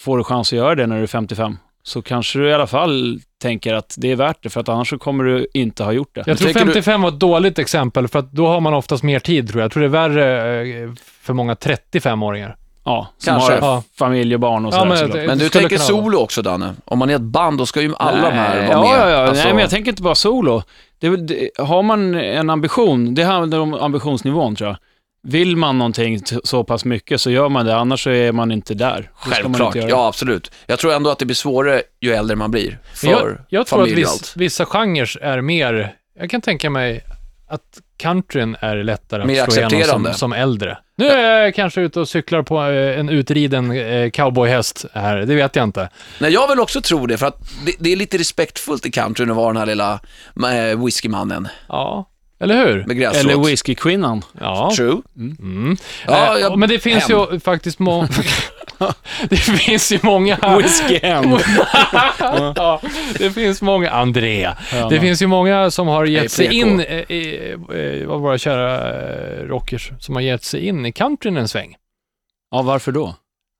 får 0.00 0.18
du 0.18 0.24
chans 0.24 0.52
att 0.52 0.56
göra 0.56 0.74
det 0.74 0.86
när 0.86 0.96
du 0.96 1.02
är 1.02 1.06
55, 1.06 1.56
så 1.82 2.02
kanske 2.02 2.38
du 2.38 2.48
i 2.48 2.52
alla 2.54 2.66
fall 2.66 3.20
tänker 3.42 3.74
att 3.74 3.94
det 3.98 4.10
är 4.12 4.16
värt 4.16 4.36
det, 4.42 4.50
för 4.50 4.60
att 4.60 4.68
annars 4.68 4.90
så 4.90 4.98
kommer 4.98 5.24
du 5.24 5.46
inte 5.54 5.84
ha 5.84 5.92
gjort 5.92 6.10
det. 6.14 6.22
Jag 6.26 6.38
tror 6.38 6.46
tänker 6.46 6.60
du- 6.60 6.66
55 6.72 7.02
var 7.02 7.08
ett 7.08 7.20
dåligt 7.20 7.58
exempel, 7.58 8.08
för 8.08 8.18
att 8.18 8.32
då 8.32 8.46
har 8.46 8.60
man 8.60 8.74
oftast 8.74 9.02
mer 9.02 9.18
tid 9.18 9.48
tror 9.48 9.60
jag. 9.60 9.64
Jag 9.64 9.72
tror 9.72 9.80
det 9.80 9.86
är 9.86 10.08
värre 10.08 10.60
eh, 10.84 10.90
för 11.22 11.32
många 11.32 11.54
35-åringar. 11.54 12.56
Ja, 12.84 13.08
som 13.18 13.34
Kanske. 13.34 13.52
har 13.52 13.60
Ja. 13.60 13.82
familj 13.98 14.34
och 14.34 14.40
barn 14.40 14.64
och 14.66 14.72
Ja, 14.74 14.78
sådär 14.78 14.88
men 14.88 14.98
såklart. 14.98 15.26
Men 15.26 15.38
du 15.38 15.48
tänker 15.48 15.78
solo 15.78 16.18
också 16.18 16.42
Danne? 16.42 16.74
Om 16.84 16.98
man 16.98 17.10
är 17.10 17.14
ett 17.14 17.20
band, 17.20 17.58
då 17.58 17.66
ska 17.66 17.80
ju 17.80 17.94
alla 17.98 18.30
de 18.30 18.36
här 18.36 18.56
Nej, 18.58 18.68
vara 18.68 18.80
med. 18.80 18.88
Ja, 18.90 18.98
ja, 18.98 19.10
ja. 19.10 19.28
Alltså, 19.28 19.44
Nej, 19.44 19.52
men 19.52 19.60
jag 19.60 19.70
tänker 19.70 19.90
inte 19.90 20.02
bara 20.02 20.14
solo. 20.14 20.62
Det, 20.98 21.16
det, 21.16 21.50
har 21.58 21.82
man 21.82 22.14
en 22.14 22.50
ambition, 22.50 23.14
det 23.14 23.22
handlar 23.22 23.58
om 23.58 23.74
ambitionsnivån 23.74 24.56
tror 24.56 24.68
jag. 24.68 24.76
Vill 25.22 25.56
man 25.56 25.78
någonting 25.78 26.20
så 26.44 26.64
pass 26.64 26.84
mycket 26.84 27.20
så 27.20 27.30
gör 27.30 27.48
man 27.48 27.66
det, 27.66 27.76
annars 27.76 28.04
så 28.04 28.10
är 28.10 28.32
man 28.32 28.52
inte 28.52 28.74
där. 28.74 29.10
Självklart, 29.14 29.76
inte 29.76 29.88
ja 29.88 30.08
absolut. 30.08 30.50
Jag 30.66 30.78
tror 30.78 30.92
ändå 30.92 31.10
att 31.10 31.18
det 31.18 31.24
blir 31.24 31.34
svårare 31.34 31.82
ju 32.00 32.12
äldre 32.12 32.36
man 32.36 32.50
blir. 32.50 32.78
För 32.94 33.06
jag, 33.06 33.38
jag 33.48 33.66
tror 33.66 33.82
att 33.82 33.88
viss, 33.88 34.36
vissa 34.36 34.66
genrer 34.66 35.22
är 35.22 35.40
mer... 35.40 35.94
Jag 36.18 36.30
kan 36.30 36.40
tänka 36.40 36.70
mig 36.70 37.04
att 37.48 37.80
countryn 37.96 38.56
är 38.60 38.76
lättare 38.84 39.24
Mer 39.24 39.42
att 39.42 39.52
slå 39.52 39.68
igenom 39.68 40.04
som, 40.04 40.14
som 40.14 40.32
äldre. 40.32 40.78
Nu 40.96 41.08
är 41.08 41.42
jag 41.42 41.54
kanske 41.54 41.80
ute 41.80 42.00
och 42.00 42.08
cyklar 42.08 42.42
på 42.42 42.62
eh, 42.62 43.00
en 43.00 43.08
utriden 43.08 43.70
eh, 43.70 44.10
cowboyhäst 44.10 44.84
här, 44.92 45.16
det 45.16 45.34
vet 45.34 45.56
jag 45.56 45.64
inte. 45.64 45.88
Nej, 46.18 46.32
jag 46.32 46.48
vill 46.48 46.60
också 46.60 46.80
tro 46.80 47.06
det, 47.06 47.18
för 47.18 47.26
att 47.26 47.38
det, 47.66 47.72
det 47.78 47.92
är 47.92 47.96
lite 47.96 48.18
respektfullt 48.18 48.86
i 48.86 48.90
countryn 48.90 49.30
att 49.30 49.36
vara 49.36 49.46
den 49.46 49.56
här 49.56 49.66
lilla 49.66 50.00
äh, 50.70 50.84
whiskymannen 50.84 51.48
Ja, 51.68 52.10
eller 52.40 52.66
hur? 52.66 52.84
med 52.86 52.96
gräsrot. 52.96 53.24
Eller 53.24 53.44
whiskykvinnan. 53.44 54.22
Ja. 54.40 54.70
True. 54.76 55.02
Mm. 55.16 55.76
Ja, 56.06 56.34
Eh, 56.36 56.40
jag- 56.40 56.58
men 56.58 56.68
det 56.68 56.78
finns 56.78 57.08
hem. 57.08 57.18
ju 57.32 57.40
faktiskt 57.40 57.78
må... 57.78 58.06
det 59.28 59.36
finns 59.36 59.92
ju 59.92 59.98
många... 60.02 60.58
Whiskyhem. 60.58 61.24
ja, 62.56 62.80
det 63.18 63.30
finns 63.30 63.62
många... 63.62 63.90
Andrea. 63.90 64.56
Ja, 64.72 64.88
Det 64.88 65.00
finns 65.00 65.22
ju 65.22 65.26
många 65.26 65.70
som 65.70 65.88
har 65.88 66.04
gett 66.04 66.32
sig 66.32 66.46
PK. 66.48 66.54
in 66.56 66.80
eh, 66.80 67.10
i, 67.10 67.14
i, 67.74 68.04
vad 68.06 68.20
våra 68.20 68.38
kära 68.38 68.90
eh, 69.38 69.44
rockers, 69.44 69.90
som 69.98 70.14
har 70.14 70.22
gett 70.22 70.44
sig 70.44 70.66
in 70.66 70.86
i 70.86 70.92
countryn 70.92 71.36
en 71.36 71.48
sväng. 71.48 71.76
ja, 72.50 72.62
varför 72.62 72.92
då? 72.92 73.14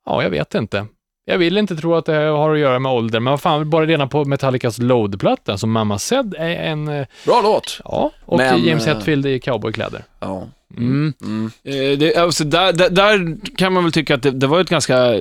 Ja, 0.06 0.22
jag 0.22 0.30
vet 0.30 0.54
inte. 0.54 0.86
Jag 1.30 1.38
vill 1.38 1.56
inte 1.58 1.76
tro 1.76 1.94
att 1.94 2.06
det 2.06 2.12
har 2.12 2.52
att 2.54 2.58
göra 2.58 2.78
med 2.78 2.92
ålder, 2.92 3.20
men 3.20 3.30
vad 3.30 3.40
fan, 3.40 3.70
bara 3.70 3.86
redan 3.86 4.08
på 4.08 4.24
Metallicas 4.24 4.78
Load-platta, 4.78 5.58
som 5.58 5.70
Mamma 5.70 5.98
Said 5.98 6.34
är 6.38 6.50
en... 6.50 6.88
eh, 6.88 7.06
Bra 7.24 7.40
låt. 7.42 7.80
Ja, 7.84 8.10
och 8.24 8.36
Men, 8.36 8.64
James 8.64 8.86
eh, 8.86 8.94
Hetfield 8.94 9.26
i 9.26 9.40
cowboykläder. 9.40 10.04
Ja. 10.20 10.48
Mm. 10.76 11.12
Mm. 11.22 11.50
Eh, 11.64 11.98
Det, 11.98 12.16
alltså 12.16 12.44
där, 12.44 12.72
där, 12.72 12.90
där 12.90 13.36
kan 13.56 13.72
man 13.72 13.84
väl 13.84 13.92
tycka 13.92 14.14
att 14.14 14.22
det, 14.22 14.30
det 14.30 14.46
var 14.46 14.60
ett 14.60 14.68
ganska 14.70 15.20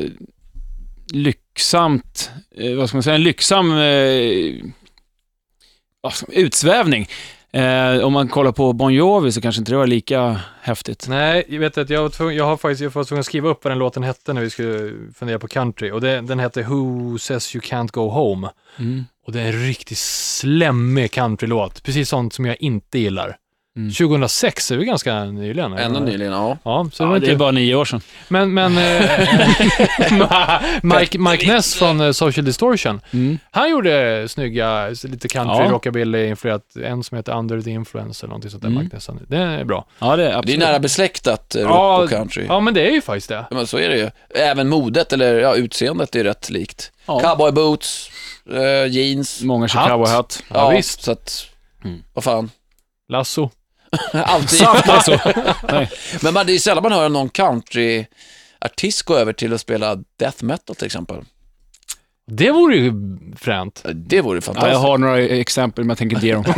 lyxsamt, 1.14 2.32
vad 2.78 2.88
ska 2.90 2.96
man 2.98 3.04
säga, 3.04 3.16
en 3.16 3.24
lyxsam 3.24 3.72
eh, 3.72 4.54
utsvävning. 6.28 7.08
Eh, 7.52 8.06
om 8.06 8.14
man 8.14 8.28
kollar 8.28 8.52
på 8.52 8.74
Bon 8.74 8.94
Jovi 8.94 9.32
så 9.32 9.42
kanske 9.42 9.60
inte 9.60 9.72
det 9.72 9.78
var 9.78 9.88
lika 9.88 10.42
häftigt. 10.62 11.06
Nej, 11.10 11.46
jag 11.48 11.60
vet 11.60 11.78
att 11.78 11.90
jag 11.90 12.02
var 12.02 12.10
tvungen, 12.10 12.36
jag 12.36 12.46
har 12.46 12.58
faktiskt, 12.58 12.82
jag 12.82 12.90
var 12.90 13.04
tvungen 13.04 13.20
att 13.20 13.26
skriva 13.26 13.50
upp 13.50 13.64
vad 13.64 13.72
den 13.72 13.80
låten 13.80 14.04
hette 14.04 14.34
när 14.34 14.42
vi 14.42 14.50
skulle 14.50 14.94
fundera 15.16 15.40
på 15.40 15.48
country. 15.48 15.92
Och 15.92 16.02
det, 16.02 16.22
den 16.22 16.40
hette 16.40 16.64
Who 16.64 17.18
Says 17.18 17.56
You 17.56 17.62
Can't 17.62 17.92
Go 17.92 18.10
Home. 18.10 18.50
Mm. 18.78 19.06
Och 19.26 19.32
det 19.32 19.42
är 19.42 19.46
en 19.46 19.66
riktigt 19.68 19.98
slemmig 19.98 21.12
countrylåt. 21.12 21.84
Precis 21.84 22.10
sånt 22.10 22.34
som 22.34 22.46
jag 22.46 22.58
inte 22.62 23.00
gillar. 23.00 23.38
Mm. 23.80 23.92
2006 23.94 24.72
är 24.72 24.76
ju 24.78 24.84
ganska 24.86 25.24
nyligen. 25.26 25.74
Ännu 25.74 26.00
nyligen, 26.00 26.34
ja. 26.34 26.58
Ja, 26.64 26.90
så 26.94 27.04
det 27.04 27.08
Ja, 27.08 27.12
var 27.12 27.20
det 27.20 27.26
är 27.26 27.30
inte... 27.30 27.38
bara 27.40 27.52
nio 27.52 27.76
år 27.76 27.86
sedan. 27.86 28.02
Men, 28.28 28.54
men... 28.54 28.78
eh, 28.78 29.10
Mike, 31.00 31.20
Mike 31.20 31.48
Ness 31.54 31.76
från 31.76 32.02
eh, 32.02 32.12
Social 32.12 32.46
Distortion, 32.46 33.02
Mm. 33.14 33.38
han 33.52 33.70
gjorde 33.72 34.26
snygga, 34.30 34.90
lite 34.90 35.28
country, 35.28 35.66
Ja. 35.66 35.72
rockabilly 35.72 36.28
influerat, 36.28 36.76
en 36.84 37.04
som 37.04 37.18
heter 37.18 37.38
Under 37.38 37.62
the 37.62 37.72
Influence 37.72 38.26
eller 38.26 38.30
någonting 38.30 38.52
sånt 38.52 38.64
där, 38.64 38.70
Mm. 38.70 38.84
Mike 38.84 38.96
Ness. 38.96 39.10
Det 39.28 39.38
är 39.38 39.64
bra. 39.64 39.86
Ja, 40.00 40.16
det 40.16 40.24
är 40.24 40.28
Det 40.28 40.34
är 40.34 40.38
absolut. 40.38 40.60
nära 40.60 40.80
besläktat, 40.80 41.56
eh, 41.56 41.62
rock 41.62 41.72
Ja, 41.72 41.98
och 42.04 42.10
country. 42.10 42.46
Ja, 42.48 42.60
men 42.60 42.74
det 42.74 42.88
är 42.88 42.92
ju 42.92 43.02
faktiskt 43.02 43.30
det. 43.30 43.36
Ja, 43.50 43.56
men 43.56 43.68
så 43.68 43.78
är 43.78 43.90
det 43.90 43.98
ju. 43.98 44.10
Även 44.36 44.70
modet, 44.70 45.14
eller 45.14 45.40
ja, 45.40 45.56
utseendet 45.56 46.16
är 46.16 46.24
rätt 46.24 46.50
likt. 46.50 46.92
Ja. 47.06 47.20
Cowboy 47.20 47.52
boots, 47.52 48.10
jeans. 48.90 49.42
Många 49.42 49.68
kör 49.68 49.80
Hatt. 49.80 49.90
cowboyhatt. 49.90 50.44
Ja, 50.54 50.70
visst. 50.70 51.04
Så 51.04 51.12
att, 51.12 51.46
Mm. 51.86 52.04
vad 52.14 52.24
fan. 52.24 52.52
Lasso. 53.12 53.50
Alltid. 54.14 54.62
Alltså. 54.64 55.20
Nej. 55.72 55.92
Men 56.22 56.34
man, 56.34 56.46
det 56.46 56.54
är 56.54 56.60
sällan 56.60 56.84
man 56.84 56.92
hör 56.92 57.10
någon 57.10 57.30
countryartist 57.30 59.02
gå 59.04 59.18
över 59.18 59.34
till 59.34 59.54
att 59.54 59.62
spela 59.62 59.98
death 60.18 60.44
metal 60.44 60.76
till 60.76 60.86
exempel. 60.86 61.24
Det 62.32 62.52
vore 62.52 62.76
ju 62.76 62.94
fränt. 63.40 63.84
Det 63.94 64.22
vore 64.22 64.38
Ja, 64.38 64.42
fantastiskt. 64.42 64.74
jag 64.74 64.80
har 64.80 64.98
några 64.98 65.20
exempel, 65.20 65.84
men 65.84 65.90
jag 65.90 65.98
tänker 65.98 66.16
inte 66.16 66.28
ge 66.28 66.34
dem. 66.34 66.44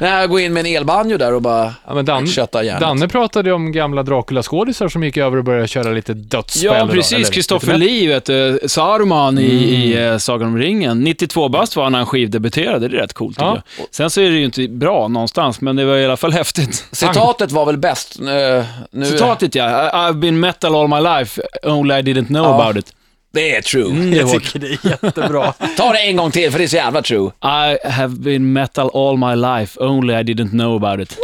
Nej, 0.00 0.10
jag 0.20 0.30
går 0.30 0.40
in 0.40 0.52
med 0.52 0.66
en 0.66 0.76
elbanjo 0.76 1.18
där 1.18 1.34
och 1.34 1.42
bara 1.42 1.74
Ja, 1.86 1.94
men 1.94 2.04
Dan, 2.04 2.26
köttar 2.26 2.62
järnet. 2.62 2.80
Danne 2.80 3.08
pratade 3.08 3.48
ju 3.48 3.54
om 3.54 3.72
gamla 3.72 4.02
Dracula-skådisar 4.02 4.88
som 4.88 5.04
gick 5.04 5.16
över 5.16 5.36
och 5.38 5.44
började 5.44 5.68
köra 5.68 5.90
lite 5.90 6.14
dödsspel. 6.14 6.64
Ja, 6.64 6.84
då, 6.84 6.92
precis. 6.92 7.12
eller 7.12 7.26
Kristoffer 7.32 7.76
lite 7.78 7.92
Lee, 7.92 8.08
vet 8.08 8.24
du, 8.24 8.60
Saruman 8.66 9.38
i, 9.38 9.42
i 9.42 10.06
eh, 10.06 10.18
Sagan 10.18 10.48
om 10.48 10.58
ringen. 10.58 11.00
92 11.00 11.48
bast 11.48 11.76
var 11.76 11.82
han 11.82 11.92
när 11.92 11.98
han 11.98 12.06
skivdebuterade. 12.06 12.88
Det 12.88 12.96
är 12.96 13.00
rätt 13.00 13.12
coolt, 13.12 13.36
tycker 13.36 13.46
Ja. 13.46 13.62
jag. 13.78 13.86
Sen 13.90 14.10
så 14.10 14.20
är 14.20 14.30
det 14.30 14.36
ju 14.36 14.44
inte 14.44 14.68
bra 14.68 15.08
någonstans, 15.08 15.60
men 15.60 15.76
det 15.76 15.84
var 15.84 15.96
i 15.96 16.04
alla 16.04 16.16
fall 16.16 16.32
häftigt. 16.42 16.84
Citatet 16.92 17.50
var 17.52 17.66
väl 17.66 17.76
bäst. 17.78 18.20
Eh, 18.20 18.64
nu, 18.90 19.04
Citatet 19.06 19.54
ja, 19.54 19.64
I- 19.86 19.90
I've 19.90 20.20
been 20.20 20.40
metal 20.40 20.74
all 20.76 20.88
my 20.88 21.00
life, 21.18 21.42
only 21.62 21.94
I 21.94 22.02
didn't 22.02 22.26
know 22.26 22.44
Ja. 22.46 22.62
about 22.62 22.76
it. 22.84 22.92
Det 23.32 23.56
är 23.56 23.62
true. 23.62 23.90
Mm, 23.90 24.10
det 24.10 24.16
Jag 24.16 24.26
hårt. 24.26 24.44
tycker 24.44 24.58
det 24.58 24.66
är 24.66 24.90
jättebra. 25.04 25.52
Ta 25.76 25.92
det 25.92 25.98
en 25.98 26.16
gång 26.16 26.30
till, 26.30 26.50
för 26.50 26.58
det 26.58 26.64
är 26.64 26.68
så 26.68 26.76
jävla 26.76 27.02
true. 27.02 27.30
I 27.44 27.88
have 27.88 28.16
been 28.18 28.52
metal 28.52 28.90
all 28.94 29.16
my 29.18 29.36
life, 29.36 29.80
only 29.80 30.14
I 30.14 30.22
didn't 30.22 30.50
know 30.50 30.84
about 30.84 31.00
it. 31.00 31.18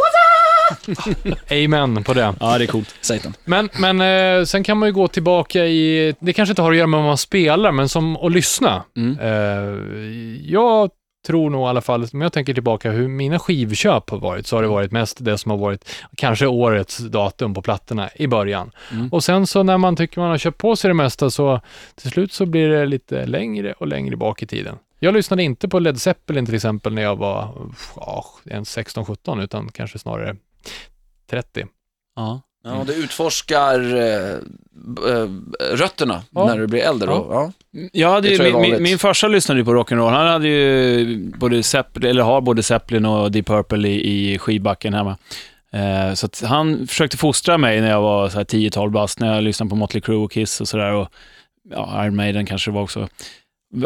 Amen 1.51 2.03
på 2.03 2.13
det. 2.13 2.33
Ja, 2.39 2.57
det 2.57 2.63
är 2.63 2.67
coolt. 2.67 2.95
Satan. 3.01 3.33
Men, 3.45 3.69
men 3.77 4.01
eh, 4.01 4.45
sen 4.45 4.63
kan 4.63 4.77
man 4.77 4.89
ju 4.89 4.93
gå 4.93 5.07
tillbaka 5.07 5.65
i, 5.65 6.15
det 6.19 6.33
kanske 6.33 6.51
inte 6.51 6.61
har 6.61 6.71
att 6.71 6.77
göra 6.77 6.87
med 6.87 6.97
vad 6.99 7.07
man 7.07 7.17
spelar, 7.17 7.71
men 7.71 7.89
som 7.89 8.17
att 8.17 8.31
lyssna. 8.31 8.83
Mm. 8.97 9.19
Eh, 9.19 10.51
jag 10.53 10.89
tror 11.23 11.49
nog 11.49 11.61
i 11.61 11.69
alla 11.69 11.81
fall, 11.81 12.07
om 12.13 12.21
jag 12.21 12.33
tänker 12.33 12.53
tillbaka 12.53 12.91
hur 12.91 13.07
mina 13.07 13.39
skivköp 13.39 14.09
har 14.09 14.17
varit, 14.17 14.47
så 14.47 14.55
har 14.55 14.61
det 14.63 14.67
varit 14.67 14.91
mest 14.91 15.25
det 15.25 15.37
som 15.37 15.51
har 15.51 15.57
varit 15.57 15.89
kanske 16.15 16.47
årets 16.47 16.97
datum 16.97 17.53
på 17.53 17.61
plattorna 17.61 18.09
i 18.15 18.27
början. 18.27 18.71
Mm. 18.91 19.09
Och 19.09 19.23
sen 19.23 19.47
så 19.47 19.63
när 19.63 19.77
man 19.77 19.95
tycker 19.95 20.21
man 20.21 20.29
har 20.29 20.37
köpt 20.37 20.57
på 20.57 20.75
sig 20.75 20.87
det 20.87 20.93
mesta 20.93 21.29
så 21.29 21.61
till 21.95 22.11
slut 22.11 22.33
så 22.33 22.45
blir 22.45 22.69
det 22.69 22.85
lite 22.85 23.25
längre 23.25 23.73
och 23.73 23.87
längre 23.87 24.15
bak 24.15 24.43
i 24.43 24.47
tiden. 24.47 24.77
Jag 24.99 25.13
lyssnade 25.13 25.43
inte 25.43 25.69
på 25.69 25.79
Led 25.79 26.01
Zeppelin 26.01 26.45
till 26.45 26.55
exempel 26.55 26.93
när 26.93 27.01
jag 27.01 27.15
var 27.15 27.67
ja, 27.95 28.25
en 28.45 28.63
16-17 28.63 29.43
utan 29.43 29.71
kanske 29.71 29.99
snarare 29.99 30.35
30. 31.29 31.65
Ja. 32.15 32.41
Ja, 32.63 32.83
du 32.87 32.93
utforskar 32.93 33.95
eh, 33.95 34.29
eh, 35.13 35.29
rötterna 35.75 36.21
Ja. 36.31 36.45
när 36.47 36.57
du 36.57 36.67
blir 36.67 36.81
äldre 36.81 37.07
då. 37.09 37.27
Ja. 37.31 37.51
Jag 37.91 38.09
hade 38.09 38.27
Det 38.27 38.31
ju, 38.31 38.37
tror 38.37 38.49
jag 38.49 38.57
är 38.57 38.61
min, 38.61 38.71
min, 38.71 38.83
min 38.83 38.99
farsa 38.99 39.27
lyssnade 39.27 39.59
ju 39.59 39.65
på 39.65 39.71
rock'n'roll. 39.73 40.09
Han 40.09 40.27
hade 40.27 40.47
ju 40.47 41.17
både 41.37 41.63
Zeppelin, 41.63 42.09
eller 42.09 42.23
har 42.23 42.41
både 42.41 42.63
Zeppelin 42.63 43.05
och 43.05 43.31
Deep 43.31 43.45
Purple 43.47 43.87
i, 43.89 44.33
i 44.33 44.37
skivbacken 44.39 44.93
hemma. 44.93 45.17
Eh, 45.73 46.13
så 46.13 46.25
att 46.25 46.41
han 46.45 46.87
försökte 46.87 47.17
fostra 47.17 47.57
mig 47.57 47.81
när 47.81 47.89
jag 47.89 48.01
var 48.01 48.29
så 48.29 48.37
här 48.37 48.45
10-12 48.45 48.89
bast, 48.89 49.19
när 49.19 49.35
jag 49.35 49.43
lyssnade 49.43 49.69
på 49.69 49.75
Motley 49.75 50.01
Crue 50.01 50.17
och 50.17 50.31
Kiss 50.31 50.61
och 50.61 50.67
sådär. 50.67 50.91
Och 50.93 51.07
ja, 51.71 52.03
Iron 52.05 52.15
Maiden 52.15 52.45
kanske 52.45 52.71
det 52.71 52.75
var 52.75 52.81
också. 52.81 53.07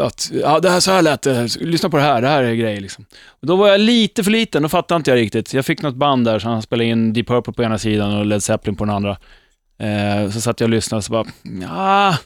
Att, 0.00 0.30
ja, 0.42 0.60
det 0.60 0.70
här 0.70 0.80
så 0.80 0.90
här 0.90 1.02
lät 1.02 1.22
det. 1.22 1.56
Lyssna 1.60 1.88
på 1.90 1.96
det 1.96 2.02
här, 2.02 2.22
det 2.22 2.28
här 2.28 2.42
är 2.42 2.54
grejer 2.54 2.80
liksom. 2.80 3.04
Och 3.28 3.46
då 3.46 3.56
var 3.56 3.68
jag 3.68 3.80
lite 3.80 4.24
för 4.24 4.30
liten, 4.30 4.62
då 4.62 4.68
fattade 4.68 4.96
inte 4.96 5.10
jag 5.10 5.16
riktigt. 5.18 5.54
Jag 5.54 5.66
fick 5.66 5.82
något 5.82 5.94
band 5.94 6.24
där, 6.24 6.38
så 6.38 6.48
han 6.48 6.62
spelade 6.62 6.88
in 6.88 7.12
Deep 7.12 7.26
Purple 7.26 7.52
på 7.52 7.62
ena 7.62 7.78
sidan 7.78 8.16
och 8.18 8.26
Led 8.26 8.42
Zeppelin 8.42 8.76
på 8.76 8.84
den 8.84 8.94
andra. 8.94 9.16
Eh, 9.78 10.30
så 10.30 10.40
satt 10.40 10.60
jag 10.60 10.66
och 10.66 10.70
lyssnade 10.70 10.98
och 10.98 11.04
så 11.04 11.12
bara, 11.12 11.24
ja, 11.62 12.16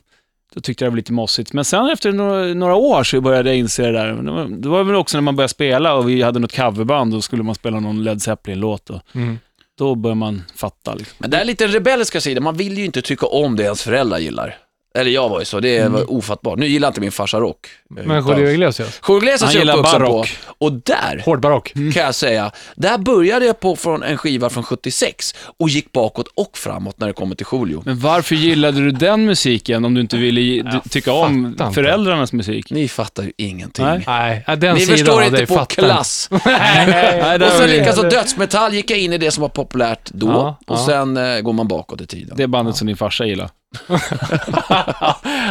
då 0.55 0.61
tyckte 0.61 0.85
jag 0.85 0.87
det 0.87 0.92
var 0.92 0.96
lite 0.96 1.12
mossigt. 1.12 1.53
Men 1.53 1.64
sen 1.64 1.87
efter 1.90 2.12
några, 2.12 2.55
några 2.55 2.75
år 2.75 3.05
så 3.05 3.20
började 3.20 3.48
jag 3.51 3.59
inse 3.59 3.83
det 3.83 3.92
där. 3.92 4.12
Det 4.48 4.68
var, 4.68 4.85
väl 4.85 4.94
också 4.96 5.16
när 5.16 5.22
man 5.22 5.37
började 5.37 5.48
spela 5.48 5.94
och 5.94 6.09
vi 6.09 6.22
hade 6.22 6.38
något 6.38 6.57
coverband 6.57 7.14
och 7.14 7.25
skulle 7.25 7.42
man 7.42 7.55
spela 7.55 7.81
någon 7.81 8.05
Led 8.05 8.22
Zeppelin-låt. 8.22 8.90
Och 8.90 9.01
Mm. 9.14 9.38
då 9.79 9.94
började 9.94 10.18
man 10.18 10.42
fatta. 10.57 10.94
Liksom. 10.94 11.14
Men 11.18 11.31
det 11.31 11.37
är 11.37 11.44
lite 11.44 11.64
den 11.64 11.72
rebelliska 11.72 12.20
sidan, 12.20 12.42
man 12.44 12.57
vill 12.57 12.79
ju 12.79 12.85
inte 12.85 13.03
tycka 13.03 13.27
om 13.27 13.57
det 13.57 13.62
ens 13.62 13.83
föräldrar 13.83 14.18
gillar. 14.18 14.57
Eller 14.94 15.11
jag 15.11 15.28
var 15.28 15.38
ju 15.38 15.44
så, 15.44 15.61
det 15.61 15.88
var 15.88 16.12
ofattbart. 16.12 16.59
Nu 16.59 16.66
gillar 16.66 16.88
inte 16.88 17.00
min 17.00 17.12
farsa 17.12 17.40
rock. 17.40 17.66
Men 17.90 18.26
Julio 18.28 18.50
Iglesias, 18.50 19.00
Julio 19.09 19.22
Iglesias 19.22 19.40
Han 19.42 19.50
är 19.50 19.55
jag 19.55 19.61
gillar 19.61 19.74
uppvuxen 19.74 20.00
på. 20.00 20.07
barock. 20.09 20.37
Och 20.59 20.72
där 20.72 21.22
hård 21.24 21.40
barock. 21.40 21.72
kan 21.72 22.02
jag 22.02 22.14
säga, 22.14 22.50
där 22.76 22.98
började 22.98 23.46
jag 23.46 23.61
på 23.61 23.76
från 23.76 24.02
en 24.02 24.16
skiva 24.18 24.50
från 24.50 24.62
76 24.62 25.35
och 25.59 25.68
gick 25.68 25.92
bakåt 25.92 26.28
och 26.35 26.59
framåt 26.59 27.00
när 27.00 27.07
det 27.07 27.12
kommer 27.12 27.35
till 27.35 27.46
Julio. 27.52 27.83
Men 27.87 27.98
varför 27.98 28.35
gillade 28.35 28.81
du 28.81 28.90
den 28.90 29.24
musiken 29.26 29.85
om 29.85 29.94
du 29.94 30.00
inte 30.00 30.16
ville 30.16 30.40
Jag 30.40 30.81
tycka 30.90 31.12
om 31.12 31.52
fattar 31.52 31.66
inte. 31.66 31.74
föräldrarns 31.74 32.33
musik? 32.33 32.70
Ni 32.70 32.88
fattar 32.88 33.22
ju 33.22 33.33
ingenting. 33.37 33.85
Nej. 33.85 34.05
Nej, 34.07 34.57
den 34.57 34.74
Ni 34.74 34.81
sidan 34.81 34.96
förstår 34.98 35.20
av 35.20 35.24
inte 35.24 35.37
dig 35.37 35.46
på 35.46 35.55
fattar 35.55 35.83
klass. 35.83 36.28
Nej, 36.44 36.87
där 37.38 37.42
Och 37.42 37.46
har 37.52 37.59
sen 37.59 37.70
vi- 37.70 37.78
likaså 37.78 38.02
dödsmetall 38.02 38.74
gick 38.74 38.90
jag 38.90 38.98
in 38.98 39.12
i 39.12 39.18
det 39.18 39.31
som 39.31 39.42
var 39.42 39.48
populärt 39.48 40.11
då 40.11 40.26
Ja, 40.26 40.57
och 40.66 40.76
ja. 40.78 40.87
sen 40.87 41.16
eh, 41.16 41.40
går 41.40 41.52
man 41.52 41.68
bakåt 41.68 42.00
i 42.00 42.07
tiden. 42.07 42.37
Det 42.37 42.46
bandet 42.46 42.76
som 42.76 42.87
din 42.87 42.96
farsa 42.96 43.24
gillar. 43.24 43.50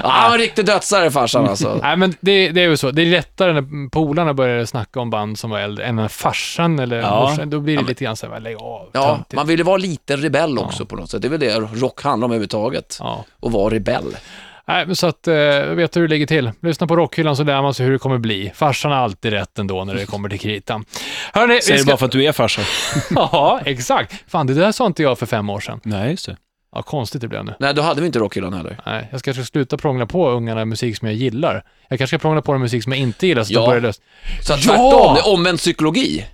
Han 0.03 0.29
var 0.29 0.31
en 0.34 0.38
riktig 0.38 0.65
dödsare 0.65 1.12
farsan 1.12 1.49
alltså. 1.49 1.79
Nej, 1.84 1.97
men 1.97 2.13
det, 2.19 2.49
det 2.49 2.63
är 2.63 2.69
ju 2.69 2.77
så. 2.77 2.91
Det 2.91 3.01
är 3.01 3.05
lättare 3.05 3.53
när 3.53 3.89
polarna 3.89 4.34
börjar 4.34 4.65
snacka 4.65 4.99
om 4.99 5.10
band 5.10 5.39
som 5.39 5.49
var 5.49 5.60
äldre 5.60 5.86
än 5.86 5.95
när 5.95 6.07
farsan 6.07 6.79
eller 6.79 6.97
Ja. 6.99 7.29
morsan. 7.29 7.49
Då 7.49 7.60
blir 7.60 7.77
det 7.77 7.84
lite 7.84 8.03
grann 8.03 8.15
så 8.17 8.29
här, 8.31 8.39
lägg 8.39 8.55
av. 8.55 8.89
Ja, 8.93 9.07
töntigt. 9.15 9.34
man 9.34 9.47
vill 9.47 9.57
ju 9.60 9.63
vara 9.63 9.77
lite 9.77 10.15
rebell 10.17 10.60
också 10.60 10.86
på 10.86 10.95
något 10.95 11.10
sätt. 11.10 11.21
Det 11.21 11.27
är 11.27 11.29
väl 11.29 11.39
det 11.39 11.60
rock 11.60 12.03
handlar 12.03 12.25
om 12.25 12.31
överhuvudtaget. 12.31 12.97
Ja. 12.99 13.25
Att 13.41 13.51
vara 13.51 13.73
rebell. 13.73 14.17
Nej, 14.65 14.86
men 14.86 14.95
så 14.95 15.07
att, 15.07 15.27
eh, 15.27 15.34
vet 15.65 15.91
du 15.91 15.99
hur 15.99 16.07
det 16.07 16.13
ligger 16.13 16.25
till. 16.27 16.51
Lyssna 16.62 16.88
på 16.88 16.95
rockhyllan 16.95 17.36
så 17.36 17.43
lär 17.43 17.62
man 17.62 17.73
sig 17.73 17.86
hur 17.86 17.93
det 17.93 17.99
kommer 17.99 18.17
bli. 18.17 18.51
Farsan 18.55 18.91
har 18.91 18.97
alltid 18.99 19.34
rätt 19.34 19.60
ändå 19.60 19.84
när 19.84 19.95
det 19.95 20.05
kommer 20.05 20.29
till 20.29 20.39
kritan. 20.39 20.86
Hörrni, 21.34 21.53
vi 21.55 21.62
Säger 21.62 21.77
du 21.77 21.81
ska... 21.84 21.91
bara 21.91 21.97
för 21.97 22.05
att 22.05 22.12
du 22.12 22.25
är 22.25 22.31
farsa? 22.31 22.62
Ja, 23.15 23.60
exakt. 23.65 24.13
Fan, 24.27 24.47
det 24.47 24.53
där 24.53 24.71
sa 24.71 24.86
inte 24.86 25.03
jag 25.03 25.19
för 25.19 25.25
fem 25.25 25.49
år 25.49 25.60
sedan. 25.60 25.79
Nej, 25.84 26.12
just 26.12 26.25
det. 26.25 26.38
Ja, 26.75 26.81
konstigt 26.81 27.21
det 27.21 27.27
blev 27.27 27.45
nu. 27.45 27.53
Nej, 27.60 27.73
då 27.73 27.81
hade 27.81 28.01
vi 28.01 28.07
inte 28.07 28.19
rockhyllan 28.19 28.53
heller. 28.53 28.77
Nej, 28.86 29.07
jag 29.12 29.19
ska 29.19 29.34
sluta 29.34 29.77
prångla 29.77 30.05
på 30.05 30.29
ungarna 30.29 30.65
musik 30.65 30.97
som 30.97 31.07
jag 31.07 31.15
gillar. 31.17 31.63
Jag 31.89 31.99
kanske 31.99 32.17
ska 32.17 32.21
prångla 32.21 32.41
på 32.41 32.51
den 32.51 32.62
musik 32.62 32.84
som 32.84 32.91
jag 32.91 33.01
inte 33.01 33.27
gillar, 33.27 33.43
så 33.43 33.53
Ja. 33.53 33.60
de 33.60 33.65
börjar 33.67 33.81
lösa. 33.81 34.01
Så 34.41 34.53
att 34.53 34.65
Ja! 34.65 34.73
tvärtom, 34.73 35.13
det 35.15 35.19
är 35.21 35.34
omvänd 35.34 35.57
psykologi. 35.57 36.25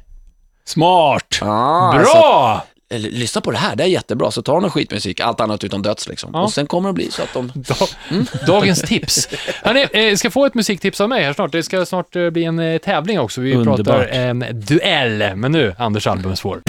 Smart! 0.65 1.39
Ah, 1.41 1.93
Bra! 1.93 2.55
att, 2.93 2.99
lyssna 2.99 3.41
på 3.41 3.51
det 3.51 3.57
här, 3.57 3.75
det 3.75 3.83
är 3.83 3.87
jättebra. 3.87 4.31
Så 4.31 4.41
ta 4.41 4.59
någon 4.59 4.71
skitmusik, 4.71 5.19
allt 5.19 5.41
annat 5.41 5.63
utom 5.63 5.81
döds 5.81 6.07
liksom. 6.07 6.29
Ja. 6.33 6.41
Och 6.41 6.51
sen 6.53 6.67
kommer 6.67 6.89
det 6.89 6.93
bli 6.93 7.11
så 7.11 7.21
att 7.23 7.33
de... 7.33 7.51
Da- 7.55 8.45
Dagens 8.47 8.81
tips. 8.87 9.27
Hörrni, 9.63 10.09
eh, 10.09 10.15
ska 10.15 10.31
få 10.31 10.45
ett 10.45 10.53
musiktips 10.53 11.01
av 11.01 11.09
mig 11.09 11.23
här 11.23 11.33
snart. 11.33 11.51
Det 11.51 11.63
ska 11.63 11.85
snart 11.85 12.15
eh, 12.15 12.29
bli 12.29 12.43
en 12.43 12.59
eh, 12.59 12.77
tävling 12.77 13.19
också. 13.19 13.41
Vi 13.41 13.55
Underbart. 13.55 13.77
pratar 13.85 14.07
en 14.07 14.45
duell. 14.53 15.35
Men 15.35 15.51
nu, 15.51 15.75
Anders 15.77 16.07
albumspår. 16.07 16.61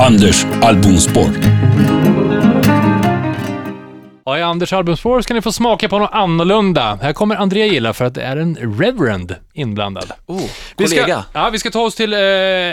Anders 0.00 0.46
albumspår. 0.62 1.30
Ja, 4.28 4.38
i 4.38 4.42
Anders 4.42 4.72
albumspår 4.72 5.20
ska 5.20 5.34
ni 5.34 5.42
få 5.42 5.52
smaka 5.52 5.88
på 5.88 5.98
något 5.98 6.10
annorlunda. 6.12 6.98
Här 7.02 7.12
kommer 7.12 7.36
Andrea 7.36 7.66
gilla 7.66 7.92
för 7.92 8.04
att 8.04 8.14
det 8.14 8.22
är 8.22 8.36
en 8.36 8.56
Reverend 8.56 9.34
inblandad. 9.56 10.12
Oh, 10.26 10.40
Vi 10.76 10.86
ska, 10.88 10.96
kollega. 10.96 11.24
ja, 11.32 11.50
vi 11.50 11.58
ska 11.58 11.70
ta 11.70 11.80
oss 11.80 11.94
till 11.94 12.12
eh, 12.12 12.18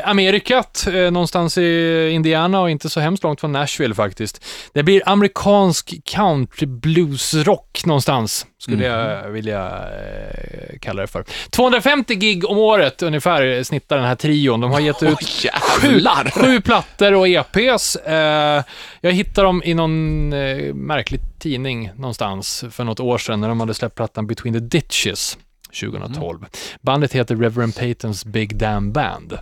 Amerikat, 0.10 0.88
eh, 0.88 0.94
någonstans 0.94 1.58
i 1.58 2.10
Indiana 2.12 2.62
och 2.62 2.70
inte 2.70 2.90
så 2.90 3.00
hemskt 3.00 3.24
långt 3.24 3.40
från 3.40 3.52
Nashville 3.52 3.96
faktiskt. 3.96 4.46
Det 4.74 4.84
blir 4.84 5.02
amerikansk 5.06 5.94
country 6.06 6.68
blues 6.68 7.34
rock 7.34 7.82
någonstans, 7.86 8.46
skulle 8.58 8.86
jag 8.86 9.30
vilja 9.30 9.66
eh, 9.68 10.80
kalla 10.82 11.02
det 11.02 11.08
för. 11.08 11.26
250 11.50 12.16
gig 12.16 12.50
om 12.50 12.58
året 12.58 13.02
ungefär 13.02 13.64
snittar 13.64 13.96
den 13.98 14.06
här 14.06 14.16
trion. 14.16 14.62
De 14.62 14.72
har 14.72 14.80
gett 14.80 15.04
ut 15.04 15.18
Oj, 15.22 15.52
jävlar! 15.84 16.32
Sju 16.32 16.62
plattor 16.62 17.14
och 17.14 17.28
EPs. 17.28 17.96
Eh, 17.96 18.64
jag 19.02 19.12
hittade 19.12 19.48
dem 19.48 19.62
i 19.66 19.74
någon 19.74 20.34
eh, 20.34 20.74
märklig 20.74 21.22
tidning 21.40 21.92
någonstans 21.96 22.64
för 22.72 22.84
något 22.84 23.00
år 23.00 23.18
sedan 23.18 23.42
när 23.42 23.50
de 23.50 23.60
hade 23.60 23.74
släppt 23.74 23.96
plattan 23.96 24.28
Between 24.28 24.54
the 24.54 24.60
Ditches 24.60 25.38
2012. 25.82 26.46
Bandet 26.82 27.14
heter 27.14 27.36
Reverend 27.36 27.76
Paytons 27.76 28.26
Big 28.26 28.56
Damn 28.56 28.92
Band. 28.92 29.38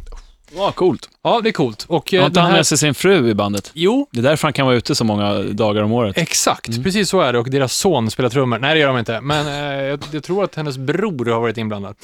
Ja, 0.56 0.72
coolt. 0.72 1.10
Ja, 1.24 1.42
det 1.44 1.50
är 1.50 1.54
coolt. 1.54 1.86
Och 1.88 2.14
eh, 2.14 2.20
Har 2.20 2.28
inte 2.28 2.40
han 2.40 2.50
här... 2.50 2.58
med 2.58 2.68
sig 2.68 2.78
sin 2.78 2.94
fru 2.94 3.30
i 3.30 3.34
bandet? 3.34 3.72
Jo, 3.74 4.08
Det 4.12 4.20
är 4.20 4.24
därför 4.24 4.48
han 4.48 4.54
kan 4.54 4.66
vara 4.66 4.76
ute 4.76 4.96
så 4.96 5.04
många 5.04 5.34
dagar 5.34 5.84
om 5.84 5.92
året. 5.92 6.18
Exakt, 6.18 6.84
precis 6.84 7.10
så 7.10 7.22
är 7.22 7.34
det. 7.34 7.40
Och 7.40 7.50
deras 7.50 7.74
son 7.74 8.12
spelar 8.12 8.30
trummor. 8.30 8.60
Nej, 8.60 8.74
det 8.74 8.80
gör 8.80 8.88
de 8.88 8.98
inte. 8.98 9.22
Men 9.22 9.48
eh, 9.48 9.84
jag, 9.84 10.00
jag 10.12 10.24
tror 10.24 10.44
att 10.44 10.56
hennes 10.56 10.78
bror 10.78 11.26
har 11.26 11.40
varit 11.40 11.58
inblandad. 11.58 11.96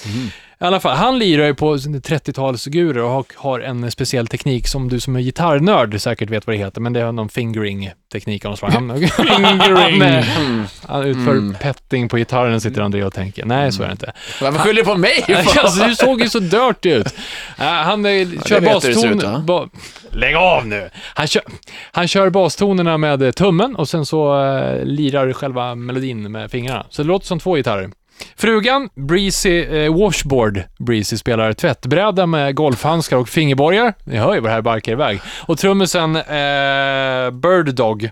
I 0.59 0.63
alla 0.63 0.79
fall, 0.79 0.97
han 0.97 1.19
lirar 1.19 1.45
ju 1.45 1.55
på 1.55 1.75
30-talsgurer 1.75 2.97
och 2.97 3.09
har, 3.09 3.25
har 3.35 3.59
en 3.59 3.91
speciell 3.91 4.27
teknik 4.27 4.67
som 4.67 4.89
du 4.89 4.99
som 4.99 5.15
är 5.15 5.19
gitarrnörd 5.19 6.01
säkert 6.01 6.29
vet 6.29 6.47
vad 6.47 6.55
det 6.55 6.59
heter, 6.59 6.81
men 6.81 6.93
det 6.93 7.01
är 7.01 7.11
någon 7.11 7.29
fingering-teknik 7.29 7.93
av 8.15 8.49
något 8.49 8.59
slag. 8.59 8.69
Han, 8.71 8.99
Fingering. 8.99 10.01
han, 10.23 10.67
han 10.87 11.05
utför 11.05 11.59
petting 11.59 12.09
på 12.09 12.17
gitarren, 12.17 12.61
sitter 12.61 12.81
Andrea 12.81 13.07
och 13.07 13.13
tänker. 13.13 13.45
Nej, 13.45 13.71
så 13.71 13.83
är 13.83 13.87
det 13.87 13.91
inte. 13.91 14.13
Varför 14.41 14.59
skyller 14.59 14.81
du 14.81 14.85
på 14.85 14.95
mig? 14.95 15.25
Alltså, 15.57 15.83
du 15.83 15.95
såg 15.95 16.21
ju 16.21 16.29
så 16.29 16.39
dirty 16.39 16.89
ut. 16.89 17.07
Uh, 17.59 17.65
han 17.65 18.05
eh, 18.05 18.27
kör 18.45 18.61
baston... 18.61 19.45
ba, 19.45 19.69
lägg 20.11 20.35
av 20.35 20.67
nu! 20.67 20.89
Han 21.13 21.27
kör, 21.27 21.41
han 21.91 22.07
kör 22.07 22.29
bastonerna 22.29 22.97
med 22.97 23.21
eh, 23.21 23.31
tummen 23.31 23.75
och 23.75 23.89
sen 23.89 24.05
så 24.05 24.45
eh, 24.45 24.85
lirar 24.85 25.33
själva 25.33 25.75
melodin 25.75 26.31
med 26.31 26.51
fingrarna. 26.51 26.85
Så 26.89 27.01
det 27.01 27.07
låter 27.07 27.25
som 27.25 27.39
två 27.39 27.55
gitarrer. 27.55 27.89
Frugan, 28.35 28.89
Breezy, 28.95 29.59
eh, 29.59 29.95
Washboard 29.95 30.63
Breezy, 30.79 31.17
spelar 31.17 31.53
tvättbräda 31.53 32.25
med 32.25 32.55
golfhandskar 32.55 33.17
och 33.17 33.29
fingerborgar. 33.29 33.93
Ni 34.03 34.17
hör 34.17 34.33
ju 34.33 34.39
vad 34.39 34.49
det 34.51 34.55
här 34.55 34.61
barkar 34.61 34.91
iväg. 34.91 35.19
Och 35.45 35.57
trummisen, 35.57 36.15
eh, 36.15 37.31
Bird 37.31 37.75
Dog, 37.75 38.09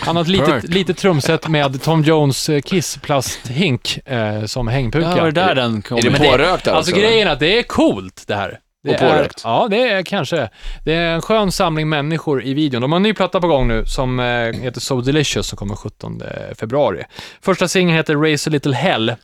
Han 0.00 0.16
har 0.16 0.22
ett 0.22 0.28
litet, 0.28 0.64
litet 0.64 0.96
trumset 0.98 1.48
med 1.48 1.82
Tom 1.82 2.02
Jones 2.02 2.48
eh, 2.48 2.60
Kiss 2.60 2.96
plasthink 2.96 3.98
eh, 4.04 4.44
som 4.44 4.68
hängpuka. 4.68 5.08
Ja, 5.08 5.16
var 5.16 5.24
det 5.24 5.30
där 5.30 5.54
den 5.54 5.82
kom? 5.82 5.98
Är 5.98 6.02
det 6.02 6.18
pårökt 6.18 6.68
Alltså 6.68 6.92
också, 6.92 7.02
grejen 7.02 7.28
är 7.28 7.32
att 7.32 7.40
det 7.40 7.58
är 7.58 7.62
coolt 7.62 8.24
det 8.26 8.34
här. 8.34 8.58
Det 8.88 8.94
Och 8.94 9.00
pårökt. 9.00 9.44
Är, 9.44 9.48
ja, 9.48 9.66
det 9.70 9.88
är 9.88 10.02
kanske. 10.02 10.48
Det 10.84 10.94
är 10.94 11.14
en 11.14 11.22
skön 11.22 11.52
samling 11.52 11.88
människor 11.88 12.44
i 12.44 12.54
videon. 12.54 12.82
De 12.82 12.92
har 12.92 12.96
en 12.96 13.02
ny 13.02 13.14
platta 13.14 13.40
på 13.40 13.46
gång 13.48 13.68
nu 13.68 13.84
som 13.86 14.20
eh, 14.20 14.24
heter 14.62 14.80
So 14.80 15.00
Delicious 15.00 15.46
som 15.46 15.58
kommer 15.58 15.74
17 15.74 16.22
februari. 16.60 17.04
Första 17.42 17.68
singeln 17.68 17.96
heter 17.96 18.16
Raise 18.16 18.50
a 18.50 18.52
Little 18.52 18.74
Hell. 18.74 19.14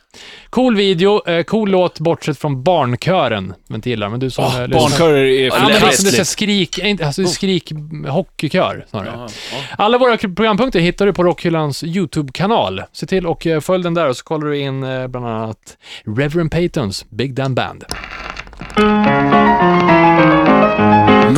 Cool 0.49 0.75
video, 0.75 1.29
eh, 1.29 1.43
cool 1.43 1.69
låt 1.71 1.99
bortsett 1.99 2.37
från 2.37 2.63
barnkören. 2.63 3.53
Men 3.67 3.75
inte 3.75 3.89
gillar, 3.89 4.09
men 4.09 4.19
du 4.19 4.29
som... 4.29 4.45
Oh, 4.45 4.67
barnkörer 4.67 5.25
är 5.25 5.45
Ja, 5.45 5.51
för 5.51 5.61
men 5.61 5.69
det 5.69 5.75
är 5.75 5.79
som 5.79 5.85
du 5.85 5.91
festligt. 5.91 6.11
säger, 6.11 6.23
skrik, 6.23 7.01
alltså 7.01 7.25
skrik 7.25 7.71
hockeykör 8.07 8.85
snarare. 8.89 9.09
Jaha, 9.15 9.29
ja. 9.51 9.57
Alla 9.77 9.97
våra 9.97 10.17
programpunkter 10.17 10.79
hittar 10.79 11.05
du 11.05 11.13
på 11.13 11.23
Rockhyllans 11.23 11.83
YouTube-kanal. 11.83 12.81
Se 12.91 13.05
till 13.05 13.25
och 13.25 13.47
följ 13.61 13.83
den 13.83 13.93
där 13.93 14.09
och 14.09 14.17
så 14.17 14.23
kollar 14.23 14.47
du 14.47 14.57
in 14.57 14.81
bland 15.11 15.27
annat 15.27 15.77
Reverend 16.17 16.51
Paytons 16.51 17.05
Big 17.09 17.33
Dan 17.33 17.55
Band. 17.55 17.85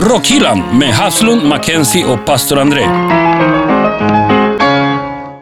Rockhyllan 0.08 0.78
med 0.80 0.94
Haslund, 0.94 1.44
Mackenzie 1.44 2.06
och 2.06 2.26
pastor 2.26 2.60
André. 2.60 2.86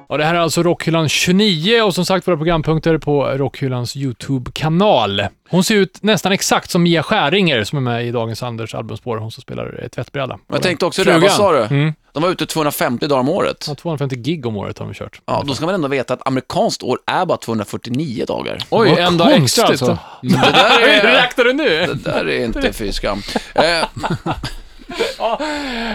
Och 0.08 0.18
det 0.18 0.24
här 0.26 0.36
är 0.36 0.40
alltså 0.40 0.64
Rockhyllan 0.64 1.10
29 1.10 1.82
och 1.82 1.96
som 1.96 2.06
sagt 2.06 2.28
våra 2.28 2.38
programpunkter 2.38 2.98
på 2.98 3.26
Rockhyllans 3.26 3.96
YouTube-kanal. 3.96 5.22
Hon 5.50 5.64
ser 5.64 5.76
ut 5.76 6.04
nästan 6.04 6.32
exakt 6.32 6.70
som 6.72 6.84
Mia 6.84 7.04
Skäringer 7.04 7.64
som 7.64 7.78
är 7.78 7.82
med 7.82 8.06
i 8.08 8.12
dagens 8.12 8.44
Anders 8.44 8.76
albumspår, 8.76 9.18
hon 9.18 9.32
som 9.32 9.42
spelar 9.42 9.88
tvättbräda. 9.96 10.40
Jag 10.48 10.62
tänkte 10.62 10.86
också 10.86 11.04
det, 11.04 11.18
vad 11.20 11.32
sa 11.32 11.52
du? 11.52 11.64
Mm. 11.76 11.94
De 12.14 12.24
var 12.24 12.30
ute 12.30 12.46
250 12.46 13.08
dagar 13.08 13.20
om 13.20 13.30
året. 13.30 13.66
Ja, 13.68 13.76
250 13.76 14.16
gig 14.16 14.46
om 14.46 14.58
året 14.58 14.80
har 14.80 14.86
de 14.86 14.94
kört. 14.94 15.22
Ja, 15.26 15.44
då 15.48 15.54
ska 15.54 15.66
man 15.66 15.76
ändå 15.76 15.88
veta 15.88 16.14
att 16.14 16.28
amerikanskt 16.28 16.84
år 16.84 17.00
är 17.06 17.26
bara 17.26 17.38
249 17.38 18.26
dagar. 18.28 18.58
Oj, 18.70 18.90
Vad 18.90 19.00
en 19.00 19.18
dag 19.18 19.32
extra 19.32 19.66
alltså. 19.66 19.98
Det 20.22 20.28
där 20.30 20.80
Hur 20.80 21.10
är, 21.10 21.22
räknar 21.22 21.46
du 21.46 21.54
nu? 21.54 21.86
det 21.86 21.94
där 22.12 22.30
är 22.30 22.46
inte 22.46 22.74
fy 22.74 22.92
skam. 22.92 23.22
Eh, 23.56 23.64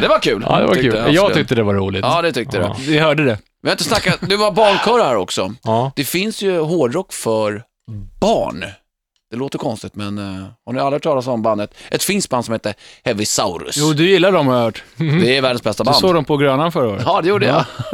det 0.01 0.09
var 0.09 0.18
kul. 0.23 0.44
Ja, 0.49 0.59
det 0.61 0.66
var 0.66 0.75
kul. 0.75 1.14
Jag 1.14 1.35
tyckte 1.35 1.55
det 1.55 1.62
var 1.62 1.75
roligt. 1.75 2.05
Ja, 2.05 2.23
det 2.23 2.33
tyckte 2.33 2.57
Ja. 2.57 2.77
du. 2.79 2.85
Vi 2.92 2.99
hörde 2.99 3.25
det. 3.25 3.38
Vi 3.62 3.68
har 3.68 3.73
inte 3.75 3.85
snackat, 3.85 4.18
det 4.29 4.37
var 4.37 4.51
barnkör 4.53 5.05
här 5.05 5.16
också. 5.16 5.55
Ja. 5.62 5.92
Det 5.96 6.05
finns 6.05 6.42
ju 6.42 6.59
hårdrock 6.61 7.12
för 7.12 7.62
barn. 8.20 8.64
Det 9.31 9.37
låter 9.37 9.59
konstigt, 9.59 9.94
men 9.94 10.18
uh, 10.18 10.46
har 10.66 10.73
ni 10.73 10.81
aldrig 10.81 10.92
hört 10.92 11.03
talas 11.03 11.27
om 11.27 11.42
bandet? 11.42 11.75
Ett 11.90 12.03
finskt 12.03 12.31
band 12.31 12.44
som 12.44 12.53
heter 12.53 12.75
Heavy 13.05 13.25
Saurus. 13.25 13.77
Jo, 13.79 13.92
du 13.92 14.09
gillar 14.11 14.33
dem 14.33 14.46
har 14.46 14.55
jag 14.57 14.62
hört. 14.62 14.83
Det 14.96 15.37
är 15.37 15.42
världens 15.42 15.62
bästa 15.62 15.85
Du 15.85 15.88
band. 15.90 15.96
såg 16.01 16.14
dem 16.14 16.25
på 16.25 16.37
Grönan 16.37 16.73
förra 16.73 16.88
året. 16.88 17.03
Ja, 17.07 17.20
det 17.23 17.29
gjorde 17.29 17.46
jag. 17.46 17.64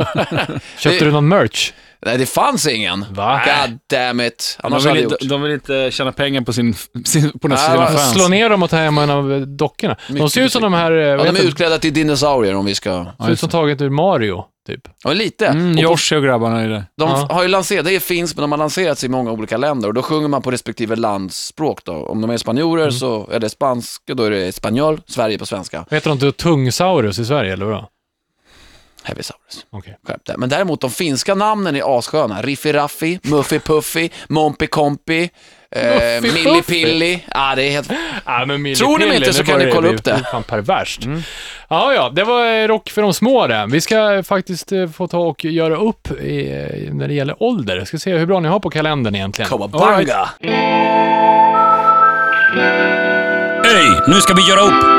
Köpte 0.78 0.98
Det- 0.98 1.04
du 1.04 1.10
någon 1.12 1.28
merch? 1.28 1.72
Nej, 2.06 2.18
det 2.18 2.26
fanns 2.26 2.66
ingen. 2.66 3.04
Va? 3.10 3.40
God 3.46 3.78
damn 3.90 4.20
it. 4.20 4.58
De 4.62 4.66
Annars 4.66 4.82
vill, 4.84 4.88
hade 4.88 5.02
inte, 5.02 5.16
gjort. 5.20 5.30
de 5.30 5.42
vill 5.42 5.52
inte 5.52 5.90
tjäna 5.90 6.12
pengar 6.12 6.40
på, 6.40 6.52
sin, 6.52 6.74
sin, 7.04 7.38
på 7.38 7.48
Nej, 7.48 7.58
sina 7.58 7.86
fans. 7.86 8.12
Slå 8.12 8.28
ner 8.28 8.50
dem 8.50 8.62
och 8.62 8.70
ta 8.70 8.76
hem 8.76 8.98
en 8.98 9.10
av 9.10 9.44
dockorna. 9.46 9.96
De 10.08 10.30
ser 10.30 10.42
ut 10.42 10.52
som 10.52 10.62
de 10.62 10.72
här, 10.74 10.92
eh, 10.92 10.98
Ja, 10.98 11.16
de 11.16 11.28
är 11.28 11.32
de? 11.32 11.40
utklädda 11.40 11.78
till 11.78 11.92
dinosaurier 11.94 12.54
om 12.54 12.64
vi 12.66 12.74
ska... 12.74 13.06
Ser 13.24 13.30
ut 13.30 13.40
som 13.40 13.48
taget 13.48 13.80
ur 13.80 13.90
Mario, 13.90 14.44
typ. 14.66 14.80
Ja, 15.04 15.12
lite. 15.12 15.46
Mm, 15.46 15.78
Josh 15.78 16.14
och 16.16 16.22
grabbarna 16.22 16.60
är 16.62 16.68
det. 16.68 16.84
De 16.98 17.10
Ja. 17.10 17.28
har 17.30 17.42
ju 17.42 17.48
lanserat, 17.48 17.84
det 17.84 17.94
är 17.96 18.00
finskt, 18.00 18.36
men 18.36 18.42
de 18.42 18.50
har 18.52 18.58
lanserats 18.58 19.04
i 19.04 19.08
många 19.08 19.30
olika 19.32 19.56
länder 19.56 19.88
och 19.88 19.94
då 19.94 20.02
sjunger 20.02 20.28
man 20.28 20.42
på 20.42 20.50
respektive 20.50 20.96
lands 20.96 21.46
språk 21.46 21.80
då. 21.84 21.92
Om 21.92 22.20
de 22.20 22.30
är 22.30 22.36
spanjorer 22.36 22.82
Mm. 22.82 22.92
så 22.92 23.28
är 23.32 23.40
det 23.40 23.48
spanska, 23.50 24.14
då 24.14 24.22
är 24.24 24.30
det 24.30 24.52
spanjol, 24.52 25.00
Sverige 25.06 25.38
på 25.38 25.46
svenska. 25.46 25.84
Heter 25.90 26.10
de 26.10 26.12
inte 26.12 26.32
Tungsaurus 26.32 27.18
i 27.18 27.24
Sverige, 27.24 27.52
eller 27.52 27.66
vadå? 27.66 27.88
Heavy 29.06 29.22
Saurus. 29.22 29.66
Okej. 29.70 29.98
Skärp. 30.06 30.38
Men 30.38 30.48
däremot 30.48 30.80
de 30.80 30.90
finska 30.90 31.34
namnen 31.34 31.76
är 31.76 31.98
assköna. 31.98 32.42
Riffi 32.42 32.72
Raffi, 32.72 33.18
Muffy 33.22 33.58
Puffy, 33.58 34.08
Mompi 34.28 34.66
Kompi, 34.66 35.30
eh, 35.70 36.22
Milli. 36.22 36.62
Pilli. 36.62 37.24
Ja, 37.34 37.54
det 37.56 37.62
är 37.62 37.70
helt... 37.70 37.90
Ja, 38.24 38.44
men 38.46 38.62
Milli 38.62 38.76
Tror 38.76 38.98
ni 38.98 39.06
mig 39.06 39.16
inte 39.16 39.32
så 39.32 39.42
det 39.42 39.48
kan 39.48 39.58
ni 39.58 39.72
kolla 39.72 39.88
upp 39.88 40.04
det. 40.04 40.26
Fan 40.30 40.42
perverst. 40.42 41.02
Ja, 41.68 41.94
ja, 41.94 42.10
det 42.14 42.24
var 42.24 42.46
eh, 42.46 42.68
rock 42.68 42.90
för 42.90 43.02
de 43.02 43.14
små 43.14 43.46
det. 43.46 43.66
Vi 43.68 43.80
ska 43.80 44.14
eh, 44.14 44.22
faktiskt 44.22 44.72
eh, 44.72 44.88
få 44.88 45.06
ta 45.06 45.18
och 45.18 45.44
göra 45.44 45.76
upp 45.76 46.10
i, 46.10 46.88
när 46.92 47.08
det 47.08 47.14
gäller 47.14 47.42
ålder. 47.42 47.84
Ska 47.84 47.98
se 47.98 48.16
hur 48.16 48.26
bra 48.26 48.40
ni 48.40 48.48
har 48.48 48.60
på 48.60 48.70
kalendern 48.70 49.14
egentligen. 49.14 49.48
Kawabanga. 49.48 50.28
Hej, 53.64 54.00
nu 54.08 54.14
ska 54.14 54.34
vi 54.34 54.48
göra 54.48 54.60
upp. 54.60 54.95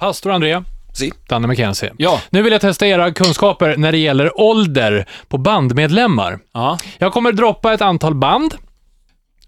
Pastor 0.00 0.30
André, 0.32 0.62
Si. 0.92 1.12
Danne 1.28 1.46
McKenzie. 1.48 1.92
Ja. 1.96 2.20
Nu 2.30 2.42
vill 2.42 2.52
jag 2.52 2.60
testa 2.60 2.86
era 2.86 3.12
kunskaper 3.12 3.76
när 3.76 3.92
det 3.92 3.98
gäller 3.98 4.40
ålder 4.40 5.06
på 5.28 5.38
bandmedlemmar. 5.38 6.38
ja. 6.52 6.78
Jag 6.98 7.12
kommer 7.12 7.32
droppa 7.32 7.72
ett 7.72 7.80
antal 7.80 8.14
band 8.14 8.54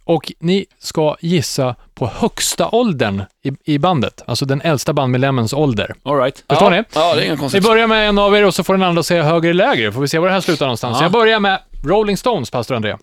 och 0.05 0.33
ni 0.41 0.67
ska 0.79 1.17
gissa 1.21 1.75
på 1.95 2.07
högsta 2.07 2.69
åldern 2.69 3.23
i, 3.45 3.75
i 3.75 3.79
bandet. 3.79 4.23
Alltså 4.27 4.45
den 4.45 4.61
äldsta 4.61 4.93
bandmedlemmens 4.93 5.53
ålder. 5.53 5.95
All 6.03 6.17
right. 6.19 6.45
Förstår 6.49 6.75
ja. 6.75 6.81
ni? 6.81 6.85
Ja, 6.95 7.15
det 7.15 7.21
är 7.21 7.25
inga 7.25 7.35
Vi 7.35 7.41
konstigt. 7.41 7.65
börjar 7.65 7.87
med 7.87 8.09
en 8.09 8.19
av 8.19 8.37
er 8.37 8.47
och 8.47 8.55
så 8.55 8.65
får 8.65 8.75
den 8.75 8.83
andra 8.83 9.03
säga 9.03 9.23
högre 9.23 9.51
eller 9.51 9.67
lägre. 9.67 9.93
Får 9.93 10.01
vi 10.01 10.09
se 10.09 10.19
var 10.19 10.27
det 10.27 10.33
här 10.35 10.41
slutar 10.41 10.67
någonstans. 10.67 10.97
Ja. 10.99 11.05
Jag 11.05 11.13
börjar 11.13 11.41
med 11.41 11.61
Rolling 11.85 12.17
Stones, 12.17 12.51
pastor 12.51 12.75
André. 12.75 12.97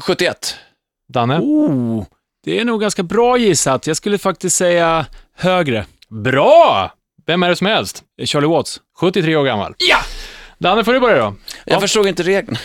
71. 0.00 0.56
Danne? 1.08 1.38
Oh, 1.38 2.04
det 2.44 2.60
är 2.60 2.64
nog 2.64 2.80
ganska 2.80 3.02
bra 3.02 3.36
gissat. 3.38 3.86
Jag 3.86 3.96
skulle 3.96 4.18
faktiskt 4.18 4.56
säga 4.56 5.06
högre. 5.36 5.86
Bra! 6.08 6.92
Vem 7.26 7.42
är 7.42 7.48
det 7.48 7.56
som 7.56 7.66
äldst? 7.66 8.02
Charlie 8.24 8.46
Watts. 8.46 8.80
73 9.00 9.36
år 9.36 9.44
gammal. 9.44 9.74
Ja! 9.78 9.98
Danne, 10.58 10.84
får 10.84 10.92
du 10.92 11.00
börja 11.00 11.18
då. 11.18 11.34
Jag 11.64 11.80
förstod 11.80 12.06
inte 12.06 12.22
regeln. 12.22 12.56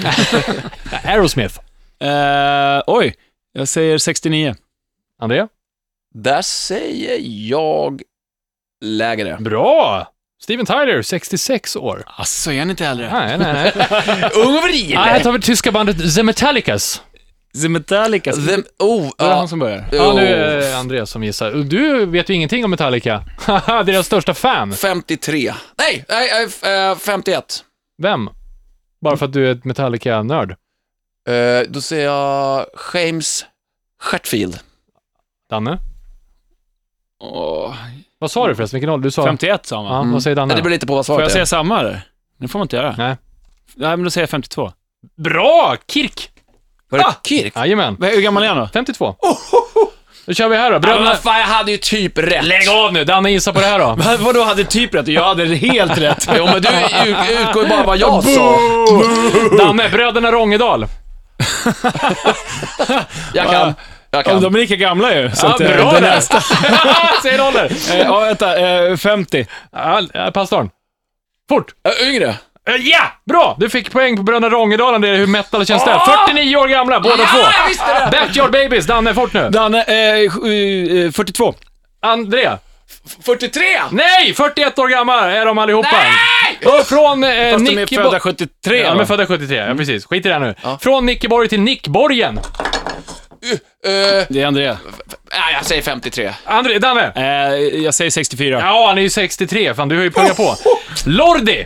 Aerosmith. 1.03 1.60
Eh, 1.99 2.81
oj, 2.88 3.15
jag 3.53 3.67
säger 3.67 3.97
69. 3.97 4.55
André? 5.21 5.47
Där 6.13 6.41
säger 6.41 7.17
jag 7.49 8.01
lägre. 8.81 9.38
Bra! 9.39 10.07
Steven 10.43 10.65
Tyler, 10.65 11.01
66 11.01 11.75
år. 11.75 12.03
Asså, 12.07 12.51
är 12.51 12.60
han 12.60 12.69
inte 12.69 12.86
äldre? 12.86 13.10
Nej, 13.13 13.38
nej, 13.38 13.53
nej. 13.53 13.73
Ung 14.36 14.55
och 14.55 14.63
Nej, 14.63 14.71
vril! 14.71 15.23
tar 15.23 15.31
vi 15.31 15.41
tyska 15.41 15.71
bandet 15.71 16.15
The 16.15 16.23
Metallicas. 16.23 17.01
The 17.61 17.69
Metallica. 17.69 18.31
The- 18.33 18.63
Oh, 18.79 19.01
Var 19.01 19.05
det 19.07 19.13
ja. 19.17 19.35
han 19.35 19.47
som 19.47 19.59
börjar? 19.59 19.85
Ja, 19.91 20.13
nu 20.13 20.21
Jo. 20.21 20.27
är 20.27 20.57
det 20.57 20.77
Andreas 20.77 21.09
som 21.09 21.23
gissar. 21.23 21.51
Du 21.51 22.05
vet 22.05 22.29
ju 22.29 22.33
ingenting 22.33 22.65
om 22.65 22.71
Metallica. 22.71 23.23
Haha, 23.39 23.83
Deras 23.83 24.05
största 24.05 24.33
fan. 24.33 24.73
53. 24.73 25.53
Nej, 25.77 26.05
nej, 26.09 26.49
nej, 26.63 26.89
eh, 26.91 26.97
51. 26.97 27.63
Vem? 28.01 28.29
Bara 29.01 29.17
för 29.17 29.25
att 29.25 29.33
du 29.33 29.47
är 29.47 29.51
ett 29.51 29.65
Metallica-nörd. 29.65 30.51
Eh, 31.29 31.67
då 31.69 31.81
säger 31.81 32.05
jag 32.05 32.65
James 32.93 33.45
Hetfield. 34.11 34.59
Danne? 35.49 35.77
Åh, 37.19 37.75
Vad 38.19 38.31
sa 38.31 38.47
du 38.47 38.55
förresten? 38.55 38.77
Vilken 38.77 38.89
ålder? 38.89 39.03
Du 39.03 39.11
sa... 39.11 39.23
51 39.25 39.65
sa 39.65 39.83
man. 39.83 40.07
Ja, 40.07 40.13
vad 40.13 40.23
säger 40.23 40.35
Danne 40.35 40.55
det 40.55 40.61
beror 40.61 40.71
lite 40.71 40.85
på 40.87 40.95
vad 40.95 41.05
Får 41.05 41.13
svaret 41.13 41.21
jag 41.23 41.29
är. 41.29 41.33
säga 41.33 41.45
samma 41.45 41.79
eller? 41.79 42.01
Det 42.37 42.47
får 42.47 42.59
man 42.59 42.65
inte 42.65 42.75
göra. 42.75 42.95
Nej. 42.97 43.17
Nej, 43.75 43.89
men 43.97 44.03
då 44.03 44.09
säger 44.09 44.23
jag 44.23 44.29
52. 44.29 44.71
Bra! 45.17 45.75
Kirk! 45.87 46.31
Var 46.91 46.99
det 46.99 47.06
Ah! 47.06 47.13
Kirk? 47.23 47.54
Jajamän. 47.56 47.95
Vad- 47.99 48.10
Hur 48.10 48.21
gammal 48.21 48.43
är 48.43 48.47
han 48.47 48.58
då? 48.58 48.69
52. 48.73 49.15
Då 50.25 50.34
kör 50.34 50.47
vi 50.49 50.58
här 50.58 50.69
då. 50.69 50.75
Ja, 50.75 50.80
Bröderna... 50.80 51.06
vad 51.10 51.19
fan, 51.19 51.39
jag 51.39 51.47
hade 51.47 51.71
ju 51.71 51.77
typ 51.77 52.17
rätt. 52.17 52.45
Lägg 52.45 52.69
av 52.69 52.93
nu! 52.93 53.04
Danne 53.06 53.32
gissar 53.32 53.54
på 53.54 53.60
det 53.60 53.65
här 53.65 53.80
då. 53.80 53.86
Vad- 54.06 54.19
Vadå 54.19 54.43
hade 54.43 54.63
typ 54.63 54.93
rätt? 54.95 55.08
Jag 55.08 55.23
hade 55.23 55.45
helt 55.45 55.97
rätt. 55.97 56.27
Jo, 56.38 56.45
men 56.45 56.62
du 56.62 56.69
ut- 57.10 57.39
utgår 57.47 57.63
ju 57.63 57.69
bara 57.69 57.84
vad 57.84 57.97
jag 57.97 58.23
sa. 58.23 58.58
Danne, 59.58 59.89
Bröderna 59.89 60.32
Rångedal. 60.32 60.88
Jag 63.34 63.45
kan. 63.49 63.73
Jag 64.13 64.19
Ja, 64.19 64.23
kan. 64.23 64.41
de 64.41 64.56
är 64.56 64.60
lika 64.60 64.75
gamla 64.75 65.15
ju. 65.15 65.32
Så 65.32 65.45
Ja, 65.45 65.54
att, 65.56 65.62
eh, 65.62 65.67
bra 65.75 65.91
där! 65.91 66.01
är- 66.01 66.21
Säg 67.21 67.34
en 67.34 67.41
ålder. 67.41 67.71
Eh, 67.91 67.99
Ja, 67.99 68.19
vänta. 68.19 68.60
eh, 68.89 68.97
50. 68.97 69.45
Ja, 69.71 70.01
ja, 70.13 70.32
pastorn. 70.32 70.69
Fort! 71.49 71.65
Äh, 72.01 72.08
yngre. 72.10 72.36
Eh, 72.69 72.76
Ja! 72.76 73.00
Bra! 73.30 73.56
Du 73.60 73.69
fick 73.69 73.91
poäng 73.91 74.17
på 74.17 74.24
Bröderna 74.24 74.50
Rångedal, 74.50 75.02
det 75.02 75.10
är 75.10 75.15
hur 75.15 75.28
metal 75.28 75.65
känns 75.65 75.86
där. 75.86 75.93
Ah! 75.95 76.26
49 76.28 76.56
år 76.58 76.67
gamla, 76.67 77.00
båda 77.00 77.15
Ja, 77.17 77.26
två. 77.28 77.38
det! 77.88 78.12
Backyard 78.12 78.52
Babies, 78.52 78.86
Danne, 78.88 79.13
fort 79.13 79.34
nu. 79.34 79.50
Danne, 79.50 79.84
eh, 79.84 80.30
sju- 80.32 81.06
eh, 81.06 81.12
42. 81.12 81.54
André. 82.02 82.50
43! 83.26 83.63
Nej! 83.91 84.34
41 84.34 84.80
år 84.80 84.88
gammal 84.88 85.30
är 85.30 85.45
de 85.45 85.58
allihopa. 85.58 85.89
Nej! 85.91 86.74
Och 86.80 86.88
från 86.88 87.24
eh, 87.24 87.52
Fast 87.52 87.65
de 87.65 87.78
är 87.82 87.86
födda 87.95 88.10
Bo- 88.12 88.19
73 88.19 88.78
Ja, 88.82 88.89
va? 88.89 88.95
men 88.95 89.08
födda 89.08 89.26
73. 89.26 89.58
Ja, 89.58 89.76
precis. 89.76 90.06
Skit 90.06 90.26
i 90.26 90.30
det 90.30 90.34
här 90.36 90.39
nu. 90.41 90.56
Ja. 90.63 90.78
Från 90.82 91.06
Nickeborg 91.06 91.50
till 91.50 91.60
Nickborgen. 91.62 92.38
Uh, 92.38 94.26
Det 94.30 94.41
är 94.41 94.45
André. 94.45 94.67
nej, 95.32 95.54
jag 95.54 95.65
säger 95.65 95.82
53. 95.82 96.32
André, 96.45 96.80
Danne. 96.80 97.12
Eh, 97.15 97.23
jag 97.83 97.94
säger 97.94 98.12
64. 98.12 98.60
Ja, 98.65 98.88
han 98.88 98.98
är 98.98 99.02
ju 99.02 99.10
63. 99.10 99.73
Fan, 99.73 99.90
du 99.90 99.96
har 99.96 100.04
ju 100.04 100.12
pluggat 100.12 100.38
på. 100.38 100.56
Lordi! 101.06 101.65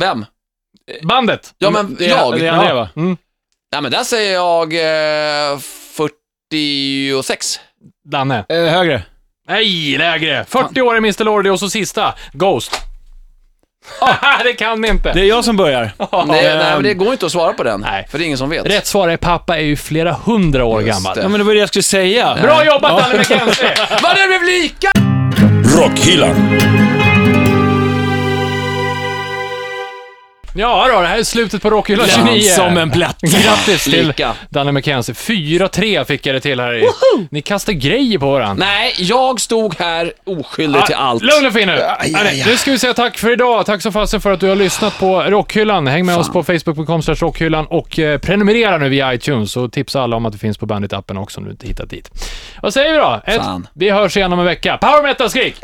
Vem? 0.00 0.24
Bandet. 1.02 1.54
Ja, 1.58 1.70
men 1.70 1.94
det 1.98 2.04
är, 2.04 2.08
jag. 2.08 2.38
Det 2.38 2.46
är 2.46 2.64
Ja. 2.68 2.74
va? 2.74 2.88
Mm. 2.96 3.16
Nej, 3.72 3.82
men 3.82 3.90
där 3.92 4.04
säger 4.04 4.32
jag 4.34 4.74
eh, 5.52 5.58
46. 6.50 7.60
Danne. 8.10 8.44
Eh, 8.48 8.56
högre. 8.56 9.02
Nej, 9.48 9.98
lägre. 9.98 10.44
40 10.48 10.80
år 10.80 10.94
är 10.94 10.98
Mr 10.98 11.24
Lordi 11.24 11.50
och 11.50 11.60
så 11.60 11.70
sista. 11.70 12.14
Ghost. 12.32 12.72
det 14.44 14.52
kan 14.52 14.80
ni 14.80 14.88
inte. 14.88 15.12
Det 15.12 15.20
är 15.20 15.24
jag 15.24 15.44
som 15.44 15.56
börjar. 15.56 15.90
Nej, 16.12 16.26
nej, 16.26 16.56
men 16.74 16.82
det 16.82 16.94
går 16.94 17.12
inte 17.12 17.26
att 17.26 17.32
svara 17.32 17.52
på 17.52 17.62
den. 17.62 17.80
Nej. 17.80 18.06
För 18.10 18.18
det 18.18 18.24
är 18.24 18.26
ingen 18.26 18.38
som 18.38 18.50
vet. 18.50 18.66
Rätt 18.66 18.86
svar 18.86 19.08
är 19.08 19.16
pappa 19.16 19.56
är 19.56 19.62
ju 19.62 19.76
flera 19.76 20.12
hundra 20.12 20.64
år 20.64 20.82
Just 20.82 20.92
gammal. 20.92 21.16
det. 21.16 21.22
Ja, 21.22 21.28
men 21.28 21.38
det 21.40 21.44
var 21.44 21.54
det 21.54 21.60
jag 21.60 21.68
skulle 21.68 21.82
säga. 21.82 22.38
Bra 22.42 22.64
jobbat, 22.64 23.02
Danne 23.02 23.18
McKenzie! 23.18 23.74
Vad 24.02 24.16
det 24.16 24.26
blev 24.28 24.42
lika! 24.42 24.92
Rockhyllan. 25.80 26.58
Ja 30.58 30.88
då, 30.92 31.00
det 31.00 31.06
här 31.06 31.18
är 31.18 31.22
slutet 31.22 31.62
på 31.62 31.70
Rockhyllan 31.70 32.06
29. 32.08 32.40
Som 32.40 32.76
en 32.76 32.90
plätt. 32.90 33.20
Grattis 33.20 33.84
till 33.84 34.06
Lika. 34.06 34.32
Danne 34.48 34.72
McKenzie. 34.72 35.14
4-3 35.14 36.04
fick 36.04 36.26
jag 36.26 36.34
det 36.36 36.40
till 36.40 36.60
här. 36.60 36.82
Ni 37.30 37.42
kastar 37.42 37.72
grejer 37.72 38.18
på 38.18 38.30
varandra. 38.30 38.66
Nej, 38.66 38.94
jag 38.98 39.40
stod 39.40 39.74
här 39.78 40.12
oskyldig 40.26 40.86
till 40.86 40.94
allt. 40.94 41.22
Lugn 41.22 41.46
och 41.46 41.52
fin 41.52 41.68
nu. 41.68 41.82
Nej, 42.12 42.42
Nu 42.46 42.56
ska 42.56 42.70
vi 42.70 42.78
säga 42.78 42.94
tack 42.94 43.18
för 43.18 43.32
idag. 43.32 43.66
Tack 43.66 43.82
så 43.82 43.92
fasen 43.92 44.20
för 44.20 44.32
att 44.32 44.40
du 44.40 44.48
har 44.48 44.56
lyssnat 44.56 44.98
på 44.98 45.22
Rockhyllan. 45.22 45.86
Häng 45.86 46.06
med 46.06 46.16
oss 46.18 46.32
på 46.32 46.42
facebook.com 46.42 47.02
rockhyllan 47.02 47.66
och 47.66 47.98
eh, 47.98 48.18
prenumerera 48.18 48.78
nu 48.78 48.88
via 48.88 49.14
iTunes 49.14 49.56
och 49.56 49.72
tipsa 49.72 50.02
alla 50.02 50.16
om 50.16 50.26
att 50.26 50.32
det 50.32 50.38
finns 50.38 50.58
på 50.58 50.66
Bandit-appen 50.66 51.18
också 51.18 51.40
om 51.40 51.44
du 51.44 51.50
inte 51.50 51.66
hittat 51.66 51.90
dit. 51.90 52.10
Vad 52.62 52.74
säger 52.74 52.92
vi 52.92 52.98
då? 52.98 53.20
Ett, 53.26 53.36
Fan. 53.36 53.68
vi 53.74 53.90
hörs 53.90 54.16
igen 54.16 54.32
om 54.32 54.38
en 54.38 54.44
vecka. 54.44 54.78
Power 54.80 55.02
metal-skrik! 55.02 55.56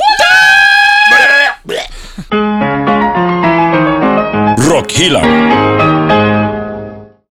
Rock 4.72 4.90
Hillan. 4.92 6.01